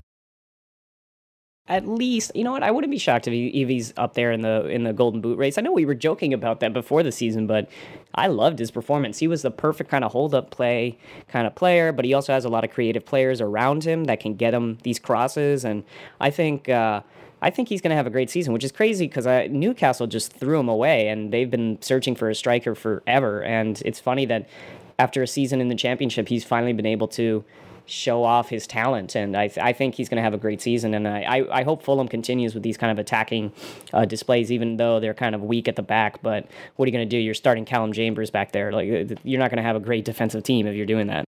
at 1.71 1.87
least 1.87 2.31
you 2.35 2.43
know 2.43 2.51
what 2.51 2.63
I 2.63 2.69
wouldn't 2.69 2.91
be 2.91 2.97
shocked 2.97 3.27
if, 3.27 3.31
he, 3.31 3.47
if 3.61 3.69
he's 3.69 3.93
up 3.95 4.13
there 4.13 4.31
in 4.31 4.41
the 4.41 4.67
in 4.67 4.83
the 4.83 4.93
Golden 4.93 5.21
Boot 5.21 5.37
race. 5.37 5.57
I 5.57 5.61
know 5.61 5.71
we 5.71 5.85
were 5.85 5.95
joking 5.95 6.33
about 6.33 6.59
that 6.59 6.73
before 6.73 7.01
the 7.01 7.11
season, 7.11 7.47
but 7.47 7.69
I 8.13 8.27
loved 8.27 8.59
his 8.59 8.71
performance. 8.71 9.19
He 9.19 9.27
was 9.27 9.41
the 9.41 9.51
perfect 9.51 9.89
kind 9.89 10.03
of 10.03 10.11
hold 10.11 10.35
up 10.35 10.51
play 10.51 10.97
kind 11.29 11.47
of 11.47 11.55
player, 11.55 11.91
but 11.93 12.03
he 12.03 12.13
also 12.13 12.33
has 12.33 12.43
a 12.43 12.49
lot 12.49 12.65
of 12.65 12.71
creative 12.71 13.05
players 13.05 13.39
around 13.39 13.85
him 13.85 14.03
that 14.05 14.19
can 14.19 14.35
get 14.35 14.53
him 14.53 14.77
these 14.83 14.99
crosses, 14.99 15.63
and 15.65 15.83
I 16.19 16.29
think. 16.29 16.69
Uh, 16.69 17.01
I 17.43 17.49
think 17.49 17.69
he's 17.69 17.81
going 17.81 17.89
to 17.89 17.95
have 17.95 18.05
a 18.05 18.11
great 18.11 18.29
season, 18.29 18.53
which 18.53 18.63
is 18.63 18.71
crazy 18.71 19.07
because 19.07 19.25
Newcastle 19.49 20.05
just 20.05 20.31
threw 20.31 20.59
him 20.59 20.69
away, 20.69 21.07
and 21.07 21.33
they've 21.33 21.49
been 21.49 21.81
searching 21.81 22.13
for 22.13 22.29
a 22.29 22.35
striker 22.35 22.75
forever. 22.75 23.41
And 23.41 23.81
it's 23.83 23.99
funny 23.99 24.27
that 24.27 24.47
after 24.99 25.23
a 25.23 25.27
season 25.27 25.59
in 25.59 25.67
the 25.67 25.73
championship, 25.73 26.27
he's 26.27 26.43
finally 26.43 26.71
been 26.71 26.85
able 26.85 27.07
to 27.07 27.43
show 27.91 28.23
off 28.23 28.49
his 28.49 28.65
talent. 28.65 29.15
And 29.15 29.35
I, 29.35 29.47
th- 29.47 29.57
I 29.57 29.73
think 29.73 29.95
he's 29.95 30.09
going 30.09 30.17
to 30.17 30.23
have 30.23 30.33
a 30.33 30.37
great 30.37 30.61
season. 30.61 30.93
And 30.93 31.07
I, 31.07 31.21
I, 31.21 31.59
I, 31.59 31.63
hope 31.63 31.83
Fulham 31.83 32.07
continues 32.07 32.53
with 32.53 32.63
these 32.63 32.77
kind 32.77 32.91
of 32.91 32.99
attacking 32.99 33.51
uh, 33.93 34.05
displays, 34.05 34.51
even 34.51 34.77
though 34.77 34.99
they're 34.99 35.13
kind 35.13 35.35
of 35.35 35.43
weak 35.43 35.67
at 35.67 35.75
the 35.75 35.83
back. 35.83 36.21
But 36.21 36.47
what 36.75 36.85
are 36.85 36.87
you 36.87 36.93
going 36.93 37.07
to 37.07 37.09
do? 37.09 37.17
You're 37.17 37.33
starting 37.33 37.65
Callum 37.65 37.93
Chambers 37.93 38.31
back 38.31 38.51
there. 38.51 38.71
Like 38.71 38.87
you're 39.23 39.39
not 39.39 39.49
going 39.49 39.57
to 39.57 39.63
have 39.63 39.75
a 39.75 39.79
great 39.81 40.05
defensive 40.05 40.43
team 40.43 40.67
if 40.67 40.75
you're 40.75 40.85
doing 40.85 41.07
that. 41.07 41.25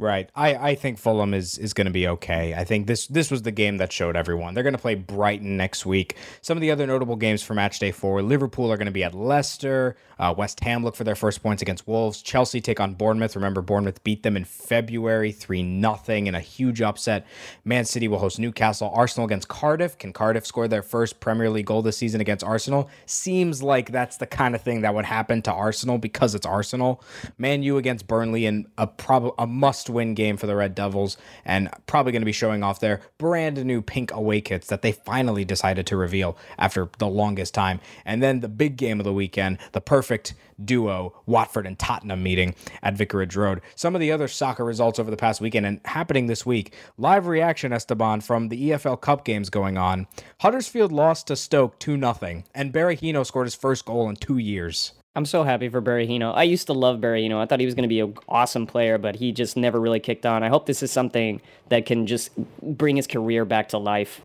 Right. 0.00 0.30
I, 0.34 0.54
I 0.54 0.74
think 0.76 0.98
Fulham 0.98 1.34
is 1.34 1.58
is 1.58 1.74
going 1.74 1.84
to 1.84 1.90
be 1.92 2.08
okay. 2.08 2.54
I 2.54 2.64
think 2.64 2.86
this 2.86 3.06
this 3.06 3.30
was 3.30 3.42
the 3.42 3.50
game 3.50 3.76
that 3.76 3.92
showed 3.92 4.16
everyone. 4.16 4.54
They're 4.54 4.64
going 4.64 4.74
to 4.74 4.80
play 4.80 4.94
Brighton 4.94 5.58
next 5.58 5.84
week. 5.84 6.16
Some 6.40 6.56
of 6.56 6.62
the 6.62 6.70
other 6.70 6.86
notable 6.86 7.16
games 7.16 7.42
for 7.42 7.52
match 7.52 7.78
day 7.78 7.92
four 7.92 8.22
Liverpool 8.22 8.72
are 8.72 8.78
going 8.78 8.86
to 8.86 8.92
be 8.92 9.04
at 9.04 9.14
Leicester. 9.14 9.96
Uh, 10.18 10.34
West 10.36 10.60
Ham 10.60 10.82
look 10.84 10.96
for 10.96 11.04
their 11.04 11.14
first 11.14 11.42
points 11.42 11.60
against 11.60 11.86
Wolves. 11.86 12.22
Chelsea 12.22 12.60
take 12.62 12.80
on 12.80 12.94
Bournemouth. 12.94 13.36
Remember, 13.36 13.60
Bournemouth 13.60 14.02
beat 14.02 14.22
them 14.22 14.36
in 14.36 14.44
February 14.44 15.32
3 15.32 15.80
0 15.80 15.98
in 16.06 16.34
a 16.34 16.40
huge 16.40 16.80
upset. 16.80 17.26
Man 17.64 17.84
City 17.84 18.08
will 18.08 18.18
host 18.18 18.38
Newcastle. 18.38 18.90
Arsenal 18.94 19.26
against 19.26 19.48
Cardiff. 19.48 19.98
Can 19.98 20.12
Cardiff 20.14 20.46
score 20.46 20.66
their 20.66 20.82
first 20.82 21.20
Premier 21.20 21.50
League 21.50 21.66
goal 21.66 21.82
this 21.82 21.98
season 21.98 22.22
against 22.22 22.44
Arsenal? 22.44 22.88
Seems 23.04 23.62
like 23.62 23.92
that's 23.92 24.16
the 24.16 24.26
kind 24.26 24.54
of 24.54 24.62
thing 24.62 24.80
that 24.80 24.94
would 24.94 25.04
happen 25.04 25.42
to 25.42 25.52
Arsenal 25.52 25.98
because 25.98 26.34
it's 26.34 26.46
Arsenal. 26.46 27.02
Man 27.36 27.62
U 27.62 27.76
against 27.76 28.06
Burnley 28.06 28.46
and 28.46 28.66
a, 28.78 28.86
prob- 28.86 29.34
a 29.38 29.46
must 29.46 29.89
win 29.90 30.14
game 30.14 30.36
for 30.36 30.46
the 30.46 30.56
Red 30.56 30.74
Devils, 30.74 31.16
and 31.44 31.68
probably 31.86 32.12
going 32.12 32.22
to 32.22 32.26
be 32.26 32.32
showing 32.32 32.62
off 32.62 32.80
their 32.80 33.00
brand 33.18 33.64
new 33.64 33.82
pink 33.82 34.12
away 34.12 34.40
kits 34.40 34.68
that 34.68 34.82
they 34.82 34.92
finally 34.92 35.44
decided 35.44 35.86
to 35.88 35.96
reveal 35.96 36.36
after 36.58 36.88
the 36.98 37.06
longest 37.06 37.54
time. 37.54 37.80
And 38.04 38.22
then 38.22 38.40
the 38.40 38.48
big 38.48 38.76
game 38.76 39.00
of 39.00 39.04
the 39.04 39.12
weekend, 39.12 39.58
the 39.72 39.80
perfect 39.80 40.34
duo, 40.64 41.14
Watford 41.26 41.66
and 41.66 41.78
Tottenham 41.78 42.22
meeting 42.22 42.54
at 42.82 42.94
Vicarage 42.94 43.36
Road. 43.36 43.60
Some 43.74 43.94
of 43.94 44.00
the 44.00 44.12
other 44.12 44.28
soccer 44.28 44.64
results 44.64 44.98
over 44.98 45.10
the 45.10 45.16
past 45.16 45.40
weekend 45.40 45.66
and 45.66 45.80
happening 45.84 46.26
this 46.26 46.44
week. 46.44 46.74
Live 46.98 47.26
reaction, 47.26 47.72
Esteban, 47.72 48.20
from 48.20 48.48
the 48.48 48.70
EFL 48.70 49.00
Cup 49.00 49.24
games 49.24 49.50
going 49.50 49.78
on. 49.78 50.06
Huddersfield 50.40 50.92
lost 50.92 51.26
to 51.28 51.36
Stoke 51.36 51.78
2 51.78 51.98
0, 51.98 52.42
and 52.54 52.72
Berahino 52.72 53.24
scored 53.24 53.46
his 53.46 53.54
first 53.54 53.84
goal 53.84 54.08
in 54.08 54.16
two 54.16 54.38
years. 54.38 54.92
I'm 55.16 55.26
so 55.26 55.42
happy 55.42 55.68
for 55.68 55.82
Berahino. 55.82 56.32
I 56.34 56.44
used 56.44 56.68
to 56.68 56.72
love 56.72 57.00
Berahino. 57.00 57.38
I 57.38 57.46
thought 57.46 57.58
he 57.58 57.66
was 57.66 57.74
going 57.74 57.82
to 57.82 57.88
be 57.88 58.00
an 58.00 58.14
awesome 58.28 58.66
player, 58.66 58.96
but 58.96 59.16
he 59.16 59.32
just 59.32 59.56
never 59.56 59.80
really 59.80 59.98
kicked 59.98 60.24
on. 60.24 60.42
I 60.42 60.48
hope 60.48 60.66
this 60.66 60.82
is 60.82 60.92
something 60.92 61.40
that 61.68 61.84
can 61.84 62.06
just 62.06 62.30
bring 62.62 62.96
his 62.96 63.08
career 63.08 63.44
back 63.44 63.70
to 63.70 63.78
life. 63.78 64.20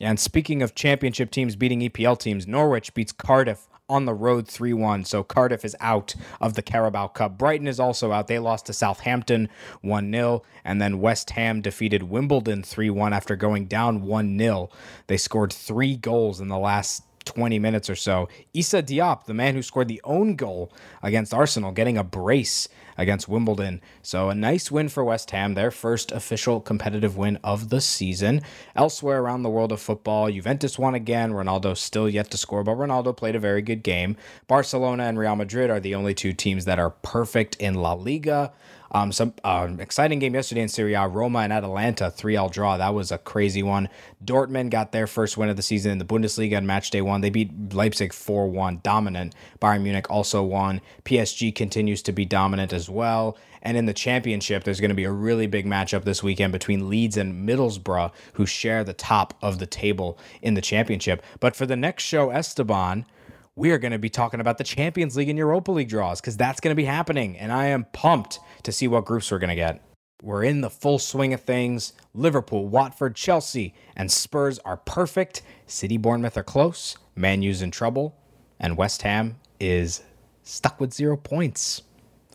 And 0.00 0.20
speaking 0.20 0.62
of 0.62 0.74
championship 0.74 1.30
teams 1.30 1.56
beating 1.56 1.80
EPL 1.80 2.18
teams, 2.18 2.46
Norwich 2.46 2.94
beats 2.94 3.12
Cardiff 3.12 3.66
on 3.88 4.04
the 4.04 4.14
road 4.14 4.48
3 4.48 4.72
1. 4.72 5.04
So 5.04 5.22
Cardiff 5.22 5.64
is 5.64 5.76
out 5.80 6.14
of 6.40 6.54
the 6.54 6.62
Carabao 6.62 7.08
Cup. 7.08 7.36
Brighton 7.36 7.66
is 7.66 7.78
also 7.78 8.12
out. 8.12 8.26
They 8.26 8.38
lost 8.38 8.66
to 8.66 8.72
Southampton 8.72 9.48
1 9.82 10.12
0. 10.12 10.42
And 10.64 10.80
then 10.80 11.00
West 11.00 11.30
Ham 11.30 11.60
defeated 11.60 12.04
Wimbledon 12.04 12.62
3 12.62 12.88
1 12.88 13.12
after 13.12 13.36
going 13.36 13.66
down 13.66 14.02
1 14.02 14.38
0. 14.38 14.70
They 15.08 15.16
scored 15.16 15.52
three 15.52 15.96
goals 15.96 16.40
in 16.40 16.48
the 16.48 16.58
last 16.58 17.04
20 17.24 17.58
minutes 17.58 17.88
or 17.88 17.96
so. 17.96 18.28
Issa 18.54 18.82
Diop, 18.82 19.24
the 19.24 19.34
man 19.34 19.54
who 19.54 19.62
scored 19.62 19.88
the 19.88 20.00
own 20.04 20.36
goal 20.36 20.72
against 21.02 21.34
Arsenal, 21.34 21.72
getting 21.72 21.96
a 21.96 22.04
brace 22.04 22.68
against 22.96 23.28
Wimbledon. 23.28 23.80
So 24.02 24.28
a 24.28 24.34
nice 24.34 24.70
win 24.70 24.88
for 24.88 25.04
West 25.04 25.30
Ham, 25.30 25.54
their 25.54 25.70
first 25.70 26.12
official 26.12 26.60
competitive 26.60 27.16
win 27.16 27.38
of 27.42 27.68
the 27.68 27.80
season. 27.80 28.42
Elsewhere 28.76 29.20
around 29.20 29.42
the 29.42 29.50
world 29.50 29.72
of 29.72 29.80
football, 29.80 30.30
Juventus 30.30 30.78
won 30.78 30.94
again. 30.94 31.32
Ronaldo 31.32 31.76
still 31.76 32.08
yet 32.08 32.30
to 32.30 32.36
score, 32.36 32.62
but 32.64 32.76
Ronaldo 32.76 33.16
played 33.16 33.36
a 33.36 33.40
very 33.40 33.62
good 33.62 33.82
game. 33.82 34.16
Barcelona 34.46 35.04
and 35.04 35.18
Real 35.18 35.36
Madrid 35.36 35.70
are 35.70 35.80
the 35.80 35.94
only 35.94 36.14
two 36.14 36.32
teams 36.32 36.64
that 36.64 36.78
are 36.78 36.90
perfect 36.90 37.56
in 37.56 37.74
La 37.74 37.94
Liga. 37.94 38.52
Um, 38.94 39.10
some 39.10 39.32
uh, 39.42 39.68
exciting 39.78 40.18
game 40.18 40.34
yesterday 40.34 40.60
in 40.60 40.68
Serie 40.68 40.92
A. 40.92 41.08
Roma 41.08 41.40
and 41.40 41.52
Atalanta 41.52 42.10
three 42.10 42.36
all 42.36 42.50
draw. 42.50 42.76
That 42.76 42.94
was 42.94 43.10
a 43.10 43.16
crazy 43.16 43.62
one. 43.62 43.88
Dortmund 44.22 44.70
got 44.70 44.92
their 44.92 45.06
first 45.06 45.38
win 45.38 45.48
of 45.48 45.56
the 45.56 45.62
season 45.62 45.92
in 45.92 45.98
the 45.98 46.04
Bundesliga 46.04 46.58
on 46.58 46.66
match 46.66 46.90
day 46.90 47.00
one. 47.00 47.22
They 47.22 47.30
beat 47.30 47.72
Leipzig 47.72 48.12
four 48.12 48.48
one, 48.48 48.80
dominant. 48.82 49.34
Bayern 49.60 49.82
Munich 49.82 50.10
also 50.10 50.42
won. 50.42 50.82
PSG 51.06 51.54
continues 51.54 52.02
to 52.02 52.12
be 52.12 52.26
dominant 52.26 52.72
as 52.72 52.90
well. 52.90 53.38
And 53.62 53.76
in 53.76 53.86
the 53.86 53.94
championship, 53.94 54.64
there's 54.64 54.80
going 54.80 54.90
to 54.90 54.94
be 54.94 55.04
a 55.04 55.12
really 55.12 55.46
big 55.46 55.66
matchup 55.66 56.04
this 56.04 56.22
weekend 56.22 56.52
between 56.52 56.90
Leeds 56.90 57.16
and 57.16 57.48
Middlesbrough, 57.48 58.10
who 58.34 58.44
share 58.44 58.84
the 58.84 58.92
top 58.92 59.34
of 59.40 59.58
the 59.58 59.66
table 59.66 60.18
in 60.42 60.54
the 60.54 60.60
championship. 60.60 61.22
But 61.40 61.56
for 61.56 61.64
the 61.64 61.76
next 61.76 62.02
show, 62.02 62.30
Esteban 62.30 63.06
we 63.54 63.70
are 63.70 63.78
going 63.78 63.92
to 63.92 63.98
be 63.98 64.08
talking 64.08 64.40
about 64.40 64.58
the 64.58 64.64
Champions 64.64 65.16
League 65.16 65.28
and 65.28 65.38
Europa 65.38 65.72
League 65.72 65.88
draws 65.88 66.20
because 66.20 66.36
that's 66.36 66.60
going 66.60 66.70
to 66.70 66.80
be 66.80 66.86
happening. 66.86 67.36
And 67.36 67.52
I 67.52 67.66
am 67.66 67.86
pumped 67.92 68.40
to 68.62 68.72
see 68.72 68.88
what 68.88 69.04
groups 69.04 69.30
we're 69.30 69.38
going 69.38 69.50
to 69.50 69.54
get. 69.54 69.82
We're 70.22 70.44
in 70.44 70.60
the 70.60 70.70
full 70.70 70.98
swing 70.98 71.34
of 71.34 71.42
things. 71.42 71.92
Liverpool, 72.14 72.68
Watford, 72.68 73.14
Chelsea, 73.14 73.74
and 73.96 74.10
Spurs 74.10 74.58
are 74.60 74.76
perfect. 74.76 75.42
City, 75.66 75.96
Bournemouth 75.96 76.36
are 76.36 76.44
close. 76.44 76.96
Man 77.14 77.42
U's 77.42 77.60
in 77.60 77.70
trouble. 77.70 78.16
And 78.58 78.76
West 78.76 79.02
Ham 79.02 79.36
is 79.58 80.02
stuck 80.44 80.80
with 80.80 80.94
zero 80.94 81.16
points. 81.16 81.82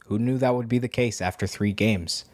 Who 0.08 0.20
knew 0.20 0.38
that 0.38 0.54
would 0.54 0.70
be 0.70 0.80
the 0.80 0.88
case 0.88 1.22
after 1.22 1.48
three 1.48 1.74
games? 1.74 2.26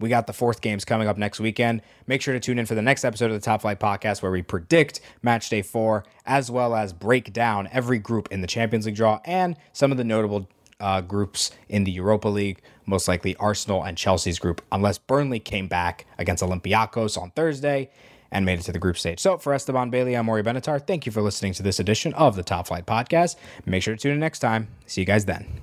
We 0.00 0.08
got 0.08 0.26
the 0.26 0.32
fourth 0.32 0.62
games 0.62 0.84
coming 0.84 1.06
up 1.06 1.18
next 1.18 1.38
weekend. 1.38 1.82
Make 2.06 2.22
sure 2.22 2.34
to 2.34 2.40
tune 2.40 2.58
in 2.58 2.66
for 2.66 2.74
the 2.74 2.82
next 2.82 3.04
episode 3.04 3.26
of 3.26 3.32
the 3.32 3.44
Top 3.44 3.60
Flight 3.60 3.78
Podcast 3.78 4.22
where 4.22 4.32
we 4.32 4.42
predict 4.42 5.00
match 5.22 5.50
day 5.50 5.62
four, 5.62 6.04
as 6.26 6.50
well 6.50 6.74
as 6.74 6.92
break 6.92 7.32
down 7.32 7.68
every 7.70 7.98
group 7.98 8.28
in 8.32 8.40
the 8.40 8.46
Champions 8.46 8.86
League 8.86 8.96
draw 8.96 9.20
and 9.24 9.56
some 9.72 9.92
of 9.92 9.98
the 9.98 10.04
notable 10.04 10.48
uh, 10.80 11.02
groups 11.02 11.50
in 11.68 11.84
the 11.84 11.90
Europa 11.92 12.28
League, 12.28 12.62
most 12.86 13.06
likely 13.06 13.36
Arsenal 13.36 13.82
and 13.84 13.98
Chelsea's 13.98 14.38
group, 14.38 14.62
unless 14.72 14.98
Burnley 14.98 15.38
came 15.38 15.68
back 15.68 16.06
against 16.18 16.42
Olympiacos 16.42 17.20
on 17.20 17.30
Thursday 17.32 17.90
and 18.32 18.46
made 18.46 18.58
it 18.58 18.62
to 18.62 18.72
the 18.72 18.78
group 18.78 18.96
stage. 18.96 19.20
So 19.20 19.38
for 19.38 19.52
Esteban 19.52 19.90
Bailey, 19.90 20.16
I'm 20.16 20.26
Maury 20.26 20.42
Benatar. 20.42 20.84
Thank 20.84 21.04
you 21.04 21.12
for 21.12 21.20
listening 21.20 21.52
to 21.54 21.62
this 21.62 21.78
edition 21.78 22.14
of 22.14 22.36
the 22.36 22.42
Top 22.42 22.68
Flight 22.68 22.86
Podcast. 22.86 23.36
Make 23.66 23.82
sure 23.82 23.94
to 23.94 24.00
tune 24.00 24.12
in 24.12 24.20
next 24.20 24.38
time. 24.38 24.68
See 24.86 25.02
you 25.02 25.06
guys 25.06 25.24
then. 25.26 25.60